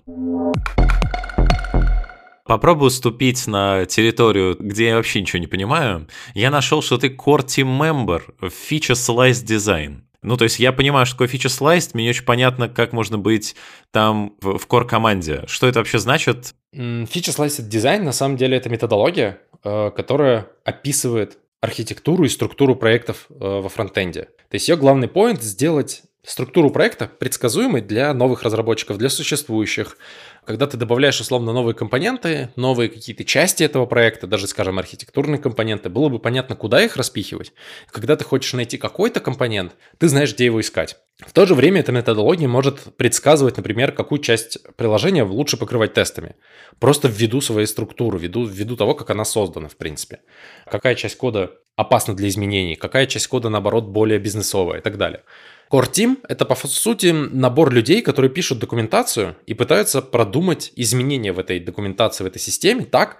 Попробую 2.46 2.90
ступить 2.90 3.48
на 3.48 3.86
территорию, 3.86 4.56
где 4.58 4.88
я 4.88 4.96
вообще 4.96 5.20
ничего 5.20 5.42
не 5.42 5.48
понимаю. 5.48 6.08
Я 6.36 6.52
нашел, 6.52 6.82
что 6.82 6.98
ты 6.98 7.10
Core 7.10 7.44
Team 7.46 7.78
Member 7.78 8.22
в 8.40 8.46
Feature 8.46 8.96
Slice 8.96 9.46
Design. 9.46 10.04
Ну, 10.22 10.38
то 10.38 10.46
есть 10.46 10.58
я 10.58 10.72
понимаю, 10.72 11.06
что 11.06 11.16
такое 11.16 11.28
Feature 11.28 11.50
Slice, 11.50 11.90
мне 11.96 12.12
очень 12.12 12.24
понятно, 12.24 12.70
как 12.70 12.94
можно 12.94 13.18
быть 13.18 13.58
там 13.92 14.38
в, 14.40 14.58
в 14.58 14.68
core 14.68 14.86
команде. 14.88 15.44
Что 15.48 15.68
это 15.68 15.80
вообще 15.80 16.00
значит? 16.00 16.56
Feature 16.74 17.36
Slice 17.36 17.70
Design 17.70 18.04
на 18.04 18.14
самом 18.14 18.38
деле 18.38 18.56
это 18.56 18.70
методология, 18.70 19.42
э, 19.66 19.92
которая 19.92 20.48
описывает 20.64 21.38
архитектуру 21.62 22.24
и 22.24 22.30
структуру 22.30 22.76
проектов 22.76 23.28
э, 23.30 23.34
во 23.40 23.70
фронтенде. 23.70 24.24
То 24.24 24.54
есть 24.54 24.68
ее 24.70 24.78
главный 24.78 25.08
поинт 25.08 25.42
сделать 25.42 26.04
структуру 26.24 26.70
проекта 26.70 27.08
предсказуемой 27.08 27.82
для 27.82 28.14
новых 28.14 28.44
разработчиков, 28.44 28.98
для 28.98 29.10
существующих, 29.10 29.98
когда 30.46 30.68
ты 30.68 30.78
добавляешь 30.78 31.20
условно 31.20 31.54
новые 31.54 31.76
компоненты, 31.76 32.50
новые 32.56 32.90
какие-то 32.90 33.24
части 33.24 33.64
этого 33.64 33.86
проекта, 33.86 34.28
даже, 34.28 34.48
скажем, 34.48 34.80
архитектурные 34.80 35.40
компоненты, 35.40 35.90
было 35.90 36.10
бы 36.10 36.20
понятно, 36.20 36.56
куда 36.56 36.84
их 36.84 36.98
распихивать. 36.98 37.54
Когда 37.92 38.16
ты 38.16 38.24
хочешь 38.24 38.54
найти 38.54 38.78
какой-то 38.78 39.20
компонент, 39.20 39.76
ты 39.98 40.08
знаешь, 40.08 40.34
где 40.34 40.46
его 40.46 40.60
искать. 40.62 40.98
В 41.20 41.34
то 41.34 41.46
же 41.46 41.54
время 41.54 41.82
эта 41.82 41.92
методология 41.92 42.48
может 42.48 42.96
предсказывать, 42.96 43.58
например, 43.58 43.92
какую 43.92 44.20
часть 44.20 44.58
приложения 44.78 45.24
лучше 45.24 45.58
покрывать 45.58 45.94
тестами. 45.94 46.36
Просто 46.80 47.10
ввиду 47.10 47.42
своей 47.42 47.68
структуры, 47.68 48.18
ввиду, 48.18 48.46
ввиду 48.46 48.78
того, 48.78 48.96
как 48.96 49.10
она 49.10 49.26
создана, 49.26 49.68
в 49.68 49.76
принципе. 49.76 50.22
Какая 50.66 50.96
часть 50.96 51.18
кода 51.18 51.52
опасна 51.76 52.16
для 52.16 52.30
изменений, 52.30 52.76
какая 52.76 53.06
часть 53.06 53.28
кода, 53.28 53.50
наоборот, 53.50 53.86
более 53.86 54.20
бизнесовая 54.20 54.80
и 54.80 54.82
так 54.82 54.98
далее. 54.98 55.24
Core 55.72 55.92
Team— 55.92 56.18
это, 56.28 56.46
по 56.46 56.56
сути, 56.56 57.08
набор 57.08 57.72
людей, 57.72 58.02
которые 58.02 58.32
пишут 58.32 58.60
документацию 58.60 59.36
и 59.46 59.54
пытаются 59.54 60.02
продумать 60.02 60.72
изменения 60.76 61.32
в 61.32 61.40
этой 61.40 61.60
документации, 61.60 62.24
в 62.24 62.28
этой 62.28 62.40
системе 62.40 62.86
так, 62.86 63.18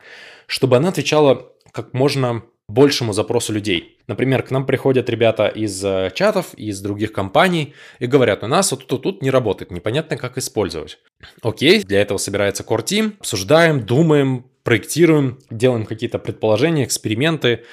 чтобы 0.48 0.78
она 0.78 0.90
отвечала 0.90 1.52
как 1.72 1.94
можно 1.94 2.44
большему 2.68 3.14
запросу 3.14 3.54
людей. 3.54 3.98
Например, 4.08 4.44
к 4.44 4.52
нам 4.52 4.66
приходят 4.66 5.10
ребята 5.10 5.48
из 5.48 5.84
э, 5.84 6.12
чатов, 6.14 6.54
из 6.56 6.80
других 6.82 7.12
компаний 7.12 7.74
и 8.00 8.06
говорят, 8.06 8.44
у 8.44 8.48
нас 8.48 8.72
вот 8.72 8.86
тут, 8.88 9.04
тут 9.04 9.22
не 9.22 9.32
работает, 9.32 9.72
непонятно, 9.72 10.18
как 10.18 10.38
использовать. 10.38 11.00
Окей, 11.42 11.84
для 11.84 12.02
этого 12.02 12.18
собирается 12.18 12.64
Core 12.64 12.84
Team, 12.84 13.14
обсуждаем, 13.20 13.86
думаем, 13.86 14.46
проектируем, 14.64 15.40
делаем 15.50 15.86
какие-то 15.86 16.20
предположения, 16.20 16.84
эксперименты, 16.84 17.66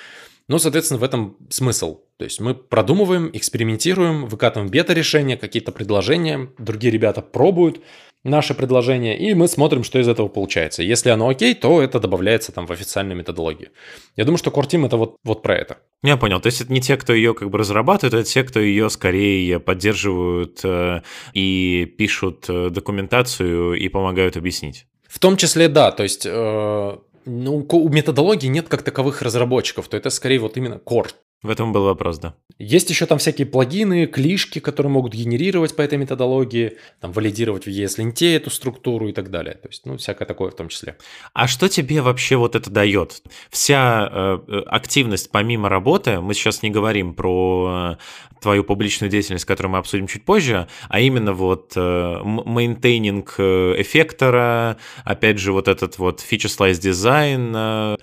ну, 0.49 0.59
соответственно, 0.59 1.01
в 1.01 1.05
этом 1.05 1.37
смысл. 1.51 2.01
То 2.19 2.25
есть 2.25 2.41
мы 2.41 2.55
продумываем, 2.55 3.31
экспериментируем, 3.33 4.27
выкатываем 4.27 4.71
бета-решения, 4.71 5.37
какие-то 5.37 5.73
предложения, 5.73 6.51
другие 6.59 6.91
ребята 6.91 7.21
пробуют 7.21 7.81
наше 8.25 8.55
предложение, 8.55 9.17
и 9.19 9.35
мы 9.35 9.49
смотрим, 9.49 9.85
что 9.85 9.99
из 9.99 10.09
этого 10.09 10.29
получается. 10.29 10.83
Если 10.83 11.11
оно 11.11 11.29
окей, 11.29 11.55
то 11.55 11.81
это 11.81 12.01
добавляется 12.01 12.53
там 12.53 12.67
в 12.67 12.71
официальную 12.71 13.17
методологию. 13.17 13.71
Я 14.17 14.25
думаю, 14.25 14.39
что 14.39 14.51
Core 14.51 14.69
Team 14.69 14.87
это 14.87 14.97
вот, 14.97 15.17
вот 15.25 15.43
про 15.43 15.57
это. 15.57 15.79
Я 16.03 16.17
понял. 16.17 16.41
То 16.41 16.47
есть 16.47 16.61
это 16.61 16.73
не 16.73 16.81
те, 16.81 16.97
кто 16.97 17.13
ее 17.13 17.35
как 17.35 17.51
бы 17.51 17.59
разрабатывает, 17.59 18.15
это 18.15 18.25
те, 18.25 18.43
кто 18.45 18.61
ее 18.61 18.91
скорее 18.91 19.61
поддерживают 19.61 20.61
э, 20.65 21.03
и 21.35 21.95
пишут 21.99 22.47
э, 22.49 22.71
документацию 22.71 23.75
и 23.75 23.89
помогают 23.89 24.37
объяснить. 24.37 24.87
В 25.09 25.19
том 25.19 25.37
числе, 25.37 25.69
да. 25.69 25.93
То 25.93 26.03
есть 26.03 26.27
э, 26.27 26.97
ну, 27.27 27.67
у 27.69 27.89
методологии 27.89 28.49
нет 28.49 28.69
как 28.69 28.83
таковых 28.83 29.23
разработчиков, 29.23 29.89
то 29.89 29.97
это 29.97 30.11
скорее 30.11 30.39
вот 30.39 30.57
именно 30.57 30.81
core. 30.85 31.11
В 31.43 31.51
этом 31.51 31.73
был 31.73 31.85
вопрос, 31.85 32.19
да. 32.19 32.35
Есть 32.59 32.89
еще 32.89 33.05
там 33.05 33.19
всякие 33.19 33.47
плагины, 33.47 34.07
CLI 34.07 34.26
шки, 34.26 34.59
которые 34.59 34.91
могут 34.91 35.13
генерировать 35.13 35.77
по 35.77 35.83
этой 35.83 35.99
методологии, 35.99 36.79
там 37.01 37.13
валидировать 37.13 37.67
в 37.67 37.69
ESLint 37.69 38.35
эту 38.35 38.51
структуру 38.51 39.09
и 39.09 39.13
так 39.13 39.31
далее. 39.31 39.55
То 39.55 39.69
есть, 39.69 39.85
ну, 39.85 39.99
всякое 39.99 40.25
такое 40.25 40.51
в 40.51 40.57
том 40.57 40.69
числе. 40.69 40.97
А 41.35 41.47
что 41.47 41.69
тебе 41.69 42.01
вообще 42.01 42.37
вот 42.37 42.57
это 42.57 42.71
дает? 42.71 43.23
Вся 43.51 44.09
э, 44.11 44.39
э 44.49 44.61
активность 44.67 45.31
помимо 45.31 45.69
работы, 45.69 46.21
мы 46.21 46.33
сейчас 46.33 46.63
не 46.63 46.71
говорим 46.71 47.15
про 47.15 47.97
э, 48.01 48.41
твою 48.41 48.65
публичную 48.65 49.11
деятельность, 49.11 49.45
которую 49.45 49.73
мы 49.73 49.79
обсудим 49.79 50.07
чуть 50.07 50.25
позже, 50.25 50.69
а 50.89 51.01
именно 51.01 51.33
вот 51.33 51.73
э, 51.77 52.21
maintaining 52.23 53.35
э, 53.39 53.75
эффектора, 53.79 54.79
опять 55.05 55.39
же, 55.39 55.53
вот 55.53 55.69
этот 55.69 55.99
вот 55.99 56.21
slice 56.21 56.81
дизайн, 56.81 57.53
э, 57.55 57.97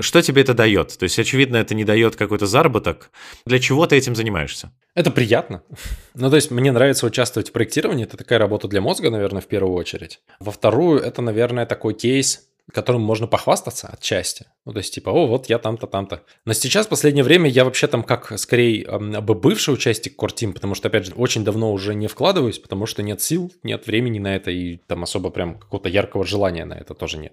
что 0.00 0.22
тебе 0.22 0.42
это 0.42 0.54
дает? 0.54 0.96
То 0.98 1.04
есть, 1.04 1.18
очевидно, 1.18 1.56
это 1.56 1.74
не 1.74 1.84
дает 1.84 2.16
какой-то 2.16 2.46
заработок. 2.46 3.10
Для 3.46 3.58
чего 3.58 3.86
ты 3.86 3.96
этим 3.96 4.14
занимаешься? 4.14 4.72
Это 4.94 5.10
приятно. 5.10 5.62
Ну, 6.20 6.30
то 6.30 6.36
есть, 6.36 6.50
мне 6.50 6.72
нравится 6.72 7.06
участвовать 7.06 7.50
в 7.50 7.52
проектировании. 7.52 8.04
Это 8.04 8.16
такая 8.16 8.40
работа 8.40 8.66
для 8.66 8.80
мозга, 8.80 9.08
наверное, 9.08 9.40
в 9.40 9.46
первую 9.46 9.74
очередь. 9.74 10.20
Во 10.40 10.50
вторую, 10.50 10.98
это, 10.98 11.22
наверное, 11.22 11.64
такой 11.64 11.94
кейс, 11.94 12.48
которым 12.72 13.02
можно 13.02 13.26
похвастаться 13.26 13.88
отчасти. 13.88 14.46
Ну, 14.64 14.72
то 14.72 14.78
есть, 14.78 14.92
типа, 14.92 15.10
о, 15.10 15.26
вот 15.26 15.48
я 15.48 15.58
там-то, 15.58 15.86
там-то. 15.86 16.22
Но 16.44 16.52
сейчас, 16.52 16.86
в 16.86 16.90
последнее 16.90 17.24
время, 17.24 17.48
я 17.48 17.64
вообще 17.64 17.86
там 17.86 18.02
как, 18.02 18.38
скорее, 18.38 18.86
бывший 19.20 19.74
участник 19.74 20.20
Core 20.20 20.34
Team, 20.34 20.52
потому 20.52 20.74
что, 20.74 20.88
опять 20.88 21.06
же, 21.06 21.12
очень 21.14 21.44
давно 21.44 21.72
уже 21.72 21.94
не 21.94 22.08
вкладываюсь, 22.08 22.58
потому 22.58 22.86
что 22.86 23.02
нет 23.02 23.22
сил, 23.22 23.52
нет 23.62 23.86
времени 23.86 24.18
на 24.18 24.36
это, 24.36 24.50
и 24.50 24.76
там 24.76 25.02
особо 25.02 25.30
прям 25.30 25.58
какого-то 25.58 25.88
яркого 25.88 26.26
желания 26.26 26.64
на 26.64 26.74
это 26.74 26.94
тоже 26.94 27.18
нет. 27.18 27.32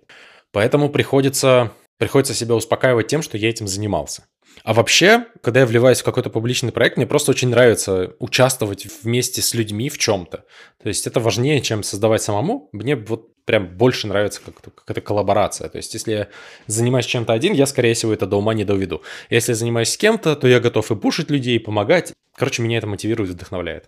Поэтому 0.51 0.89
приходится 0.89 1.73
Приходится 1.97 2.33
себя 2.33 2.55
успокаивать 2.55 3.07
тем, 3.07 3.21
что 3.21 3.37
я 3.37 3.49
этим 3.49 3.67
занимался. 3.67 4.25
А 4.63 4.73
вообще, 4.73 5.25
когда 5.41 5.61
я 5.61 5.65
вливаюсь 5.65 6.01
в 6.01 6.03
какой-то 6.03 6.29
публичный 6.29 6.71
проект, 6.71 6.97
мне 6.97 7.05
просто 7.05 7.31
очень 7.31 7.49
нравится 7.49 8.15
участвовать 8.19 8.87
вместе 9.03 9.41
с 9.41 9.53
людьми 9.53 9.89
в 9.89 9.97
чем-то. 9.97 10.45
То 10.81 10.87
есть 10.87 11.07
это 11.07 11.19
важнее, 11.19 11.61
чем 11.61 11.83
создавать 11.83 12.21
самому. 12.21 12.69
Мне 12.71 12.95
вот 12.95 13.33
прям 13.45 13.67
больше 13.77 14.07
нравится 14.07 14.41
как 14.43 14.73
какая-то 14.73 15.01
коллаборация. 15.01 15.69
То 15.69 15.77
есть 15.77 15.93
если 15.93 16.11
я 16.11 16.27
занимаюсь 16.67 17.05
чем-то 17.05 17.31
один, 17.33 17.53
я, 17.53 17.65
скорее 17.65 17.93
всего, 17.93 18.13
это 18.13 18.25
до 18.25 18.37
ума 18.37 18.53
не 18.53 18.63
доведу. 18.63 19.01
Если 19.29 19.51
я 19.51 19.55
занимаюсь 19.55 19.89
с 19.89 19.97
кем-то, 19.97 20.35
то 20.35 20.47
я 20.47 20.59
готов 20.59 20.91
и 20.91 20.95
пушить 20.95 21.29
людей, 21.29 21.55
и 21.57 21.59
помогать. 21.59 22.13
Короче, 22.35 22.61
меня 22.61 22.77
это 22.77 22.87
мотивирует, 22.87 23.31
вдохновляет. 23.31 23.85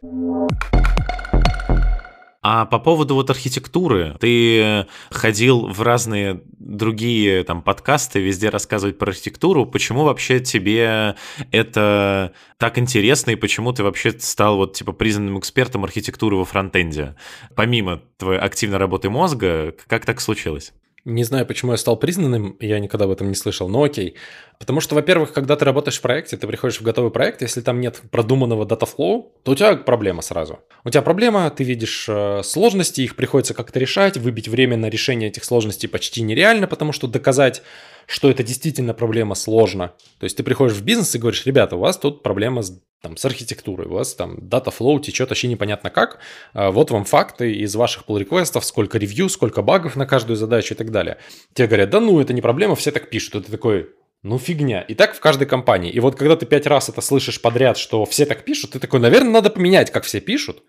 А 2.42 2.66
по 2.66 2.80
поводу 2.80 3.16
вот 3.16 3.30
архитектуры, 3.30 4.16
ты 4.20 4.86
ходил 5.10 5.68
в 5.68 5.82
разные 5.82 6.42
другие 6.60 7.44
там 7.44 7.62
подкасты, 7.62 8.20
везде 8.20 8.50
рассказывать 8.50 8.98
про 8.98 9.10
архитектуру. 9.10 9.66
Почему 9.66 10.04
вообще 10.04 10.40
тебе 10.40 11.16
это 11.52 12.34
так 12.58 12.78
интересно 12.78 13.32
и 13.32 13.36
почему 13.36 13.74
ты 13.74 13.84
вообще 13.84 14.12
стал 14.20 14.58
вот 14.58 14.74
типа 14.74 14.94
признанным 14.94 15.40
экспертом 15.40 15.84
архитектуры 15.84 16.36
во 16.36 16.46
фронтенде? 16.46 17.16
Помимо 17.56 18.02
твоей 18.18 18.40
активной 18.40 18.78
работы 18.78 19.10
мозга, 19.10 19.74
как 19.88 20.06
так 20.06 20.22
случилось? 20.22 20.74
Не 21.10 21.24
знаю, 21.24 21.45
почему 21.45 21.72
я 21.72 21.78
стал 21.78 21.95
признанным, 21.95 22.58
я 22.60 22.80
никогда 22.80 23.05
об 23.05 23.12
этом 23.12 23.30
не 23.30 23.36
слышал, 23.36 23.70
но 23.70 23.82
окей. 23.82 24.16
Потому 24.60 24.82
что, 24.82 24.93
во-первых, 24.93 25.32
когда 25.32 25.55
ты 25.55 25.64
работаешь 25.64 25.99
в 25.99 26.01
проекте, 26.01 26.36
ты 26.36 26.45
приходишь 26.47 26.82
в 26.82 26.84
готовый 26.84 27.12
проект, 27.12 27.41
если 27.41 27.62
там 27.62 27.80
нет 27.80 28.01
продуманного 28.12 28.66
датафлоу, 28.66 29.32
то 29.43 29.53
у 29.53 29.55
тебя 29.55 29.78
проблема 29.78 30.22
сразу. 30.22 30.60
У 30.84 30.89
тебя 30.89 31.01
проблема, 31.01 31.49
ты 31.49 31.64
видишь 31.64 32.08
э, 32.10 32.41
сложности, 32.43 32.99
их 32.99 33.16
приходится 33.16 33.53
как-то 33.53 33.80
решать, 33.80 34.18
выбить 34.18 34.49
время 34.49 34.76
на 34.76 34.89
решение 34.89 35.30
этих 35.30 35.45
сложностей 35.45 35.88
почти 35.88 36.22
нереально, 36.22 36.68
потому 36.68 36.91
что 36.91 37.08
доказать 37.08 37.64
что 38.08 38.32
это 38.32 38.41
действительно 38.41 38.93
проблема 38.93 39.36
сложно. 39.36 39.93
То 40.20 40.24
есть 40.24 40.38
ты 40.38 40.43
приходишь 40.43 40.78
в 40.78 40.84
бизнес 40.84 41.14
и 41.14 41.20
говоришь, 41.20 41.45
ребята, 41.45 41.76
у 41.76 41.80
вас 41.80 41.97
тут 41.97 42.24
проблема 42.24 42.62
с, 42.62 42.82
там, 43.02 43.16
с 43.16 43.26
архитектурой, 43.26 43.88
у 43.88 43.93
вас 43.93 44.16
там 44.16 44.48
дата 44.50 44.72
flow 44.72 45.00
течет 45.00 45.30
вообще 45.30 45.48
непонятно 45.48 45.89
как. 45.89 46.20
А 46.54 46.72
вот 46.72 46.91
вам 46.91 47.06
факты 47.06 47.54
из 47.54 47.76
ваших 47.76 48.06
pull 48.06 48.20
реквестов 48.20 48.66
сколько 48.66 48.98
ревью, 48.98 49.30
сколько 49.30 49.62
багов 49.62 49.95
на 49.95 50.06
каждую 50.06 50.36
задачу 50.36 50.74
и 50.74 50.78
так 50.78 50.91
далее. 50.91 51.18
Тебе 51.54 51.68
говорят, 51.68 51.89
да 51.89 52.00
ну 52.00 52.20
это 52.20 52.34
не 52.34 52.41
проблема, 52.41 52.76
все 52.76 52.91
так 52.91 53.10
пишут. 53.10 53.45
Ты 53.45 53.52
такой, 53.52 53.89
ну 54.24 54.39
фигня. 54.39 54.82
И 54.82 54.95
так 54.95 55.16
в 55.16 55.20
каждой 55.20 55.45
компании. 55.45 55.91
И 55.91 56.00
вот 56.00 56.16
когда 56.16 56.36
ты 56.36 56.45
пять 56.45 56.66
раз 56.66 56.89
это 56.89 57.02
слышишь 57.02 57.41
подряд, 57.41 57.78
что 57.78 58.06
все 58.06 58.26
так 58.26 58.43
пишут, 58.43 58.72
ты 58.72 58.80
такой, 58.80 59.00
наверное, 59.00 59.32
надо 59.32 59.50
поменять, 59.50 59.91
как 59.91 60.04
все 60.04 60.20
пишут. 60.20 60.64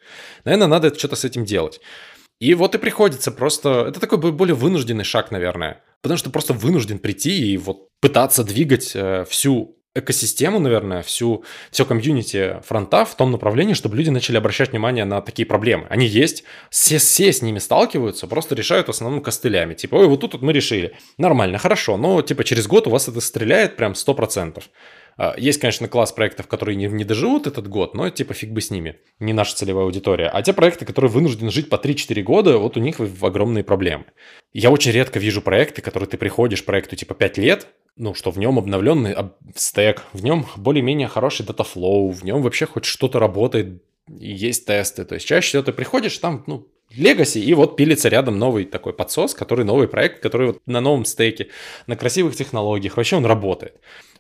Наверное, 0.45 0.69
надо 0.69 0.95
что-то 0.95 1.17
с 1.17 1.25
этим 1.25 1.45
делать. 1.45 1.81
И 2.41 2.55
вот 2.55 2.75
и 2.75 2.79
приходится 2.79 3.33
просто... 3.33 3.87
Это 3.89 3.99
такой 3.99 4.19
более 4.19 4.55
вынужденный 4.55 5.05
шаг, 5.05 5.31
наверное. 5.31 5.83
Потому 6.03 6.19
что 6.19 6.31
просто 6.31 6.53
вынужден 6.53 6.99
прийти 6.99 7.53
и 7.53 7.57
вот 7.57 7.89
пытаться 8.01 8.45
двигать 8.45 8.93
э, 8.95 9.25
всю 9.29 9.78
экосистему, 9.99 10.59
наверное, 10.59 11.03
всю, 11.03 11.45
все 11.71 11.85
комьюнити 11.85 12.61
фронта 12.65 13.05
в 13.05 13.15
том 13.17 13.31
направлении, 13.31 13.75
чтобы 13.75 13.97
люди 13.97 14.11
начали 14.11 14.37
обращать 14.37 14.71
внимание 14.71 15.05
на 15.05 15.21
такие 15.21 15.47
проблемы. 15.47 15.87
Они 15.91 16.07
есть, 16.07 16.45
все, 16.71 16.99
все 16.99 17.33
с 17.33 17.43
ними 17.43 17.59
сталкиваются, 17.59 18.27
просто 18.27 18.55
решают 18.55 18.87
в 18.87 18.91
основном 18.91 19.21
костылями. 19.23 19.75
Типа, 19.75 19.97
ой, 19.97 20.09
вот 20.09 20.21
тут 20.21 20.35
вот 20.35 20.43
мы 20.43 20.53
решили. 20.53 20.95
Нормально, 21.19 21.59
хорошо, 21.59 21.97
но 21.97 22.23
типа 22.23 22.45
через 22.45 22.67
год 22.67 22.87
у 22.87 22.91
вас 22.91 23.09
это 23.09 23.21
стреляет 23.21 23.77
прям 23.77 23.93
100%. 23.93 24.63
А, 25.19 25.35
есть, 25.37 25.61
конечно, 25.61 25.89
класс 25.89 26.13
проектов, 26.13 26.47
которые 26.47 26.77
не, 26.77 26.87
не 26.87 27.05
доживут 27.05 27.49
этот 27.49 27.69
год, 27.69 27.95
но 27.95 28.09
типа 28.09 28.35
фиг 28.35 28.51
бы 28.51 28.61
с 28.61 28.71
ними. 28.71 28.99
Не 29.19 29.33
наша 29.33 29.57
целевая 29.57 29.85
аудитория. 29.85 30.29
А 30.29 30.43
те 30.43 30.53
проекты, 30.53 30.87
которые 30.87 31.11
вынуждены 31.11 31.51
жить 31.51 31.69
по 31.69 31.75
3-4 31.75 32.23
года, 32.23 32.59
вот 32.59 32.77
у 32.77 32.81
них 32.81 33.01
огромные 33.01 33.65
проблемы. 33.65 34.05
Я 34.53 34.71
очень 34.71 34.93
редко 34.93 35.19
вижу 35.19 35.43
проекты, 35.43 35.83
которые 35.83 36.09
ты 36.09 36.17
приходишь 36.17 36.65
проекту 36.65 36.95
типа 36.95 37.15
5 37.15 37.39
лет, 37.39 37.67
ну, 37.99 38.15
что 38.15 38.31
в 38.31 38.39
нем 38.39 38.59
обновленный 38.59 39.15
стек, 39.55 40.05
в 40.13 40.25
нем 40.25 40.47
более-менее 40.57 41.09
хороший 41.09 41.45
датафлоу, 41.45 42.11
в 42.11 42.25
нем 42.25 42.43
вообще 42.43 42.65
хоть 42.67 42.85
что-то 42.85 43.19
работает, 43.19 43.83
есть 44.09 44.65
тесты. 44.67 45.05
То 45.05 45.17
есть 45.17 45.27
чаще 45.27 45.49
всего 45.49 45.63
ты 45.63 45.73
приходишь, 45.73 46.17
там, 46.19 46.45
ну, 46.47 46.69
Legacy, 46.97 47.41
и 47.41 47.53
вот 47.53 47.77
пилится 47.77 48.09
рядом 48.09 48.39
новый 48.39 48.65
такой 48.65 48.95
подсос, 48.95 49.35
который 49.35 49.65
новый 49.65 49.89
проект, 49.89 50.23
который 50.23 50.49
вот 50.49 50.63
на 50.65 50.81
новом 50.81 51.05
стеке, 51.05 51.49
на 51.87 51.97
красивых 51.97 52.35
технологиях, 52.35 52.97
вообще 52.97 53.17
он 53.17 53.27
работает. 53.27 53.79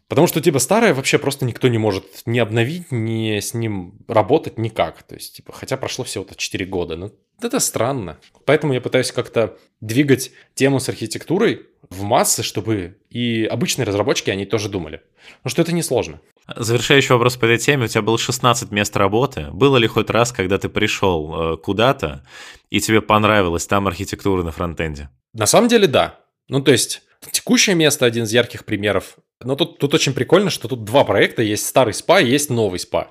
Потому 0.09 0.27
что, 0.27 0.41
типа, 0.41 0.59
старое 0.59 0.95
вообще 0.95 1.19
просто 1.19 1.45
никто 1.45 1.69
не 1.69 1.77
может 1.77 2.05
ни 2.25 2.39
обновить, 2.39 2.91
ни 2.91 3.39
с 3.41 3.53
ним 3.53 3.99
работать 4.09 4.59
никак. 4.59 5.03
То 5.03 5.15
есть, 5.15 5.37
типа, 5.37 5.53
хотя 5.53 5.77
прошло 5.77 6.05
всего-то 6.05 6.35
4 6.35 6.65
года. 6.65 6.97
Ну, 6.97 7.13
это 7.43 7.61
странно. 7.61 8.19
Поэтому 8.47 8.73
я 8.73 8.81
пытаюсь 8.81 9.13
как-то 9.13 9.59
двигать 9.83 10.33
тему 10.55 10.81
с 10.81 10.89
архитектурой 10.89 11.67
в 11.91 12.03
массы, 12.03 12.43
чтобы 12.43 12.97
и 13.11 13.45
обычные 13.45 13.85
разработчики, 13.85 14.31
они 14.31 14.47
тоже 14.47 14.71
думали. 14.71 15.03
Потому 15.43 15.51
что 15.51 15.63
это 15.63 15.75
несложно. 15.75 16.21
Завершающий 16.57 17.13
вопрос 17.13 17.37
по 17.37 17.45
этой 17.45 17.59
теме. 17.59 17.85
У 17.85 17.89
тебя 17.89 18.03
было 18.03 18.19
16 18.19 18.71
мест 18.71 18.97
работы. 18.97 19.49
Было 19.53 19.77
ли 19.77 19.87
хоть 19.87 20.09
раз, 20.09 20.33
когда 20.33 20.57
ты 20.57 20.71
пришел 20.71 21.53
э, 21.53 21.57
куда-то, 21.59 22.25
и 22.71 22.81
тебе 22.81 23.03
понравилась 23.03 23.67
там 23.67 23.87
архитектура 23.87 24.43
на 24.43 24.53
фронтенде? 24.53 25.11
На 25.35 25.45
самом 25.45 25.69
деле, 25.69 25.87
да. 25.87 26.19
Ну, 26.49 26.63
то 26.63 26.73
есть, 26.73 27.03
текущее 27.31 27.77
место 27.77 28.07
один 28.07 28.25
из 28.25 28.33
ярких 28.33 28.65
примеров. 28.65 29.17
Но 29.41 29.55
тут, 29.55 29.79
тут 29.79 29.95
очень 29.95 30.15
прикольно, 30.15 30.51
что 30.51 30.69
тут 30.69 30.85
два 30.85 31.05
проекта. 31.05 31.43
Есть 31.43 31.67
старый 31.67 31.95
спа 31.95 32.21
и 32.21 32.29
есть 32.29 32.51
новый 32.51 32.79
спа. 32.79 33.11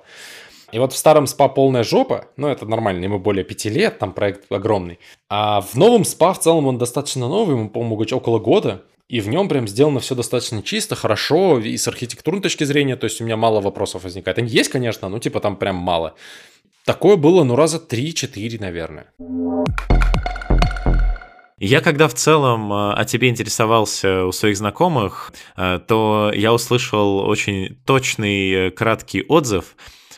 И 0.70 0.78
вот 0.78 0.92
в 0.92 0.96
старом 0.96 1.26
спа 1.26 1.48
полная 1.48 1.82
жопа, 1.82 2.26
ну 2.36 2.48
это 2.48 2.66
нормально, 2.66 3.02
ему 3.04 3.18
более 3.18 3.42
пяти 3.42 3.70
лет, 3.70 3.98
там 3.98 4.12
проект 4.12 4.52
огромный. 4.52 4.98
А 5.30 5.62
в 5.62 5.74
новом 5.76 6.04
спа 6.04 6.34
в 6.34 6.40
целом 6.40 6.66
он 6.66 6.76
достаточно 6.76 7.26
новый, 7.26 7.56
ему, 7.56 7.70
по-моему, 7.70 8.04
около 8.12 8.38
года. 8.38 8.82
И 9.08 9.20
в 9.20 9.28
нем 9.28 9.48
прям 9.48 9.66
сделано 9.66 10.00
все 10.00 10.14
достаточно 10.14 10.62
чисто, 10.62 10.94
хорошо, 10.94 11.58
и 11.58 11.74
с 11.78 11.88
архитектурной 11.88 12.42
точки 12.42 12.64
зрения, 12.64 12.94
то 12.96 13.04
есть 13.04 13.22
у 13.22 13.24
меня 13.24 13.38
мало 13.38 13.62
вопросов 13.62 14.04
возникает. 14.04 14.36
Они 14.36 14.50
есть, 14.50 14.68
конечно, 14.68 15.08
но 15.08 15.18
типа 15.18 15.40
там 15.40 15.56
прям 15.56 15.76
мало. 15.76 16.14
Такое 16.84 17.16
было, 17.16 17.42
ну, 17.42 17.56
раза 17.56 17.78
3-4, 17.78 18.60
наверное. 18.60 19.06
Я 21.60 21.80
когда 21.80 22.06
в 22.06 22.14
целом 22.14 22.72
э, 22.72 22.92
о 22.92 23.04
тебе 23.04 23.28
интересовался 23.28 24.26
у 24.26 24.32
своих 24.32 24.56
знакомых, 24.56 25.32
э, 25.56 25.80
то 25.86 26.30
я 26.34 26.52
услышал 26.52 27.18
очень 27.18 27.80
точный 27.84 28.50
э, 28.50 28.70
краткий 28.70 29.24
отзыв. 29.26 29.76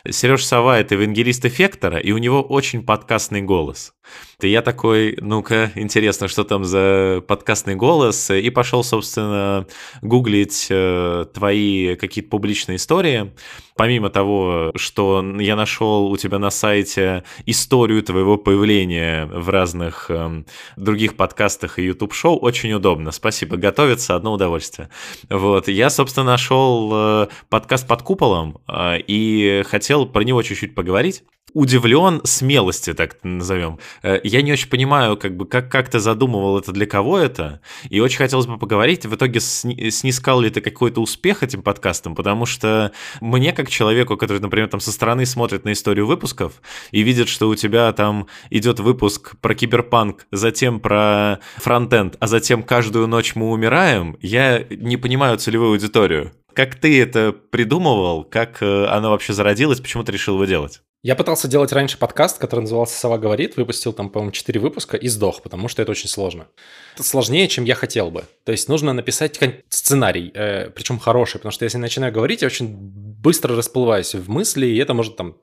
Сереж 0.09 0.45
Сова– 0.45 0.79
это 0.81 0.95
евангелист 0.95 1.45
эффектора, 1.45 1.99
и 1.99 2.13
у 2.13 2.19
него 2.19 2.43
очень 2.43 2.85
подкастный 2.85 3.41
голос. 3.43 3.95
И 4.41 4.49
я 4.49 4.63
такой, 4.63 5.19
ну-ка, 5.21 5.71
интересно, 5.75 6.29
что 6.29 6.45
там 6.45 6.65
за 6.65 7.23
подкастный 7.27 7.75
голос, 7.75 8.31
и 8.31 8.49
пошел, 8.51 8.83
собственно, 8.83 9.67
гуглить 10.03 10.69
э, 10.71 11.27
твои 11.33 11.97
какие-то 11.97 12.31
публичные 12.31 12.77
истории. 12.77 13.33
Помимо 13.77 14.11
того, 14.11 14.73
что 14.77 15.25
я 15.39 15.57
нашел 15.57 16.11
у 16.11 16.17
тебя 16.17 16.39
на 16.39 16.51
сайте 16.51 17.25
историю 17.47 18.03
твоего 18.03 18.37
появления 18.37 19.27
в 19.27 19.49
разных 19.49 20.07
э, 20.11 20.45
других 20.77 21.17
подкастах 21.17 21.79
и 21.79 21.85
YouTube-шоу, 21.85 22.39
очень 22.39 22.73
удобно. 22.73 23.11
Спасибо, 23.11 23.57
готовиться 23.57 24.15
одно 24.15 24.33
удовольствие. 24.33 24.89
Вот, 25.29 25.69
я, 25.69 25.91
собственно, 25.91 26.27
нашел 26.27 26.91
э, 26.93 27.29
подкаст 27.49 27.87
под 27.87 28.03
куполом 28.03 28.59
э, 28.69 28.99
и 29.07 29.63
хотел 29.67 30.07
про 30.07 30.23
него 30.23 30.43
чуть-чуть 30.43 30.75
поговорить 30.75 31.25
удивлен 31.55 32.21
смелости, 32.25 32.95
так 32.95 33.17
назовем. 33.23 33.79
Э, 34.03 34.21
я 34.23 34.43
не 34.43 34.53
очень 34.53 34.69
понимаю, 34.69 35.17
как 35.17 35.37
бы, 35.37 35.47
как, 35.47 35.71
как 35.71 35.89
ты 35.89 35.99
задумывал 35.99 36.59
это, 36.59 36.73
для 36.73 36.87
кого 36.87 37.19
это, 37.19 37.61
и 37.89 38.01
очень 38.01 38.19
хотелось 38.19 38.47
бы 38.47 38.59
поговорить, 38.59 39.07
в 39.07 39.15
итоге 39.15 39.41
сни, 39.41 39.91
снискал 39.91 40.41
ли 40.41 40.51
ты 40.51 40.61
какой-то 40.61 41.01
успех 41.01 41.43
этим 41.43 41.63
подкастом, 41.63 42.15
потому 42.15 42.47
что 42.47 42.93
мне, 43.21 43.53
как 43.53 43.71
человеку, 43.71 44.17
который, 44.17 44.41
например, 44.41 44.69
там 44.69 44.81
со 44.81 44.93
стороны 44.93 45.27
смотрит 45.27 45.65
на 45.65 45.73
историю 45.73 46.07
выпусков 46.07 46.63
и 46.91 47.03
видит, 47.03 47.29
что 47.29 47.49
у 47.49 47.55
тебя 47.55 47.93
там 47.93 48.27
идет 48.51 48.81
выпуск 48.81 49.37
про 49.41 49.55
киберпанк, 49.55 50.27
затем 50.31 50.81
про 50.81 51.41
фронтенд, 51.57 52.17
а 52.21 52.27
затем 52.27 52.63
каждую 52.63 53.07
ночь 53.07 53.35
мы 53.35 53.51
умираем, 53.51 54.17
я 54.21 54.65
не 54.71 54.97
понимаю 54.97 55.39
целевую 55.39 55.73
аудиторию. 55.73 56.33
Как 56.55 56.75
ты 56.75 57.01
это 57.01 57.33
придумывал? 57.33 58.25
Как 58.25 58.61
э, 58.61 58.87
оно 58.87 59.11
вообще 59.11 59.33
зародилось? 59.33 59.81
Почему 59.81 60.03
ты 60.03 60.13
решил 60.13 60.35
его 60.35 60.45
делать? 60.47 60.83
Я 61.03 61.15
пытался 61.15 61.49
делать 61.49 61.73
раньше 61.73 61.97
подкаст, 61.97 62.37
который 62.37 62.61
назывался 62.61 62.99
«Сова 62.99 63.17
говорит», 63.17 63.57
выпустил 63.57 63.95
там, 63.95 64.11
по-моему, 64.11 64.33
4 64.33 64.61
выпуска 64.61 64.99
и 64.99 65.09
сдох, 65.09 65.41
потому 65.41 65.67
что 65.69 65.81
это 65.81 65.93
очень 65.93 66.11
сложно. 66.11 66.49
Это 66.93 67.05
сложнее, 67.05 67.49
чем 67.49 67.65
я 67.65 67.75
хотел 67.75 68.11
бы. 68.11 68.25
То 68.45 68.53
есть 68.53 68.69
нужно 68.69 68.93
написать 68.93 69.41
сценарий, 69.71 70.31
э, 70.35 70.69
причем 70.69 70.99
хороший, 70.99 71.39
потому 71.39 71.53
что 71.53 71.65
если 71.65 71.79
начинаю 71.79 72.13
говорить, 72.13 72.43
я 72.43 72.47
очень 72.47 72.77
быстро 72.77 73.57
расплываюсь 73.57 74.15
в 74.15 74.29
мысли, 74.29 74.67
и 74.67 74.77
это 74.77 74.93
может 74.93 75.17
там 75.17 75.39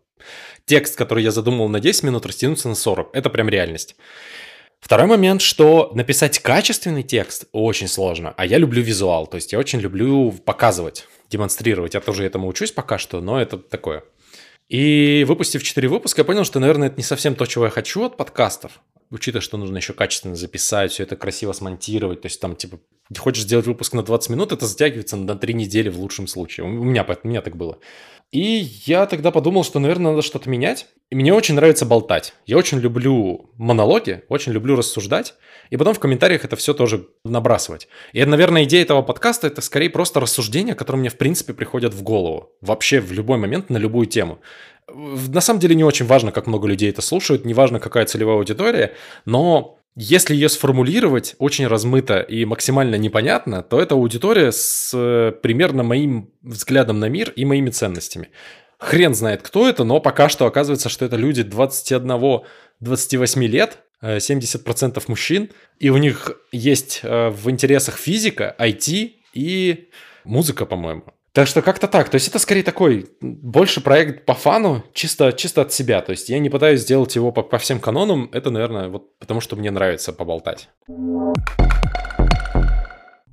текст, 0.65 0.95
который 0.95 1.23
я 1.23 1.31
задумал 1.31 1.67
на 1.69 1.79
10 1.79 2.03
минут, 2.03 2.27
растянуться 2.27 2.69
на 2.69 2.75
40. 2.75 3.09
Это 3.15 3.31
прям 3.31 3.49
реальность. 3.49 3.95
Второй 4.79 5.07
момент, 5.07 5.41
что 5.41 5.89
написать 5.95 6.37
качественный 6.37 7.01
текст 7.01 7.45
очень 7.51 7.87
сложно, 7.87 8.31
а 8.37 8.45
я 8.45 8.59
люблю 8.59 8.83
визуал, 8.83 9.25
то 9.25 9.37
есть 9.37 9.53
я 9.53 9.57
очень 9.57 9.79
люблю 9.79 10.31
показывать, 10.33 11.07
демонстрировать. 11.31 11.95
Я 11.95 11.99
тоже 11.99 12.25
этому 12.25 12.47
учусь 12.47 12.71
пока 12.71 12.99
что, 12.99 13.21
но 13.21 13.41
это 13.41 13.57
такое– 13.57 14.03
и 14.70 15.24
выпустив 15.28 15.63
4 15.63 15.88
выпуска, 15.88 16.22
я 16.22 16.26
понял, 16.26 16.43
что, 16.43 16.59
наверное, 16.59 16.88
это 16.88 16.97
не 16.97 17.03
совсем 17.03 17.36
то, 17.36 17.45
чего 17.45 17.65
я 17.65 17.72
хочу 17.72 18.03
от 18.03 18.18
подкастов. 18.18 18.82
Учитывая, 19.09 19.41
что 19.41 19.57
нужно 19.57 19.78
еще 19.78 19.93
качественно 19.93 20.36
записать, 20.36 20.91
все 20.91 21.03
это 21.03 21.15
красиво 21.15 21.53
смонтировать. 21.53 22.22
То 22.22 22.26
есть 22.26 22.41
там, 22.41 22.55
типа, 22.57 22.80
хочешь 23.18 23.43
сделать 23.43 23.65
выпуск 23.65 23.93
на 23.93 24.03
20 24.03 24.32
минут, 24.32 24.51
это 24.51 24.68
затягивается 24.68 25.15
на 25.15 25.36
3 25.36 25.53
недели 25.53 25.88
в 25.88 25.97
лучшем 25.99 26.28
случае. 26.28 26.65
У 26.65 26.70
меня, 26.70 27.05
у 27.24 27.28
меня 27.28 27.41
так 27.41 27.55
было. 27.55 27.80
И 28.32 28.69
я 28.86 29.05
тогда 29.05 29.32
подумал, 29.32 29.63
что, 29.63 29.80
наверное, 29.80 30.11
надо 30.11 30.21
что-то 30.21 30.49
менять. 30.49 30.88
И 31.09 31.15
мне 31.15 31.34
очень 31.34 31.55
нравится 31.55 31.86
болтать. 31.86 32.34
Я 32.45 32.57
очень 32.57 32.80
люблю 32.80 33.51
монологи, 33.57 34.23
очень 34.28 34.51
люблю 34.51 34.75
рассуждать. 34.75 35.36
И 35.69 35.78
потом 35.78 35.93
в 35.93 35.99
комментариях 35.99 36.43
это 36.43 36.57
все 36.57 36.73
тоже 36.73 37.07
набрасывать. 37.23 37.88
И, 38.11 38.23
наверное, 38.25 38.65
идея 38.65 38.82
этого 38.82 39.01
подкаста– 39.01 39.47
это 39.47 39.61
скорее 39.61 39.89
просто 39.89 40.19
рассуждения, 40.19 40.75
которые 40.75 40.99
мне, 40.99 41.09
в 41.09 41.17
принципе, 41.17 41.53
приходят 41.53 41.93
в 41.93 42.03
голову. 42.03 42.51
Вообще 42.59 42.99
в 42.99 43.13
любой 43.13 43.38
момент 43.38 43.69
на 43.69 43.78
любую 43.78 44.07
тему. 44.07 44.39
на 44.93 45.41
самом 45.41 45.59
деле 45.59 45.75
не 45.75 45.86
очень 45.86 46.05
важно, 46.05 46.32
как 46.32 46.47
много 46.47 46.67
людей 46.67 46.89
это 46.89 47.01
слушают, 47.01 47.45
не 47.45 47.53
важно, 47.53 47.80
какая 47.80 48.05
целевая 48.05 48.38
аудитория, 48.38 48.93
но 49.25 49.80
если 49.99 50.35
ее 50.35 50.47
сформулировать 50.47 51.35
очень 51.39 51.65
размыто 51.65 52.19
и 52.19 52.45
максимально 52.45 52.95
непонятно, 52.95 53.63
то 53.63 53.81
это 53.81 53.95
аудитория 53.95 54.51
с 54.51 54.91
э, 54.93 55.31
примерно 55.41 55.81
моим 55.81 56.29
взглядом 56.43 56.99
на 56.99 57.09
мир 57.09 57.31
и 57.31 57.45
моими 57.45 57.71
ценностями. 57.71 58.29
Хрен 58.77 59.15
знает, 59.15 59.41
кто 59.41 59.67
это, 59.67 59.83
но 59.83 59.99
пока 59.99 60.29
что 60.29 60.45
оказывается, 60.45 60.89
что 60.89 61.03
это 61.03 61.15
люди 61.15 61.41
21-28 61.41 62.43
лет, 63.47 63.79
70% 64.03 64.97
э, 64.97 65.01
мужчин, 65.07 65.49
и 65.79 65.89
у 65.89 65.97
них 65.97 66.29
есть 66.51 66.99
э, 67.01 67.29
в 67.29 67.49
интересах 67.49 67.97
физика, 67.97 68.55
IT 68.59 69.13
и 69.33 69.89
музыка, 70.23 70.67
по-моему. 70.67 71.05
Так 71.38 71.45
что 71.45 71.61
как-то 71.61 71.88
так. 71.88 72.09
То 72.09 72.15
есть 72.15 72.27
это 72.27 72.39
скорее 72.39 72.63
такой 72.63 73.11
больше 73.21 73.79
проект 73.79 74.25
по 74.25 74.33
фану, 74.33 74.83
чисто, 74.91 75.31
чисто 75.31 75.61
от 75.61 75.71
себя. 75.71 76.01
То 76.01 76.09
есть 76.09 76.29
я 76.29 76.39
не 76.39 76.49
пытаюсь 76.49 76.81
сделать 76.81 77.15
его 77.15 77.31
по, 77.31 77.43
по 77.43 77.59
всем 77.59 77.79
канонам. 77.79 78.27
Это, 78.33 78.49
наверное, 78.49 78.88
вот 78.88 79.15
потому 79.19 79.39
что 79.39 79.55
мне 79.55 79.69
нравится 79.69 80.13
поболтать 80.13 80.67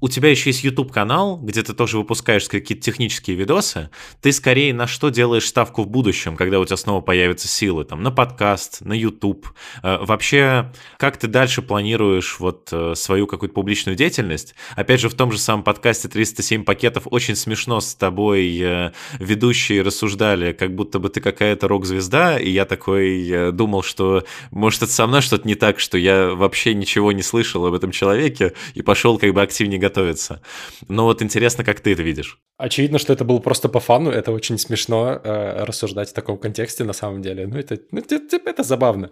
у 0.04 0.08
тебя 0.10 0.28
еще 0.28 0.50
есть 0.50 0.62
YouTube 0.62 0.92
канал, 0.92 1.38
где 1.38 1.62
ты 1.62 1.72
тоже 1.72 1.96
выпускаешь 1.96 2.46
какие-то 2.46 2.84
технические 2.84 3.36
видосы. 3.36 3.88
Ты 4.20 4.32
скорее 4.32 4.74
на 4.74 4.86
что 4.86 5.08
делаешь 5.08 5.46
ставку 5.46 5.82
в 5.82 5.88
будущем, 5.88 6.36
когда 6.36 6.60
у 6.60 6.64
тебя 6.66 6.76
снова 6.76 7.00
появятся 7.00 7.48
силы? 7.48 7.86
Там, 7.86 8.02
на 8.02 8.10
подкаст, 8.10 8.82
на 8.82 8.92
YouTube. 8.92 9.48
Э, 9.82 10.04
вообще, 10.04 10.70
как 10.98 11.16
ты 11.16 11.26
дальше 11.26 11.62
планируешь 11.62 12.38
вот 12.38 12.68
э, 12.70 12.92
свою 12.94 13.26
какую-то 13.26 13.54
публичную 13.54 13.96
деятельность? 13.96 14.54
Опять 14.76 15.00
же, 15.00 15.08
в 15.08 15.14
том 15.14 15.32
же 15.32 15.38
самом 15.38 15.62
подкасте 15.62 16.08
307 16.08 16.64
пакетов 16.64 17.04
очень 17.06 17.34
смешно 17.34 17.80
с 17.80 17.94
тобой 17.94 18.58
э, 18.60 18.92
ведущие 19.18 19.80
рассуждали, 19.80 20.52
как 20.52 20.74
будто 20.74 20.98
бы 20.98 21.08
ты 21.08 21.22
какая-то 21.22 21.66
рок-звезда, 21.66 22.38
и 22.38 22.50
я 22.50 22.66
такой 22.66 23.52
думал, 23.52 23.82
что 23.82 24.24
может 24.50 24.82
это 24.82 24.92
со 24.92 25.06
мной 25.06 25.22
что-то 25.22 25.48
не 25.48 25.54
так, 25.54 25.80
что 25.80 25.96
я 25.96 26.34
вообще 26.34 26.74
ничего 26.74 27.10
не 27.12 27.22
слышал 27.22 27.64
об 27.64 27.72
этом 27.72 27.90
человеке, 27.90 28.52
и 28.74 28.82
пошел 28.82 29.16
как 29.16 29.32
бы 29.32 29.40
активнее 29.40 29.78
готовиться 29.78 29.93
готовиться. 29.94 30.40
Но 30.88 31.04
вот 31.04 31.22
интересно, 31.22 31.64
как 31.64 31.80
ты 31.80 31.92
это 31.92 32.02
видишь. 32.02 32.38
Очевидно, 32.58 32.98
что 32.98 33.12
это 33.12 33.24
было 33.24 33.38
просто 33.40 33.68
по 33.68 33.80
фану, 33.80 34.10
это 34.10 34.32
очень 34.32 34.58
смешно 34.58 35.20
э, 35.22 35.64
рассуждать 35.64 36.10
в 36.10 36.12
таком 36.12 36.38
контексте 36.38 36.84
на 36.84 36.92
самом 36.92 37.22
деле. 37.22 37.46
Ну, 37.46 37.56
это, 37.56 37.78
ну, 37.92 38.00
это, 38.00 38.20
это 38.44 38.62
забавно. 38.62 39.10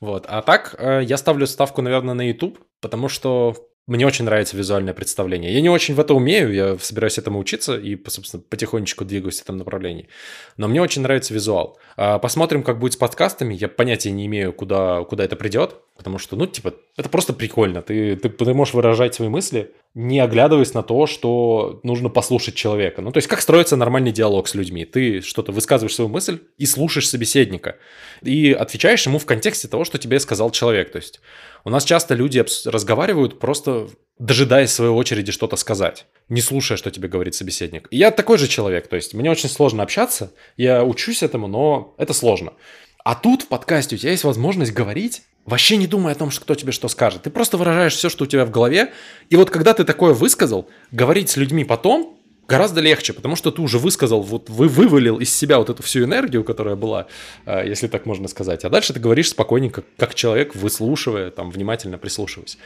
Вот. 0.00 0.26
А 0.28 0.42
так, 0.42 0.74
э, 0.78 1.02
я 1.04 1.16
ставлю 1.16 1.46
ставку, 1.46 1.82
наверное, 1.82 2.14
на 2.14 2.28
YouTube, 2.28 2.58
потому 2.80 3.08
что 3.08 3.54
мне 3.86 4.06
очень 4.06 4.24
нравится 4.24 4.56
визуальное 4.56 4.94
представление. 4.94 5.52
Я 5.52 5.60
не 5.60 5.68
очень 5.68 5.94
в 5.94 6.00
это 6.00 6.14
умею, 6.14 6.52
я 6.52 6.78
собираюсь 6.78 7.18
этому 7.18 7.40
учиться 7.40 7.76
и, 7.76 7.98
собственно, 8.08 8.42
потихонечку 8.48 9.04
двигаюсь 9.04 9.40
в 9.40 9.42
этом 9.42 9.56
направлении. 9.56 10.08
Но 10.56 10.68
мне 10.68 10.80
очень 10.80 11.02
нравится 11.02 11.34
визуал. 11.34 11.78
А, 11.96 12.20
посмотрим, 12.20 12.62
как 12.62 12.78
будет 12.78 12.92
с 12.92 12.96
подкастами. 12.96 13.54
Я 13.54 13.68
понятия 13.68 14.12
не 14.12 14.26
имею, 14.26 14.52
куда, 14.52 15.02
куда 15.04 15.24
это 15.24 15.34
придет, 15.34 15.74
потому 16.00 16.16
что, 16.16 16.34
ну, 16.34 16.46
типа, 16.46 16.72
это 16.96 17.10
просто 17.10 17.34
прикольно. 17.34 17.82
Ты, 17.82 18.16
ты, 18.16 18.30
ты 18.30 18.54
можешь 18.54 18.72
выражать 18.72 19.14
свои 19.14 19.28
мысли, 19.28 19.70
не 19.92 20.18
оглядываясь 20.18 20.72
на 20.72 20.82
то, 20.82 21.06
что 21.06 21.78
нужно 21.82 22.08
послушать 22.08 22.54
человека. 22.54 23.02
Ну, 23.02 23.12
то 23.12 23.18
есть, 23.18 23.28
как 23.28 23.42
строится 23.42 23.76
нормальный 23.76 24.12
диалог 24.12 24.48
с 24.48 24.54
людьми. 24.54 24.86
Ты 24.86 25.20
что-то 25.20 25.52
высказываешь 25.52 25.94
свою 25.94 26.08
мысль 26.08 26.38
и 26.56 26.64
слушаешь 26.64 27.06
собеседника. 27.06 27.76
И 28.22 28.50
отвечаешь 28.50 29.04
ему 29.04 29.18
в 29.18 29.26
контексте 29.26 29.68
того, 29.68 29.84
что 29.84 29.98
тебе 29.98 30.20
сказал 30.20 30.50
человек. 30.52 30.90
То 30.90 30.96
есть, 30.96 31.20
у 31.64 31.68
нас 31.68 31.84
часто 31.84 32.14
люди 32.14 32.42
разговаривают 32.64 33.38
просто 33.38 33.88
дожидаясь 34.18 34.70
своей 34.70 34.90
очереди 34.90 35.32
что-то 35.32 35.56
сказать, 35.56 36.04
не 36.28 36.42
слушая, 36.42 36.76
что 36.76 36.90
тебе 36.90 37.08
говорит 37.08 37.34
собеседник. 37.34 37.88
И 37.90 37.96
я 37.96 38.10
такой 38.10 38.36
же 38.36 38.48
человек, 38.48 38.86
то 38.86 38.96
есть 38.96 39.14
мне 39.14 39.30
очень 39.30 39.48
сложно 39.48 39.82
общаться, 39.82 40.34
я 40.58 40.84
учусь 40.84 41.22
этому, 41.22 41.48
но 41.48 41.94
это 41.96 42.12
сложно. 42.12 42.52
А 43.02 43.14
тут 43.14 43.42
в 43.42 43.48
подкасте 43.48 43.96
у 43.96 43.98
тебя 43.98 44.10
есть 44.10 44.24
возможность 44.24 44.72
говорить, 44.72 45.22
вообще 45.50 45.76
не 45.76 45.86
думая 45.86 46.14
о 46.14 46.18
том, 46.18 46.30
что 46.30 46.40
кто 46.40 46.54
тебе 46.54 46.72
что 46.72 46.88
скажет. 46.88 47.22
Ты 47.22 47.30
просто 47.30 47.58
выражаешь 47.58 47.94
все, 47.94 48.08
что 48.08 48.24
у 48.24 48.26
тебя 48.26 48.44
в 48.46 48.50
голове. 48.50 48.92
И 49.28 49.36
вот 49.36 49.50
когда 49.50 49.74
ты 49.74 49.84
такое 49.84 50.14
высказал, 50.14 50.68
говорить 50.90 51.28
с 51.28 51.36
людьми 51.36 51.64
потом 51.64 52.16
гораздо 52.50 52.80
легче, 52.80 53.12
потому 53.12 53.36
что 53.36 53.52
ты 53.52 53.62
уже 53.62 53.78
высказал, 53.78 54.22
вот 54.22 54.50
вы 54.50 54.66
вывалил 54.66 55.18
из 55.18 55.32
себя 55.32 55.58
вот 55.58 55.70
эту 55.70 55.84
всю 55.84 56.04
энергию, 56.04 56.42
которая 56.42 56.74
была, 56.74 57.06
э, 57.46 57.62
если 57.64 57.86
так 57.86 58.06
можно 58.06 58.26
сказать. 58.26 58.64
А 58.64 58.70
дальше 58.70 58.92
ты 58.92 58.98
говоришь 58.98 59.30
спокойненько, 59.30 59.84
как 59.96 60.16
человек, 60.16 60.56
выслушивая, 60.56 61.30
там, 61.30 61.50
внимательно 61.52 61.96
прислушиваясь. 61.96 62.58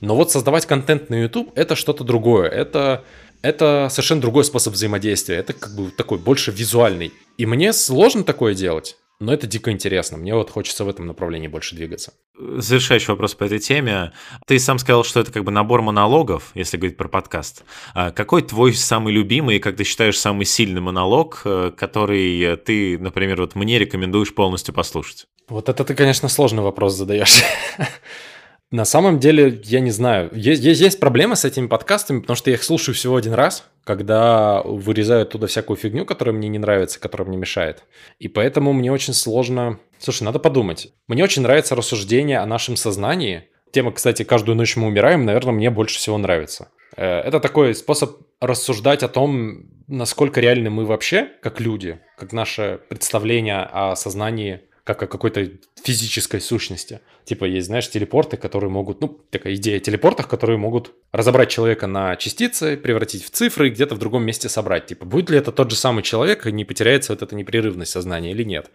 Но 0.00 0.14
вот 0.14 0.30
создавать 0.30 0.66
контент 0.66 1.10
на 1.10 1.20
YouTube– 1.22 1.50
это 1.56 1.74
что-то 1.74 2.04
другое. 2.04 2.48
Это 2.48 3.04
это 3.42 3.88
совершенно 3.90 4.20
другой 4.20 4.44
способ 4.44 4.74
взаимодействия. 4.74 5.36
Это 5.36 5.52
как 5.52 5.74
бы 5.74 5.90
такой 5.90 6.18
больше 6.18 6.52
визуальный. 6.52 7.12
И 7.38 7.44
мне 7.44 7.72
сложно 7.72 8.22
такое 8.22 8.54
делать. 8.54 8.96
Но 9.22 9.32
это 9.32 9.46
дико 9.46 9.70
интересно. 9.70 10.16
Мне 10.16 10.34
вот 10.34 10.50
хочется 10.50 10.84
в 10.84 10.88
этом 10.88 11.06
направлении 11.06 11.46
больше 11.46 11.76
двигаться. 11.76 12.12
Завершающий 12.36 13.12
вопрос 13.12 13.36
по 13.36 13.44
этой 13.44 13.60
теме. 13.60 14.10
Ты 14.48 14.58
сам 14.58 14.80
сказал, 14.80 15.04
что 15.04 15.20
это 15.20 15.30
как 15.30 15.44
бы 15.44 15.52
набор 15.52 15.80
монологов, 15.80 16.50
если 16.54 16.76
говорить 16.76 16.96
про 16.96 17.06
подкаст. 17.06 17.62
А 17.94 18.10
какой 18.10 18.42
твой 18.42 18.74
самый 18.74 19.12
любимый, 19.12 19.60
как 19.60 19.76
ты 19.76 19.84
считаешь, 19.84 20.18
самый 20.18 20.44
сильный 20.44 20.80
монолог, 20.80 21.42
э, 21.44 21.70
который 21.76 22.56
ты, 22.56 22.98
например, 22.98 23.40
вот 23.40 23.54
мне 23.54 23.78
рекомендуешь 23.78 24.34
полностью 24.34 24.74
послушать? 24.74 25.26
Вот 25.48 25.68
это 25.68 25.84
ты, 25.84 25.94
конечно, 25.94 26.28
сложный 26.28 26.64
вопрос 26.64 26.94
задаешь. 26.94 27.42
На 28.72 28.86
самом 28.86 29.18
деле, 29.18 29.60
я 29.64 29.80
не 29.80 29.90
знаю. 29.90 30.30
Есть, 30.32 30.64
есть, 30.64 30.80
есть 30.80 30.98
проблема 30.98 31.36
с 31.36 31.44
этими 31.44 31.66
подкастами, 31.66 32.20
потому 32.20 32.36
что 32.36 32.48
я 32.48 32.56
их 32.56 32.64
слушаю 32.64 32.94
всего 32.94 33.16
один 33.16 33.34
раз, 33.34 33.68
когда 33.84 34.62
вырезают 34.62 35.28
туда 35.28 35.46
всякую 35.46 35.76
фигню, 35.76 36.06
которая 36.06 36.34
мне 36.34 36.48
не 36.48 36.58
нравится, 36.58 36.98
которая 36.98 37.28
мне 37.28 37.36
мешает. 37.36 37.84
И 38.18 38.28
поэтому 38.28 38.72
мне 38.72 38.90
очень 38.90 39.12
сложно... 39.12 39.78
Слушай, 39.98 40.22
надо 40.22 40.38
подумать. 40.38 40.90
Мне 41.06 41.22
очень 41.22 41.42
нравится 41.42 41.76
рассуждение 41.76 42.38
о 42.38 42.46
нашем 42.46 42.76
сознании. 42.76 43.44
Тема, 43.72 43.92
кстати, 43.92 44.22
«Каждую 44.22 44.56
ночь 44.56 44.74
мы 44.76 44.86
умираем», 44.86 45.26
наверное, 45.26 45.52
мне 45.52 45.68
больше 45.68 45.98
всего 45.98 46.16
нравится. 46.16 46.68
Э, 46.96 47.20
это 47.20 47.40
такой 47.40 47.74
способ 47.74 48.22
рассуждать 48.40 49.02
о 49.02 49.08
том, 49.08 49.66
насколько 49.86 50.40
реальны 50.40 50.70
мы 50.70 50.86
вообще, 50.86 51.28
как 51.42 51.60
люди, 51.60 52.00
как 52.16 52.32
наше 52.32 52.80
представление 52.88 53.68
о 53.70 53.96
сознании 53.96 54.62
как 54.84 55.02
о 55.02 55.06
какой-то 55.06 55.48
физической 55.82 56.40
сущности. 56.40 57.00
Типа 57.24 57.44
есть, 57.44 57.68
знаешь, 57.68 57.88
телепорты, 57.88 58.36
которые 58.36 58.70
могут, 58.70 59.00
ну, 59.00 59.20
такая 59.30 59.54
идея 59.54 59.78
телепортов, 59.78 60.26
которые 60.26 60.58
могут 60.58 60.92
разобрать 61.12 61.50
человека 61.50 61.86
на 61.86 62.16
частицы, 62.16 62.76
превратить 62.76 63.24
в 63.24 63.30
цифры 63.30 63.68
и 63.68 63.70
где-то 63.70 63.94
в 63.94 63.98
другом 63.98 64.24
месте 64.24 64.48
собрать. 64.48 64.86
Типа, 64.86 65.04
будет 65.04 65.30
ли 65.30 65.38
это 65.38 65.52
тот 65.52 65.70
же 65.70 65.76
самый 65.76 66.02
человек 66.02 66.46
и 66.46 66.52
не 66.52 66.64
потеряется 66.64 67.12
вот 67.12 67.22
эта 67.22 67.36
непрерывность 67.36 67.92
сознания 67.92 68.32
или 68.32 68.42
нет. 68.42 68.70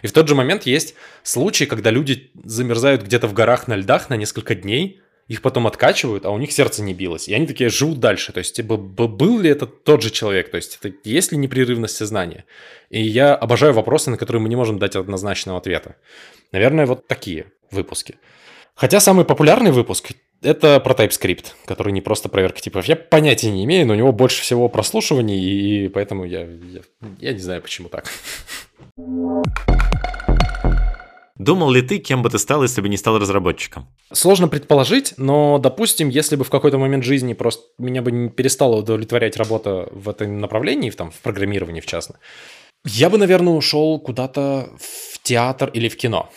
И 0.00 0.06
в 0.06 0.12
тот 0.12 0.26
же 0.26 0.34
момент 0.34 0.64
есть 0.64 0.94
случаи, 1.22 1.64
когда 1.64 1.90
люди 1.90 2.30
замерзают 2.44 3.02
где-то 3.02 3.28
в 3.28 3.34
горах 3.34 3.68
на 3.68 3.76
льдах 3.76 4.08
на 4.08 4.16
несколько 4.16 4.54
дней, 4.54 5.00
их 5.28 5.42
потом 5.42 5.66
откачивают, 5.66 6.24
а 6.26 6.30
у 6.30 6.38
них 6.38 6.52
сердце 6.52 6.82
не 6.82 6.94
билось. 6.94 7.28
И 7.28 7.34
они 7.34 7.46
такие 7.46 7.70
живут 7.70 8.00
дальше. 8.00 8.32
То 8.32 8.38
есть, 8.38 8.56
типа, 8.56 8.76
был 8.76 9.38
ли 9.38 9.50
это 9.50 9.66
тот 9.66 10.02
же 10.02 10.10
человек? 10.10 10.50
То 10.50 10.56
есть, 10.56 10.78
это 10.80 10.94
есть 11.04 11.32
ли 11.32 11.38
непрерывность 11.38 11.96
сознания? 11.96 12.44
И 12.90 13.02
я 13.02 13.34
обожаю 13.34 13.72
вопросы, 13.72 14.10
на 14.10 14.16
которые 14.16 14.42
мы 14.42 14.48
не 14.48 14.56
можем 14.56 14.78
дать 14.78 14.96
однозначного 14.96 15.58
ответа. 15.58 15.96
Наверное, 16.50 16.86
вот 16.86 17.06
такие 17.06 17.46
выпуски. 17.70 18.16
Хотя 18.74 19.00
самый 19.00 19.24
популярный 19.24 19.70
выпуск 19.70 20.12
это 20.42 20.80
про 20.80 20.94
TypeScript, 20.94 21.52
который 21.66 21.92
не 21.92 22.00
просто 22.00 22.28
проверка 22.28 22.60
типов. 22.60 22.84
Я 22.86 22.96
понятия 22.96 23.50
не 23.50 23.64
имею, 23.64 23.86
но 23.86 23.94
у 23.94 23.96
него 23.96 24.12
больше 24.12 24.42
всего 24.42 24.68
прослушиваний, 24.68 25.38
и 25.38 25.88
поэтому 25.88 26.24
я, 26.24 26.42
я, 26.42 26.80
я 27.20 27.32
не 27.32 27.38
знаю, 27.38 27.62
почему 27.62 27.88
так. 27.88 28.10
Думал 31.42 31.72
ли 31.72 31.82
ты, 31.82 31.98
кем 31.98 32.22
бы 32.22 32.30
ты 32.30 32.38
стал, 32.38 32.62
если 32.62 32.80
бы 32.80 32.88
не 32.88 32.96
стал 32.96 33.18
разработчиком? 33.18 33.88
Сложно 34.12 34.46
предположить, 34.46 35.14
но, 35.16 35.58
допустим, 35.58 36.08
если 36.08 36.36
бы 36.36 36.44
в 36.44 36.50
какой-то 36.50 36.78
момент 36.78 37.02
жизни 37.02 37.34
просто 37.34 37.64
меня 37.78 38.00
бы 38.00 38.12
не 38.12 38.28
перестала 38.28 38.76
удовлетворять 38.76 39.36
работа 39.36 39.88
в 39.90 40.08
этом 40.08 40.38
направлении, 40.38 40.90
в, 40.90 40.94
там, 40.94 41.10
в 41.10 41.18
программировании 41.20 41.80
в 41.80 41.86
частности, 41.86 42.22
я 42.84 43.10
бы, 43.10 43.18
наверное, 43.18 43.54
ушел 43.54 43.98
куда-то 43.98 44.70
в 44.78 45.20
театр 45.22 45.68
или 45.74 45.88
в 45.88 45.96
кино. 45.96 46.30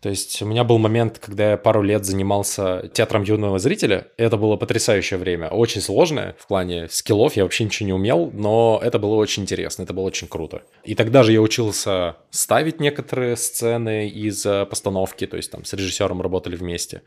То 0.00 0.10
есть 0.10 0.40
у 0.42 0.46
меня 0.46 0.62
был 0.62 0.78
момент, 0.78 1.18
когда 1.18 1.52
я 1.52 1.56
пару 1.56 1.82
лет 1.82 2.04
занимался 2.04 2.88
театром 2.92 3.24
юного 3.24 3.58
зрителя. 3.58 4.08
Это 4.16 4.36
было 4.36 4.56
потрясающее 4.56 5.18
время. 5.18 5.48
Очень 5.48 5.80
сложное 5.80 6.36
в 6.38 6.46
плане 6.46 6.88
скиллов. 6.88 7.34
Я 7.34 7.42
вообще 7.42 7.64
ничего 7.64 7.86
не 7.86 7.92
умел, 7.92 8.30
но 8.32 8.80
это 8.82 8.98
было 8.98 9.16
очень 9.16 9.42
интересно, 9.42 9.82
это 9.82 9.92
было 9.92 10.04
очень 10.04 10.28
круто. 10.28 10.62
И 10.84 10.94
тогда 10.94 11.24
же 11.24 11.32
я 11.32 11.40
учился 11.40 12.16
ставить 12.30 12.78
некоторые 12.78 13.36
сцены 13.36 14.08
из 14.08 14.42
постановки, 14.70 15.26
то 15.26 15.36
есть 15.36 15.50
там 15.50 15.64
с 15.64 15.72
режиссером 15.72 16.22
работали 16.22 16.54
вместе. 16.54 17.02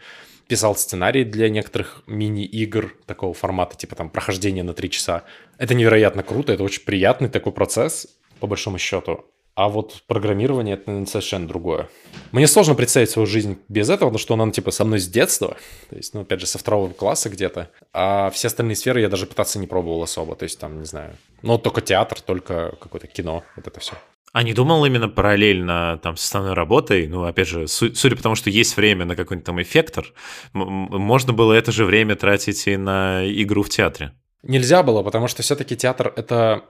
Писал 0.47 0.75
сценарий 0.75 1.23
для 1.23 1.49
некоторых 1.49 2.03
мини-игр 2.07 2.93
такого 3.05 3.33
формата, 3.33 3.77
типа 3.77 3.95
там 3.95 4.09
прохождение 4.09 4.65
на 4.65 4.73
три 4.73 4.89
часа. 4.89 5.23
Это 5.57 5.73
невероятно 5.75 6.23
круто, 6.23 6.51
это 6.51 6.63
очень 6.63 6.83
приятный 6.83 7.29
такой 7.29 7.53
процесс, 7.53 8.07
по 8.41 8.47
большому 8.47 8.77
счету. 8.77 9.23
А 9.53 9.67
вот 9.67 10.03
программирование 10.07 10.75
это 10.75 10.83
наверное, 10.87 11.07
совершенно 11.07 11.47
другое. 11.47 11.89
Мне 12.31 12.47
сложно 12.47 12.73
представить 12.73 13.09
свою 13.09 13.25
жизнь 13.25 13.59
без 13.67 13.89
этого, 13.89 14.09
потому 14.09 14.19
что 14.19 14.33
она, 14.33 14.45
ну, 14.45 14.51
типа, 14.51 14.71
со 14.71 14.85
мной 14.85 14.99
с 14.99 15.07
детства. 15.07 15.57
То 15.89 15.95
есть, 15.97 16.13
ну, 16.13 16.21
опять 16.21 16.39
же, 16.39 16.47
со 16.47 16.57
второго 16.57 16.91
класса 16.93 17.29
где-то. 17.29 17.69
А 17.93 18.29
все 18.29 18.47
остальные 18.47 18.75
сферы 18.77 19.01
я 19.01 19.09
даже 19.09 19.25
пытаться 19.25 19.59
не 19.59 19.67
пробовал 19.67 20.03
особо. 20.03 20.35
То 20.35 20.43
есть, 20.43 20.59
там, 20.59 20.79
не 20.79 20.85
знаю. 20.85 21.17
Ну, 21.41 21.57
только 21.57 21.81
театр, 21.81 22.21
только 22.21 22.75
какое-то 22.79 23.07
кино. 23.07 23.43
Вот 23.57 23.67
это 23.67 23.79
все. 23.79 23.93
А 24.33 24.43
не 24.43 24.53
думал 24.53 24.85
именно 24.85 25.09
параллельно 25.09 25.99
там 26.01 26.15
с 26.15 26.23
основной 26.23 26.53
работой, 26.53 27.07
ну, 27.07 27.25
опять 27.25 27.49
же, 27.49 27.67
су- 27.67 27.93
судя 27.93 28.15
по 28.15 28.23
тому, 28.23 28.35
что 28.35 28.49
есть 28.49 28.77
время 28.77 29.03
на 29.03 29.17
какой-нибудь 29.17 29.45
там 29.45 29.61
эффектор, 29.61 30.05
можно 30.53 31.33
было 31.33 31.51
это 31.51 31.73
же 31.73 31.83
время 31.83 32.15
тратить 32.15 32.65
и 32.67 32.77
на 32.77 33.29
игру 33.29 33.63
в 33.63 33.69
театре? 33.69 34.13
Нельзя 34.41 34.83
было, 34.83 35.03
потому 35.03 35.27
что 35.27 35.43
все-таки 35.43 35.75
театр— 35.75 36.13
это 36.15 36.63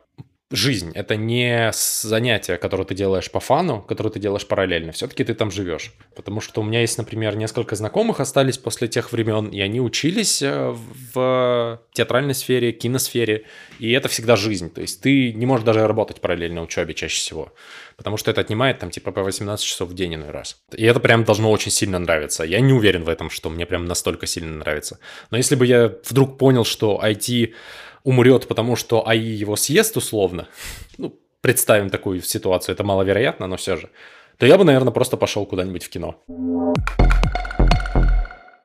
жизнь, 0.52 0.92
это 0.94 1.16
не 1.16 1.72
занятие, 1.74 2.58
которое 2.58 2.84
ты 2.84 2.94
делаешь 2.94 3.32
по 3.32 3.40
фану, 3.40 3.82
которое 3.82 4.10
ты 4.10 4.20
делаешь 4.20 4.46
параллельно. 4.46 4.92
Все-таки 4.92 5.24
ты 5.24 5.34
там 5.34 5.50
живешь. 5.50 5.94
Потому 6.16 6.42
что 6.42 6.62
у 6.62 6.64
меня 6.64 6.82
есть, 6.82 6.98
например, 6.98 7.36
несколько 7.38 7.76
знакомых 7.76 8.20
остались 8.20 8.58
после 8.58 8.88
тех 8.88 9.12
времен, 9.12 9.48
и 9.48 9.62
они 9.62 9.80
учились 9.80 10.42
э, 10.42 10.76
в 11.14 11.82
театральной 11.94 12.36
сфере, 12.36 12.74
киносфере, 12.74 13.46
и 13.80 13.92
это 13.92 14.10
всегда 14.10 14.36
жизнь. 14.36 14.70
То 14.70 14.82
есть 14.82 15.02
ты 15.02 15.32
не 15.34 15.46
можешь 15.46 15.66
даже 15.66 15.88
работать 15.88 16.20
параллельно 16.22 16.62
учебе 16.62 16.94
чаще 16.94 17.18
всего, 17.18 17.54
потому 17.96 18.18
что 18.18 18.30
это 18.30 18.42
отнимает 18.42 18.80
там 18.80 18.92
типа 18.92 19.12
по 19.12 19.24
18 19.24 19.66
часов 19.66 19.90
в 19.90 19.94
день 19.94 20.16
иной 20.16 20.32
раз. 20.32 20.62
И 20.76 20.84
это 20.84 21.00
прям 21.00 21.24
должно 21.24 21.50
очень 21.50 21.72
сильно 21.72 21.98
нравиться. 21.98 22.44
Я 22.44 22.60
не 22.60 22.74
уверен 22.74 23.04
в 23.04 23.10
этом, 23.10 23.30
что 23.30 23.50
мне 23.50 23.66
прям 23.66 23.86
настолько 23.86 24.28
сильно 24.28 24.58
нравится. 24.58 25.00
Но 25.32 25.38
если 25.38 25.56
бы 25.56 25.66
я 25.66 25.94
вдруг 26.10 26.38
понял, 26.38 26.66
что 26.66 27.02
IT 27.04 27.54
умрет, 28.04 28.48
потому 28.48 28.76
что 28.76 29.08
АИ 29.08 29.20
его 29.20 29.56
съест 29.56 29.98
условно, 29.98 30.48
ну, 30.98 31.20
представим 31.42 31.90
такую 31.90 32.22
ситуацию, 32.22 32.74
это 32.74 32.84
маловероятно, 32.84 33.48
но 33.48 33.58
все 33.58 33.78
же, 33.78 33.90
то 34.38 34.46
я 34.46 34.58
бы, 34.58 34.64
наверное, 34.64 34.92
просто 34.92 35.18
пошел 35.18 35.46
куда-нибудь 35.46 35.84
в 35.84 35.90
кино. 35.90 36.24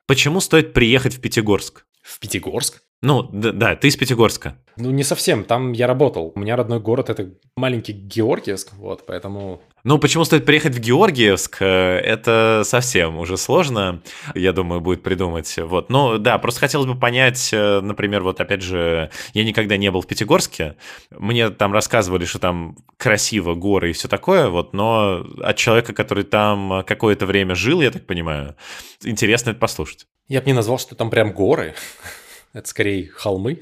Почему 0.05 0.39
стоит 0.39 0.73
приехать 0.73 1.15
в 1.15 1.21
Пятигорск? 1.21 1.85
В 2.01 2.19
Пятигорск? 2.19 2.81
Ну, 3.03 3.29
да, 3.31 3.51
да, 3.51 3.75
ты 3.75 3.89
из 3.89 3.95
Пятигорска. 3.95 4.57
Ну, 4.75 4.89
не 4.89 5.03
совсем, 5.03 5.43
там 5.43 5.71
я 5.71 5.85
работал. 5.85 6.31
У 6.33 6.39
меня 6.39 6.55
родной 6.55 6.79
город— 6.79 7.09
это 7.11 7.31
маленький 7.55 7.93
Георгиевск, 7.93 8.73
вот, 8.73 9.05
поэтому... 9.05 9.61
Ну, 9.83 9.99
почему 9.99 10.25
стоит 10.25 10.45
приехать 10.45 10.73
в 10.75 10.79
Георгиевск, 10.79 11.61
э, 11.61 11.99
это 11.99 12.63
совсем 12.65 13.19
уже 13.19 13.37
сложно, 13.37 14.01
я 14.33 14.51
думаю, 14.51 14.81
будет 14.81 15.03
придумать. 15.03 15.55
Вот, 15.57 15.91
ну, 15.91 16.17
да, 16.17 16.39
просто 16.39 16.61
хотелось 16.61 16.87
бы 16.87 16.99
понять, 16.99 17.51
э, 17.53 17.81
например, 17.81 18.23
вот 18.23 18.41
опять 18.41 18.63
же, 18.63 19.11
я 19.33 19.43
никогда 19.43 19.77
не 19.77 19.91
был 19.91 20.01
в 20.01 20.07
Пятигорске, 20.07 20.75
мне 21.11 21.51
там 21.51 21.73
рассказывали, 21.73 22.25
что 22.25 22.39
там 22.39 22.77
красиво, 22.97 23.53
горы 23.53 23.91
и 23.91 23.93
все 23.93 24.07
такое, 24.07 24.49
вот, 24.49 24.73
но 24.73 25.23
от 25.43 25.55
человека, 25.55 25.93
который 25.93 26.23
там 26.23 26.83
какое-то 26.85 27.27
время 27.27 27.53
жил, 27.53 27.81
я 27.81 27.91
так 27.91 28.07
понимаю, 28.07 28.55
интересно 29.03 29.51
это 29.51 29.59
послушать. 29.59 30.07
Я 30.27 30.41
бы 30.41 30.47
не 30.47 30.53
назвал, 30.53 30.79
что 30.79 30.95
там 30.95 31.11
прям 31.11 31.31
горы. 31.31 31.75
Это 32.53 32.67
скорее 32.67 33.07
холмы. 33.07 33.61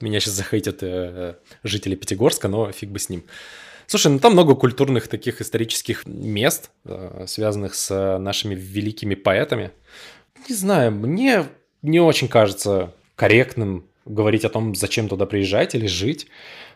Меня 0.00 0.20
сейчас 0.20 0.34
захейтят 0.34 0.78
э, 0.82 1.36
жители 1.62 1.94
Пятигорска, 1.94 2.48
но 2.48 2.72
фиг 2.72 2.90
бы 2.90 2.98
с 2.98 3.08
ним. 3.08 3.24
Слушай, 3.86 4.10
ну 4.10 4.18
там 4.18 4.32
много 4.32 4.54
культурных 4.54 5.06
таких 5.06 5.40
исторических 5.40 6.06
мест, 6.06 6.70
э, 6.84 7.24
связанных 7.28 7.74
с 7.74 8.18
нашими 8.18 8.54
великими 8.54 9.14
поэтами. 9.14 9.70
Не 10.48 10.54
знаю, 10.54 10.92
мне 10.92 11.46
не 11.82 12.00
очень 12.00 12.28
кажется 12.28 12.94
корректным 13.16 13.86
говорить 14.04 14.44
о 14.44 14.48
том, 14.48 14.74
зачем 14.74 15.08
туда 15.08 15.26
приезжать 15.26 15.74
или 15.74 15.86
жить 15.86 16.26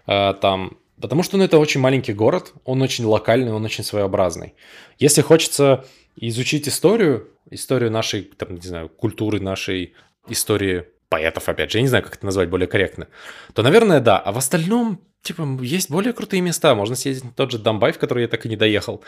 э, 0.06 0.34
там. 0.40 0.76
Потому 1.00 1.22
что 1.22 1.36
ну, 1.36 1.44
это 1.44 1.58
очень 1.58 1.80
маленький 1.80 2.12
город, 2.12 2.52
он 2.64 2.80
очень 2.80 3.04
локальный, 3.04 3.52
он 3.52 3.64
очень 3.64 3.84
своеобразный. 3.84 4.54
Если 4.98 5.20
хочется 5.20 5.84
изучить 6.16 6.68
историю, 6.68 7.28
историю 7.50 7.90
нашей, 7.90 8.22
там, 8.22 8.54
не 8.54 8.66
знаю, 8.66 8.88
культуры, 8.88 9.40
нашей 9.40 9.94
истории 10.28 10.86
поэтов, 11.09 11.48
опять 11.48 11.70
же, 11.70 11.78
я 11.78 11.82
не 11.82 11.88
знаю, 11.88 12.04
как 12.04 12.16
это 12.16 12.26
назвать 12.26 12.48
более 12.48 12.66
корректно, 12.66 13.09
то, 13.54 13.62
наверное, 13.62 14.00
да. 14.00 14.18
А 14.18 14.32
в 14.32 14.38
остальном, 14.38 15.00
типа, 15.22 15.46
есть 15.61 15.90
более 15.90 16.12
крутые 16.12 16.40
места. 16.40 16.74
Можно 16.74 16.96
съездить 16.96 17.24
на 17.24 17.32
тот 17.32 17.50
же 17.50 17.59
Домбай, 17.59 17.92
в 17.92 17.98
который 17.98 18.22
я 18.22 18.28
так 18.28 18.44
и 18.46 18.48
не 18.48 18.57
доехал, 18.57 19.02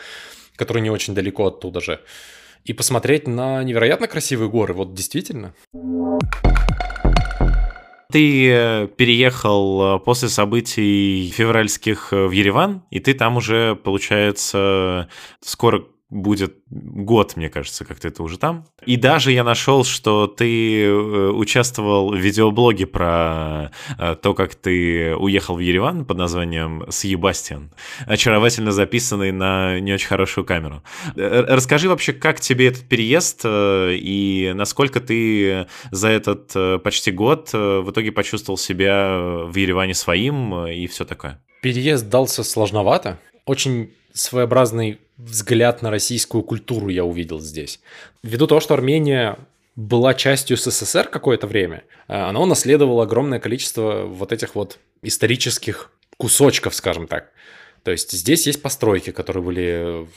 который 0.55 0.81
не 0.81 0.89
очень 0.89 1.13
далеко 1.13 1.47
оттуда 1.47 1.81
же, 1.81 1.99
и 2.65 2.73
посмотреть 2.73 3.27
на 3.27 3.63
невероятно 3.63 4.07
красивые 4.07 4.49
горы. 4.49 4.73
Вот 4.73 4.93
действительно. 4.93 5.53
Ты 8.11 8.49
э, 8.49 8.87
переехал 8.87 9.97
э, 9.97 9.99
после 9.99 10.29
событий 10.29 11.31
февральских 11.31 12.11
э, 12.11 12.25
в 12.25 12.31
Ереван, 12.31 12.83
и 12.89 12.99
ты 12.99 13.13
там 13.13 13.37
уже, 13.37 13.75
получается, 13.75 15.09
скоро 15.41 15.83
будет 16.09 16.55
год, 16.69 17.35
мне 17.35 17.49
кажется, 17.49 17.85
как 17.85 17.99
ты 17.99 18.07
это 18.07 18.23
уже 18.23 18.39
там. 18.39 18.65
И 18.85 18.97
даже 18.97 19.31
я 19.31 19.43
нашел, 19.43 19.83
что 19.83 20.25
ты 20.25 20.85
э, 20.85 21.29
участвовал 21.29 22.11
в 22.11 22.15
видеоблоге 22.15 22.87
про 22.87 23.71
э, 23.97 24.15
то, 24.19 24.33
как 24.33 24.55
ты 24.55 25.15
уехал 25.15 25.55
в 25.55 25.59
Ереван 25.59 26.05
под 26.05 26.17
названием 26.17 26.85
«Съебастиан», 26.89 27.71
очаровательно 28.07 28.71
записанный 28.71 29.31
на 29.31 29.79
не 29.79 29.93
очень 29.93 30.07
хорошую 30.07 30.45
камеру. 30.45 30.81
Э, 31.15 31.45
расскажи 31.47 31.87
вообще, 31.87 32.13
как 32.13 32.39
тебе 32.39 32.67
этот 32.67 32.87
переезд 32.87 33.41
и 33.45 34.51
насколько 34.55 34.99
ты 35.01 35.67
за 35.91 36.09
этот 36.09 36.83
почти 36.83 37.11
год 37.11 37.53
в 37.53 37.91
итоге 37.91 38.11
почувствовал 38.11 38.57
себя 38.57 39.45
в 39.45 39.55
Ереване 39.55 39.93
своим 39.93 40.65
и 40.65 40.87
все 40.87 41.05
такое? 41.05 41.39
Переезд 41.61 42.09
дался 42.09 42.43
сложновато. 42.43 43.19
Очень 43.45 43.91
своеобразный 44.13 44.99
взгляд 45.19 45.81
на 45.81 45.91
российскую 45.91 46.43
культуру 46.43 46.87
я 46.87 47.03
увидел 47.03 47.39
здесь. 47.39 47.79
Ввиду 48.23 48.47
того, 48.47 48.61
что 48.61 48.73
Армения 48.73 49.37
была 49.75 50.13
частью 50.13 50.57
СССР 50.57 51.07
какое-то 51.09 51.45
время, 51.45 51.83
э, 52.07 52.15
она 52.15 52.39
унаследовала 52.39 53.03
огромное 53.03 53.39
количество 53.39 54.05
вот 54.05 54.31
этих 54.31 54.55
вот 54.55 54.79
исторических 55.01 55.91
кусочков, 56.17 56.73
скажем 56.73 57.07
так. 57.07 57.31
То 57.83 57.91
есть 57.91 58.11
здесь 58.11 58.47
есть 58.47 58.61
постройки, 58.61 59.11
которые 59.11 59.43
были 59.43 60.07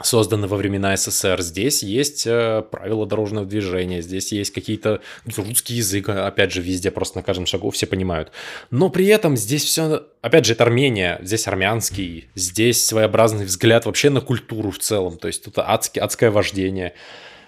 созданы 0.00 0.46
во 0.46 0.56
времена 0.56 0.96
СССР. 0.96 1.42
Здесь 1.42 1.82
есть 1.82 2.26
э, 2.26 2.62
правила 2.70 3.06
дорожного 3.06 3.46
движения, 3.46 4.00
здесь 4.00 4.32
есть 4.32 4.52
какие-то 4.52 5.00
русский 5.36 5.74
язык, 5.74 6.08
опять 6.08 6.52
же, 6.52 6.62
везде, 6.62 6.90
просто 6.90 7.18
на 7.18 7.22
каждом 7.22 7.46
шагу 7.46 7.70
все 7.70 7.86
понимают. 7.86 8.32
Но 8.70 8.88
при 8.88 9.06
этом 9.06 9.36
здесь 9.36 9.64
все, 9.64 10.06
опять 10.22 10.46
же, 10.46 10.54
это 10.54 10.64
Армения, 10.64 11.18
здесь 11.22 11.46
армянский, 11.46 12.28
здесь 12.34 12.84
своеобразный 12.84 13.44
взгляд 13.44 13.84
вообще 13.84 14.08
на 14.08 14.20
культуру 14.20 14.70
в 14.70 14.78
целом, 14.78 15.18
то 15.18 15.26
есть 15.26 15.44
тут 15.44 15.58
адски, 15.58 15.98
адское 15.98 16.30
вождение. 16.30 16.94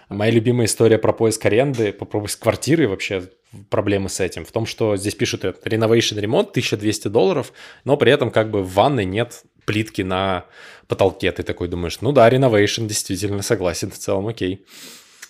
Моя 0.09 0.31
любимая 0.31 0.67
история 0.67 0.99
про 0.99 1.13
поиск 1.13 1.45
аренды, 1.47 1.93
по 1.93 2.05
поиск 2.05 2.41
квартиры 2.41 2.89
вообще 2.89 3.31
проблемы 3.71 4.09
с 4.09 4.21
этим. 4.21 4.45
В 4.45 4.53
том, 4.53 4.67
что 4.67 4.97
здесь 4.97 5.15
пишут 5.15 5.45
renovation 5.45 6.21
ремонт 6.21 6.51
1200 6.51 7.09
долларов, 7.09 7.53
но 7.85 7.97
при 7.97 8.13
этом 8.13 8.31
как 8.31 8.51
бы 8.51 8.63
в 8.63 8.75
ванной 8.75 9.05
нет 9.05 9.45
плитки 9.65 10.03
на 10.03 10.45
потолке. 10.89 11.33
Ты 11.33 11.43
такой 11.43 11.69
думаешь, 11.69 12.01
ну 12.01 12.13
да, 12.13 12.29
renovation, 12.29 12.87
действительно, 12.87 13.43
согласен, 13.43 13.91
в 13.91 13.99
целом 13.99 14.29
окей. 14.29 14.65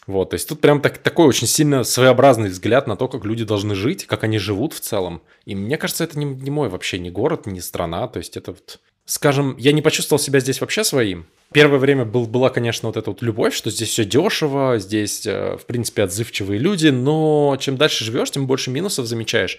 Вот, 0.06 0.30
то 0.30 0.34
есть 0.34 0.48
тут 0.48 0.60
прям 0.60 0.82
так, 0.82 0.98
такой 0.98 1.26
очень 1.26 1.46
сильно 1.46 1.82
своеобразный 1.82 2.50
взгляд 2.50 2.86
на 2.86 2.96
то, 2.96 3.08
как 3.08 3.24
люди 3.24 3.44
должны 3.44 3.74
жить, 3.74 4.06
как 4.06 4.22
они 4.24 4.38
живут 4.38 4.74
в 4.74 4.80
целом. 4.80 5.22
И 5.46 5.54
мне 5.54 5.78
кажется, 5.78 6.04
это 6.04 6.18
не, 6.18 6.26
не 6.26 6.50
мой 6.50 6.68
вообще 6.68 6.98
ни 6.98 7.08
город, 7.08 7.46
ни 7.46 7.60
страна. 7.60 8.06
То 8.08 8.18
есть 8.18 8.36
это 8.36 8.52
вот, 8.52 8.80
скажем, 9.06 9.56
я 9.58 9.72
не 9.72 9.82
почувствовал 9.82 10.18
себя 10.18 10.40
здесь 10.40 10.60
вообще 10.60 10.84
своим. 10.84 11.26
Первое 11.52 11.78
время 11.78 12.04
был, 12.04 12.26
была, 12.26 12.50
конечно, 12.50 12.88
вот 12.88 12.96
эта 12.96 13.10
вот 13.10 13.22
любовь, 13.22 13.54
что 13.54 13.70
здесь 13.70 13.90
все 13.90 14.04
дешево, 14.04 14.78
здесь, 14.78 15.26
э, 15.26 15.56
в 15.56 15.66
принципе, 15.66 16.02
отзывчивые 16.02 16.58
люди, 16.58 16.88
но 16.88 17.56
чем 17.60 17.76
дальше 17.76 18.04
живешь, 18.04 18.30
тем 18.30 18.46
больше 18.46 18.70
минусов 18.70 19.06
замечаешь. 19.06 19.58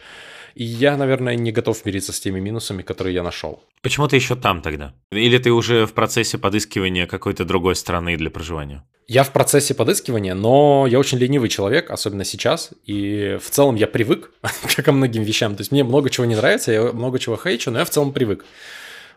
И 0.55 0.63
я, 0.63 0.95
наверное, 0.95 1.35
не 1.35 1.51
готов 1.51 1.83
мириться 1.85 2.13
с 2.13 2.19
теми 2.19 2.39
минусами, 2.39 2.81
которые 2.81 3.13
я 3.13 3.23
нашел. 3.23 3.61
Почему 3.81 4.07
ты 4.07 4.15
еще 4.15 4.35
там 4.35 4.61
тогда? 4.61 4.93
Или 5.11 5.37
ты 5.37 5.51
уже 5.51 5.85
в 5.85 5.93
процессе 5.93 6.37
подыскивания 6.37 7.07
какой-то 7.07 7.43
другой 7.43 7.75
страны 7.75 8.15
для 8.15 8.29
проживания? 8.29 8.83
Я 9.07 9.23
в 9.23 9.31
процессе 9.31 9.73
подыскивания, 9.73 10.33
но 10.33 10.87
я 10.89 10.97
очень 10.97 11.17
ленивый 11.17 11.49
человек, 11.49 11.91
особенно 11.91 12.23
сейчас. 12.23 12.71
И 12.85 13.37
в 13.41 13.49
целом 13.49 13.75
я 13.75 13.85
привык 13.85 14.31
к 14.77 14.91
многим 14.91 15.23
вещам. 15.23 15.55
То 15.55 15.61
есть 15.61 15.71
мне 15.71 15.83
много 15.83 16.09
чего 16.09 16.25
не 16.25 16.35
нравится, 16.35 16.71
я 16.71 16.83
много 16.93 17.19
чего 17.19 17.37
хейчу, 17.37 17.69
но 17.69 17.79
я 17.79 17.85
в 17.85 17.89
целом 17.89 18.13
привык. 18.13 18.45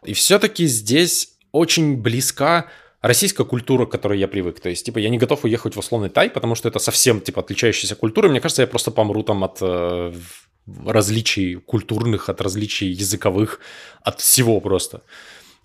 И 0.04 0.12
все-таки 0.12 0.66
здесь 0.66 1.34
очень 1.52 1.96
близка 1.96 2.66
российская 3.00 3.44
культура, 3.44 3.86
к 3.86 3.90
которой 3.90 4.18
я 4.18 4.28
привык. 4.28 4.60
То 4.60 4.68
есть, 4.68 4.86
типа, 4.86 4.98
я 4.98 5.08
не 5.08 5.18
готов 5.18 5.44
уехать 5.44 5.76
в 5.76 5.78
условный 5.78 6.08
Тай, 6.08 6.30
потому 6.30 6.54
что 6.54 6.68
это 6.68 6.78
совсем, 6.78 7.20
типа, 7.20 7.40
отличающаяся 7.40 7.94
культура. 7.94 8.28
Мне 8.28 8.40
кажется, 8.40 8.62
я 8.62 8.68
просто 8.68 8.90
помру 8.90 9.22
там 9.22 9.44
от 9.44 9.58
э, 9.60 10.12
различий 10.86 11.56
культурных, 11.56 12.28
от 12.28 12.40
различий 12.40 12.88
языковых, 12.88 13.60
от 14.02 14.20
всего 14.20 14.60
просто. 14.60 15.02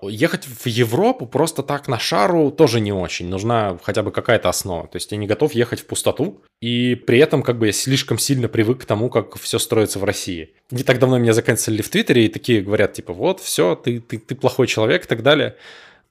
Ехать 0.09 0.45
в 0.45 0.65
Европу 0.67 1.25
просто 1.25 1.63
так 1.63 1.87
на 1.87 1.99
шару 1.99 2.51
тоже 2.51 2.79
не 2.79 2.91
очень. 2.91 3.27
Нужна 3.27 3.77
хотя 3.83 4.03
бы 4.03 4.11
какая-то 4.11 4.49
основа. 4.49 4.87
То 4.87 4.97
есть 4.97 5.11
я 5.11 5.17
не 5.17 5.27
готов 5.27 5.53
ехать 5.53 5.81
в 5.81 5.85
пустоту. 5.85 6.41
И 6.61 6.95
при 6.95 7.19
этом 7.19 7.43
как 7.43 7.57
бы 7.57 7.67
я 7.67 7.71
слишком 7.71 8.17
сильно 8.17 8.47
привык 8.47 8.81
к 8.81 8.85
тому, 8.85 9.09
как 9.09 9.37
все 9.37 9.59
строится 9.59 9.99
в 9.99 10.03
России. 10.03 10.55
Не 10.71 10.83
так 10.83 10.99
давно 10.99 11.17
меня 11.17 11.33
заканцелили 11.33 11.81
в 11.81 11.89
Твиттере 11.89 12.25
и 12.25 12.29
такие 12.29 12.61
говорят, 12.61 12.93
типа, 12.93 13.13
вот, 13.13 13.39
все, 13.39 13.75
ты, 13.75 13.99
ты, 13.99 14.17
ты 14.17 14.35
плохой 14.35 14.67
человек 14.67 15.05
и 15.05 15.07
так 15.07 15.23
далее. 15.23 15.55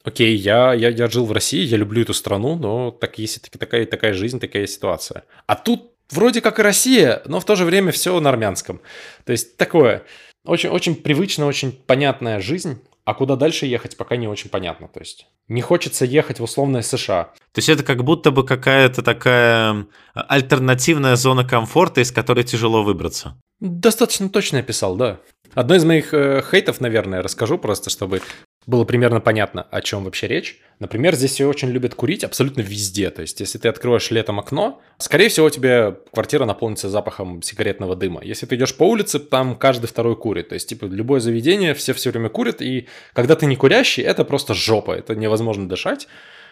Окей, 0.04 0.34
я, 0.34 0.74
я, 0.74 0.88
я 0.88 1.08
жил 1.08 1.26
в 1.26 1.32
России, 1.32 1.62
я 1.62 1.76
люблю 1.76 2.02
эту 2.02 2.12
страну, 2.12 2.56
но 2.56 2.90
так 2.90 3.18
есть 3.18 3.50
такая, 3.50 3.86
такая 3.86 4.12
жизнь, 4.12 4.40
такая 4.40 4.66
ситуация. 4.66 5.24
А 5.46 5.54
тут 5.54 5.92
вроде 6.10 6.40
как 6.40 6.58
и 6.58 6.62
Россия, 6.62 7.22
но 7.26 7.40
в 7.40 7.44
то 7.44 7.54
же 7.54 7.64
время 7.64 7.92
все 7.92 8.18
на 8.20 8.30
армянском. 8.30 8.80
То 9.24 9.32
есть 9.32 9.56
такое 9.56 10.02
очень, 10.44 10.70
очень 10.70 10.96
привычная, 10.96 11.46
очень 11.46 11.72
понятная 11.72 12.40
жизнь, 12.40 12.80
А 13.04 13.14
куда 13.14 13.36
дальше 13.36 13.66
ехать, 13.66 13.96
пока 13.96 14.16
не 14.16 14.28
очень 14.28 14.48
понятно. 14.48 14.88
То 14.88 15.00
есть 15.00 15.26
не 15.48 15.60
хочется 15.60 16.04
ехать 16.04 16.38
в 16.38 16.44
условное 16.44 16.82
США. 16.82 17.32
То 17.52 17.58
есть 17.58 17.68
это 17.68 17.82
как 17.82 18.04
будто 18.04 18.30
бы 18.30 18.44
какая-то 18.44 19.02
такая 19.02 19.86
альтернативная 20.14 21.16
зона 21.16 21.44
комфорта, 21.44 22.00
из 22.00 22.12
которой 22.12 22.44
тяжело 22.44 22.82
выбраться. 22.82 23.36
Достаточно 23.60 24.28
точно 24.28 24.60
описал, 24.60 24.96
да. 24.96 25.18
Одно 25.54 25.74
из 25.74 25.84
моих 25.84 26.14
э, 26.14 26.42
хейтов, 26.48 26.80
наверное, 26.80 27.22
расскажу 27.22 27.58
просто, 27.58 27.90
чтобы 27.90 28.22
было 28.66 28.84
примерно 28.84 29.20
понятно, 29.20 29.62
о 29.70 29.80
чем 29.80 30.04
вообще 30.04 30.28
речь. 30.28 30.60
Например, 30.78 31.14
здесь 31.14 31.32
все 31.32 31.46
очень 31.46 31.68
любят 31.70 31.94
курить 31.94 32.24
абсолютно 32.24 32.60
везде. 32.60 33.10
То 33.10 33.22
есть, 33.22 33.38
если 33.40 33.58
ты 33.58 33.68
откроешь 33.68 34.10
летом 34.10 34.38
окно, 34.38 34.80
скорее 34.98 35.28
всего, 35.28 35.46
у 35.46 35.50
тебя 35.50 35.96
квартира 36.12 36.44
наполнится 36.44 36.88
запахом 36.88 37.42
сигаретного 37.42 37.96
дыма. 37.96 38.20
Если 38.22 38.46
ты 38.46 38.56
идешь 38.56 38.76
по 38.76 38.84
улице, 38.84 39.18
там 39.18 39.56
каждый 39.56 39.86
второй 39.86 40.16
курит. 40.16 40.48
То 40.48 40.54
есть, 40.54 40.68
типа, 40.68 40.86
любое 40.86 41.20
заведение, 41.20 41.74
все 41.74 41.92
все 41.92 42.10
время 42.10 42.28
курят, 42.28 42.62
и 42.62 42.88
когда 43.12 43.36
ты 43.36 43.46
не 43.46 43.56
курящий, 43.56 44.02
это 44.02 44.24
просто 44.24 44.54
жопа, 44.54 44.92
это 44.92 45.14
невозможно 45.14 45.68
дышать. 45.68 46.08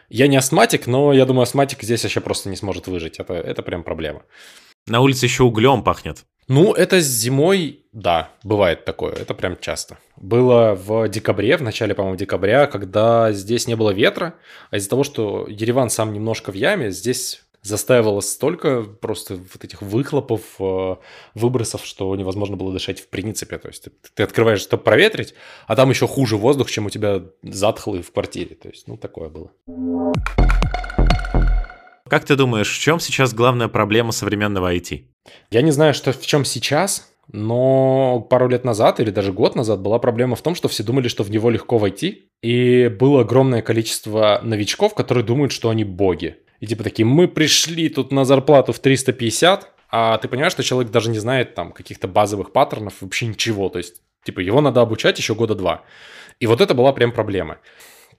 Я 0.08 0.26
не 0.26 0.36
астматик, 0.36 0.86
но 0.86 1.12
я 1.12 1.24
думаю, 1.24 1.42
астматик 1.42 1.82
здесь 1.82 2.02
вообще 2.02 2.20
просто 2.20 2.48
не 2.48 2.56
сможет 2.56 2.88
выжить. 2.88 3.20
Это, 3.20 3.34
это 3.34 3.62
прям 3.62 3.84
проблема. 3.84 4.22
На 4.86 5.00
улице 5.00 5.26
еще 5.26 5.44
углем 5.44 5.84
пахнет. 5.84 6.24
Ну, 6.50 6.72
это 6.72 6.98
зимой, 6.98 7.84
да, 7.92 8.30
бывает 8.42 8.84
такое, 8.84 9.12
это 9.12 9.34
прям 9.34 9.56
часто. 9.60 9.98
Было 10.16 10.74
в 10.74 11.08
декабре, 11.08 11.56
в 11.56 11.62
начале, 11.62 11.94
по-моему, 11.94 12.16
декабря, 12.16 12.66
когда 12.66 13.30
здесь 13.30 13.68
не 13.68 13.76
было 13.76 13.92
ветра, 13.92 14.34
а 14.72 14.76
из-за 14.76 14.90
того, 14.90 15.04
что 15.04 15.46
Ереван 15.48 15.90
сам 15.90 16.12
немножко 16.12 16.50
в 16.50 16.56
яме, 16.56 16.90
здесь 16.90 17.44
застаивалось 17.62 18.30
столько 18.30 18.82
просто 18.82 19.36
вот 19.36 19.62
этих 19.62 19.80
выхлопов, 19.80 20.42
э, 20.58 20.96
выбросов, 21.34 21.84
что 21.84 22.16
невозможно 22.16 22.56
было 22.56 22.72
дышать 22.72 22.98
в 22.98 23.06
принципе. 23.06 23.58
То 23.58 23.68
есть 23.68 23.84
ты, 23.84 23.92
ты 24.12 24.22
открываешь, 24.24 24.60
чтобы 24.60 24.82
проветрить, 24.82 25.34
а 25.68 25.76
там 25.76 25.88
еще 25.90 26.08
хуже 26.08 26.36
воздух, 26.36 26.68
чем 26.68 26.86
у 26.86 26.90
тебя 26.90 27.22
затхлый 27.44 28.02
в 28.02 28.10
квартире. 28.10 28.56
То 28.56 28.68
есть, 28.70 28.88
ну, 28.88 28.96
такое 28.96 29.28
было. 29.28 29.52
Как 32.10 32.24
ты 32.24 32.34
думаешь, 32.34 32.68
в 32.68 32.80
чем 32.80 32.98
сейчас 32.98 33.32
главная 33.32 33.68
проблема 33.68 34.10
современного 34.10 34.74
IT? 34.74 35.04
Я 35.52 35.62
не 35.62 35.70
знаю, 35.70 35.94
что 35.94 36.12
в 36.12 36.26
чем 36.26 36.44
сейчас, 36.44 37.08
но 37.32 38.26
пару 38.28 38.48
лет 38.48 38.64
назад 38.64 38.98
или 38.98 39.10
даже 39.10 39.32
год 39.32 39.54
назад 39.54 39.80
была 39.80 40.00
проблема 40.00 40.34
в 40.34 40.42
том, 40.42 40.56
что 40.56 40.66
все 40.66 40.82
думали, 40.82 41.06
что 41.06 41.22
в 41.22 41.30
него 41.30 41.50
легко 41.50 41.78
войти, 41.78 42.26
и 42.42 42.88
было 42.88 43.20
огромное 43.20 43.62
количество 43.62 44.40
новичков, 44.42 44.96
которые 44.96 45.22
думают, 45.22 45.52
что 45.52 45.70
они 45.70 45.84
боги. 45.84 46.38
И 46.58 46.66
типа 46.66 46.82
такие, 46.82 47.06
мы 47.06 47.28
пришли 47.28 47.88
тут 47.88 48.10
на 48.10 48.24
зарплату 48.24 48.72
в 48.72 48.80
350, 48.80 49.68
а 49.92 50.18
ты 50.18 50.26
понимаешь, 50.26 50.52
что 50.52 50.64
человек 50.64 50.90
даже 50.90 51.10
не 51.10 51.18
знает 51.20 51.54
там 51.54 51.70
каких-то 51.70 52.08
базовых 52.08 52.52
паттернов, 52.52 52.94
вообще 53.02 53.26
ничего. 53.26 53.68
То 53.68 53.78
есть, 53.78 54.02
типа, 54.24 54.40
его 54.40 54.60
надо 54.60 54.80
обучать 54.80 55.16
еще 55.16 55.36
года 55.36 55.54
два. 55.54 55.84
И 56.40 56.48
вот 56.48 56.60
это 56.60 56.74
была 56.74 56.92
прям 56.92 57.12
проблема. 57.12 57.58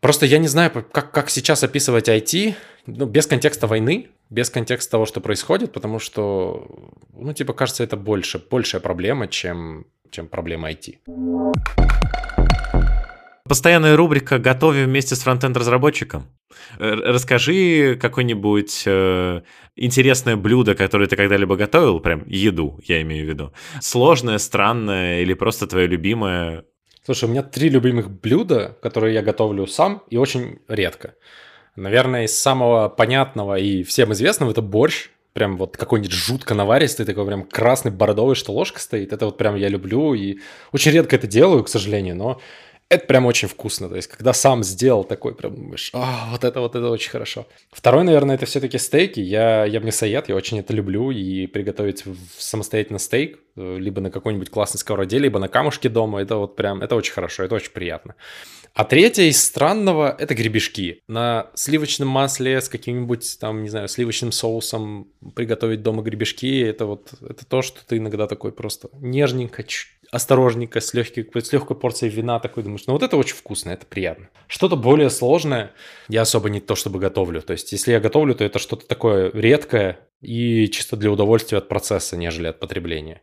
Просто 0.02 0.26
я 0.26 0.40
не 0.40 0.48
знаю, 0.48 0.72
как, 0.72 1.12
как 1.12 1.30
сейчас 1.30 1.64
описывать 1.64 2.10
IT, 2.10 2.56
ну, 2.88 3.06
без 3.06 3.28
контекста 3.28 3.68
войны, 3.68 4.08
без 4.32 4.50
контекста 4.50 4.92
того, 4.94 5.06
что 5.06 5.22
происходит, 5.22 5.74
потому 5.74 6.00
что, 6.00 6.68
ну, 7.14 7.34
типа, 7.34 7.54
кажется, 7.54 7.84
это 7.84 7.98
больше, 7.98 8.44
большая 8.50 8.82
проблема, 8.82 9.28
чем, 9.28 9.86
чем 10.10 10.28
проблема 10.28 10.72
IT. 10.72 10.98
Постоянная 13.44 13.96
рубрика 13.96 14.40
«Готовим 14.40 14.86
вместе 14.86 15.16
с 15.16 15.20
фронтенд-разработчиком». 15.20 16.26
Расскажи 16.80 17.96
какое-нибудь 18.02 18.84
э, 18.88 19.42
интересное 19.76 20.36
блюдо, 20.36 20.74
которое 20.74 21.08
ты 21.08 21.16
когда-либо 21.16 21.56
готовил, 21.58 22.00
прям 22.00 22.24
еду, 22.26 22.80
я 22.86 23.02
имею 23.02 23.26
в 23.26 23.30
виду. 23.30 23.54
Сложное, 23.82 24.40
странное 24.40 25.22
или 25.22 25.34
просто 25.34 25.68
твое 25.68 25.86
любимое, 25.86 26.64
Слушай, 27.04 27.26
у 27.26 27.28
меня 27.30 27.42
три 27.42 27.70
любимых 27.70 28.12
блюда, 28.12 28.78
которые 28.82 29.16
я 29.16 29.24
готовлю 29.24 29.66
сам 29.66 30.04
и 30.12 30.18
очень 30.18 30.60
редко. 30.68 31.16
Наверное, 31.76 32.26
из 32.26 32.38
самого 32.38 32.90
понятного 32.90 33.58
и 33.58 33.82
всем 33.82 34.14
известного 34.14 34.52
это 34.52 34.62
борщ. 34.62 35.10
Прям 35.34 35.58
вот 35.58 35.78
какой-нибудь 35.78 36.12
жутко 36.12 36.54
наваристый, 36.54 37.06
такой 37.06 37.26
прям 37.26 37.44
красный 37.44 37.90
бородовый, 37.90 38.36
что 38.36 38.52
ложка 38.52 38.80
стоит. 38.80 39.14
Это 39.14 39.26
вот 39.26 39.38
прям 39.38 39.56
я 39.56 39.70
люблю 39.70 40.14
и 40.14 40.40
очень 40.74 40.92
редко 40.92 41.16
это 41.16 41.26
делаю, 41.26 41.64
к 41.64 41.70
сожалению, 41.70 42.18
но 42.18 42.42
это 42.92 43.08
прям 43.08 43.26
очень 43.26 43.48
вкусно. 43.48 43.88
То 43.88 43.96
есть, 43.96 44.10
когда 44.10 44.34
сам 44.34 44.64
сделал 44.64 45.06
такой, 45.06 45.34
прям 45.34 45.56
думаешь, 45.56 45.92
а, 45.94 46.28
вот 46.32 46.44
это 46.44 46.60
вот 46.60 46.76
это 46.76 46.90
очень 46.90 47.10
хорошо. 47.10 47.48
Второй, 47.72 48.04
наверное, 48.04 48.36
это 48.36 48.46
все-таки 48.46 48.78
стейки. 48.78 49.22
Я, 49.22 49.64
я 49.64 49.80
мясоед, 49.80 50.28
я 50.28 50.36
очень 50.36 50.60
это 50.60 50.74
люблю. 50.74 51.10
И 51.10 51.48
приготовить 51.48 52.04
самостоятельно 52.38 53.00
стейк, 53.00 53.40
э, 53.56 53.78
либо 53.78 54.02
на 54.02 54.12
какой-нибудь 54.12 54.50
классной 54.50 54.80
сковороде, 54.80 55.20
либо 55.20 55.40
на 55.40 55.48
камушке 55.48 55.88
дома, 55.88 56.22
это 56.22 56.36
вот 56.36 56.58
прям, 56.58 56.82
это 56.82 56.96
очень 56.98 57.14
хорошо, 57.14 57.44
это 57.44 57.56
очень 57.56 57.72
приятно. 57.72 58.16
А 58.74 58.86
третье 58.86 59.24
из 59.24 59.42
странного– 59.42 60.16
это 60.20 60.34
гребешки. 60.34 61.02
На 61.08 61.50
сливочном 61.56 62.08
масле 62.08 62.60
с 62.60 62.70
каким-нибудь, 62.70 63.38
там, 63.40 63.64
не 63.64 63.70
знаю, 63.70 63.88
сливочным 63.88 64.32
соусом 64.32 65.08
приготовить 65.36 65.82
дома 65.82 66.04
гребешки– 66.04 66.62
это 66.64 66.86
вот 66.86 67.14
это 67.22 67.46
то, 67.46 67.62
что 67.62 67.86
ты 67.86 67.98
иногда 67.98 68.28
такой 68.28 68.52
просто 68.52 68.90
нежненько, 68.94 69.64
осторожненько, 70.12 70.82
с, 70.82 70.94
легкой, 70.94 71.26
с 71.42 71.54
легкой 71.54 71.78
порцией 71.78 72.14
вина 72.14 72.40
такой, 72.40 72.64
думаешь, 72.64 72.84
ну 72.86 72.94
вот 72.94 73.02
это 73.02 73.16
очень 73.16 73.36
вкусно, 73.36 73.72
это 73.72 73.86
приятно. 73.86 74.30
Что-то 74.48 74.76
более 74.76 75.10
сложное 75.10 75.72
я 76.10 76.22
особо 76.22 76.50
не 76.50 76.60
то 76.60 76.76
чтобы 76.76 77.00
готовлю. 77.00 77.42
То 77.42 77.54
есть 77.54 77.72
если 77.72 77.94
я 77.94 78.02
готовлю, 78.02 78.36
то 78.36 78.44
это 78.44 78.60
что-то 78.60 78.86
такое 78.86 79.32
редкое 79.32 80.00
и 80.20 80.68
чисто 80.68 80.98
для 80.98 81.12
удовольствия 81.12 81.60
от 81.60 81.70
процесса, 81.70 82.18
нежели 82.18 82.48
от 82.48 82.60
потребления. 82.60 83.22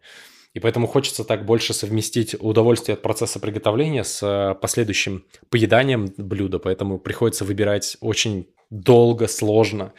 И 0.55 0.61
поэтому 0.61 0.87
хочется 0.87 1.25
так 1.25 1.45
больше 1.45 1.75
совместить 1.75 2.35
удовольствие 2.41 2.95
от 2.95 3.03
процесса 3.03 3.39
приготовления 3.39 4.03
с 4.03 4.23
э, 4.23 4.55
последующим 4.55 5.27
поеданием 5.51 6.13
блюда, 6.17 6.59
поэтому 6.59 6.99
приходится 6.99 7.45
выбирать 7.45 7.99
очень 8.01 8.49
долго, 8.71 9.29
сложно. 9.29 9.93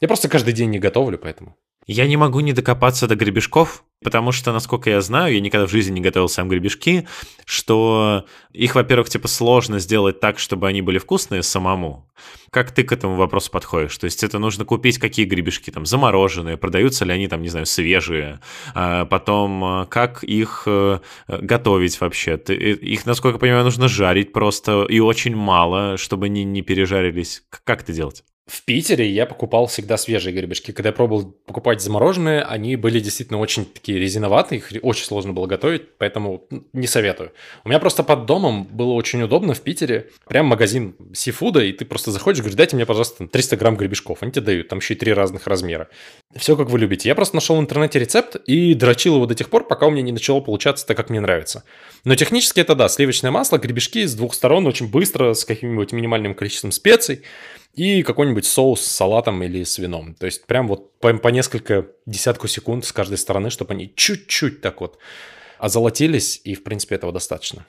Я 0.00 0.08
просто 0.08 0.28
каждый 0.28 0.52
день 0.52 0.68
не 0.68 0.78
готовлю, 0.78 1.18
поэтому. 1.18 1.56
Я 1.86 2.06
не 2.06 2.16
могу 2.16 2.40
не 2.40 2.52
докопаться 2.52 3.06
до 3.06 3.14
гребешков, 3.14 3.84
потому 4.02 4.32
что, 4.32 4.52
насколько 4.52 4.88
я 4.88 5.00
знаю, 5.00 5.34
я 5.34 5.40
никогда 5.40 5.66
в 5.66 5.70
жизни 5.70 5.94
не 5.94 6.00
готовил 6.00 6.28
сам 6.28 6.48
гребешки, 6.48 7.06
что 7.44 8.24
их, 8.52 8.74
во-первых, 8.74 9.08
типа 9.08 9.28
сложно 9.28 9.78
сделать 9.78 10.20
так, 10.20 10.38
чтобы 10.38 10.68
они 10.68 10.82
были 10.82 10.98
вкусные 10.98 11.42
самому. 11.42 12.08
Как 12.50 12.70
ты 12.70 12.84
к 12.84 12.92
этому 12.92 13.16
вопросу 13.16 13.50
подходишь? 13.50 13.96
То 13.98 14.04
есть 14.04 14.22
это 14.22 14.38
нужно 14.38 14.64
купить 14.64 14.98
какие 14.98 15.26
гребешки, 15.26 15.70
там, 15.70 15.84
замороженные, 15.84 16.56
продаются 16.56 17.04
ли 17.04 17.12
они 17.12 17.28
там, 17.28 17.42
не 17.42 17.48
знаю, 17.48 17.66
свежие, 17.66 18.40
а 18.74 19.04
потом 19.04 19.64
а, 19.64 19.86
как 19.86 20.22
их 20.22 20.62
э, 20.66 21.00
готовить 21.26 22.00
вообще? 22.00 22.36
Ты, 22.36 22.54
э, 22.54 22.72
их, 22.74 23.04
насколько 23.06 23.36
я 23.36 23.40
понимаю, 23.40 23.64
нужно 23.64 23.88
жарить 23.88 24.32
просто 24.32 24.84
и 24.88 25.00
очень 25.00 25.34
мало, 25.34 25.96
чтобы 25.96 26.26
они 26.26 26.44
не 26.44 26.62
пережарились. 26.62 27.42
Как 27.64 27.82
это 27.82 27.92
делать? 27.92 28.24
В 28.46 28.62
Питере 28.66 29.08
я 29.08 29.24
покупал 29.24 29.66
всегда 29.68 29.96
свежие 29.96 30.34
гребешки. 30.34 30.70
Когда 30.70 30.90
я 30.90 30.92
пробовал 30.92 31.34
покупать 31.46 31.80
замороженные, 31.80 32.42
они 32.42 32.76
были 32.76 33.00
действительно 33.00 33.38
очень 33.38 33.64
такие 33.64 33.98
резиноватые, 33.98 34.58
их 34.58 34.70
очень 34.82 35.06
сложно 35.06 35.32
было 35.32 35.46
готовить, 35.46 35.96
поэтому 35.96 36.46
не 36.74 36.86
советую. 36.86 37.32
У 37.64 37.70
меня 37.70 37.78
просто 37.78 38.02
под 38.02 38.26
домом 38.26 38.64
было 38.64 38.92
очень 38.92 39.22
удобно 39.22 39.54
в 39.54 39.62
Питере. 39.62 40.10
Прям 40.28 40.44
магазин 40.44 40.94
сифуда, 41.14 41.64
и 41.64 41.72
ты 41.72 41.86
просто 41.86 42.10
заходишь, 42.10 42.40
говоришь, 42.40 42.58
дайте 42.58 42.76
мне, 42.76 42.84
пожалуйста, 42.84 43.26
300 43.26 43.56
грамм 43.56 43.76
гребешков. 43.78 44.18
Они 44.20 44.30
тебе 44.30 44.42
дают, 44.42 44.68
там 44.68 44.80
еще 44.80 44.92
и 44.92 44.96
три 44.98 45.14
разных 45.14 45.46
размера. 45.46 45.88
Все 46.36 46.54
как 46.54 46.68
вы 46.68 46.78
любите. 46.78 47.08
Я 47.08 47.14
просто 47.14 47.36
нашел 47.36 47.56
в 47.56 47.60
интернете 47.60 47.98
рецепт 47.98 48.36
и 48.46 48.74
дрочил 48.74 49.14
его 49.14 49.24
до 49.24 49.34
тех 49.34 49.48
пор, 49.48 49.66
пока 49.66 49.86
у 49.86 49.90
меня 49.90 50.02
не 50.02 50.12
начало 50.12 50.40
получаться 50.40 50.86
так, 50.86 50.98
как 50.98 51.08
мне 51.08 51.20
нравится. 51.20 51.64
Но 52.04 52.14
технически 52.14 52.60
это 52.60 52.74
да, 52.74 52.90
сливочное 52.90 53.30
масло, 53.30 53.56
гребешки 53.56 54.04
с 54.04 54.14
двух 54.14 54.34
сторон 54.34 54.66
очень 54.66 54.90
быстро, 54.90 55.32
с 55.32 55.46
каким-нибудь 55.46 55.92
минимальным 55.92 56.34
количеством 56.34 56.72
специй 56.72 57.22
и 57.76 58.02
какой-нибудь 58.02 58.46
соус 58.46 58.80
с 58.80 58.86
салатом 58.86 59.42
или 59.42 59.64
с 59.64 59.78
вином. 59.78 60.14
То 60.14 60.26
есть 60.26 60.46
прям 60.46 60.68
вот 60.68 60.98
по, 60.98 61.12
по 61.14 61.28
несколько 61.28 61.86
десятку 62.06 62.46
секунд 62.48 62.84
с 62.84 62.92
каждой 62.92 63.18
стороны, 63.18 63.50
чтобы 63.50 63.74
они 63.74 63.92
чуть-чуть 63.94 64.60
так 64.60 64.80
вот 64.80 64.98
озолотились, 65.58 66.40
и 66.44 66.54
в 66.54 66.62
принципе 66.62 66.96
этого 66.96 67.12
достаточно. 67.12 67.64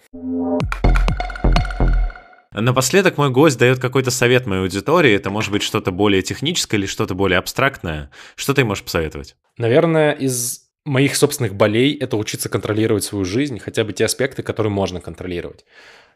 Напоследок 2.51 3.17
мой 3.17 3.31
гость 3.31 3.57
дает 3.57 3.79
какой-то 3.79 4.11
совет 4.11 4.45
моей 4.45 4.61
аудитории. 4.61 5.13
Это 5.13 5.29
может 5.29 5.51
быть 5.51 5.61
что-то 5.61 5.91
более 5.91 6.21
техническое 6.21 6.77
или 6.77 6.85
что-то 6.85 7.13
более 7.13 7.37
абстрактное. 7.37 8.11
Что 8.35 8.53
ты 8.53 8.63
можешь 8.63 8.83
посоветовать? 8.83 9.35
Наверное, 9.57 10.11
из 10.11 10.61
моих 10.85 11.15
собственных 11.15 11.55
болей 11.55 11.95
это 11.95 12.15
учиться 12.15 12.47
контролировать 12.47 13.03
свою 13.03 13.25
жизнь, 13.25 13.59
хотя 13.59 13.83
бы 13.83 13.91
те 13.91 14.05
аспекты, 14.05 14.41
которые 14.41 14.71
можно 14.71 15.01
контролировать. 15.01 15.65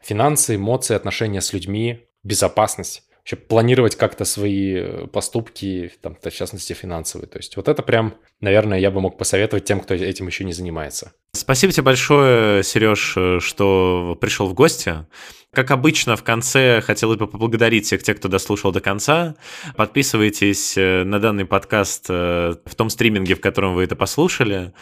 Финансы, 0.01 0.55
эмоции, 0.55 0.95
отношения 0.95 1.41
с 1.41 1.51
людьми, 1.51 2.05
безопасность 2.23 3.03
вообще 3.30 3.36
планировать 3.36 3.95
как-то 3.95 4.25
свои 4.25 4.75
э, 4.75 5.07
поступки, 5.07 5.91
там, 6.01 6.15
в 6.21 6.32
частности, 6.32 6.73
финансовые. 6.73 7.27
То 7.27 7.38
есть 7.38 7.55
вот 7.57 7.67
это 7.67 7.84
прям, 7.84 8.15
наверное, 8.41 8.80
я 8.80 8.91
бы 8.91 9.01
мог 9.01 9.17
посоветовать 9.17 9.65
тем, 9.65 9.82
кто 9.82 9.93
этим 9.93 10.27
еще 10.27 10.43
не 10.43 10.53
занимается. 10.53 11.13
Спасибо 11.34 11.71
тебе 11.71 11.84
большое, 11.84 12.63
Сереж, 12.63 13.43
что 13.43 14.17
пришел 14.19 14.47
в 14.47 14.53
гости. 14.53 15.05
Как 15.52 15.72
обычно, 15.72 16.16
в 16.16 16.24
конце 16.24 16.80
хотелось 16.82 17.18
бы 17.18 17.26
поблагодарить 17.26 17.86
всех 17.86 18.04
тех, 18.04 18.18
кто 18.18 18.28
дослушал 18.28 18.72
до 18.72 18.82
конца. 18.82 19.36
Подписывайтесь 19.76 20.78
э, 20.78 21.04
на 21.04 21.20
данный 21.20 21.45
подкаст 21.45 22.06
э, 22.08 22.56
в 22.64 22.76
том 22.76 22.91
стриминге, 22.91 23.34
в 23.34 23.41
котором 23.41 23.74
вы 23.74 23.84
это 23.84 23.95
послушали. 23.95 24.74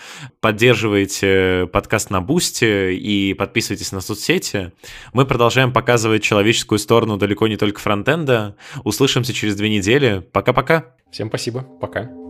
Поддерживайте 0.42 1.70
подкаст 1.72 2.10
на 2.10 2.20
Бусте 2.20 2.94
и 2.96 3.34
подписывайтесь 3.34 3.94
на 3.94 4.02
соцсети. 4.02 4.74
Мы 5.14 5.26
продолжаем 5.26 5.72
показывать 5.72 6.24
человеческую 6.24 6.80
сторону 6.80 7.16
далеко 7.16 7.48
не 7.48 7.56
только 7.56 7.80
фронтенда. 7.80 8.58
Услышимся 8.84 9.34
через 9.34 9.56
две 9.56 9.70
недели. 9.70 10.20
Пока-пока. 10.34 10.96
Всем 11.12 11.30
спасибо. 11.30 11.62
Пока. 11.62 12.27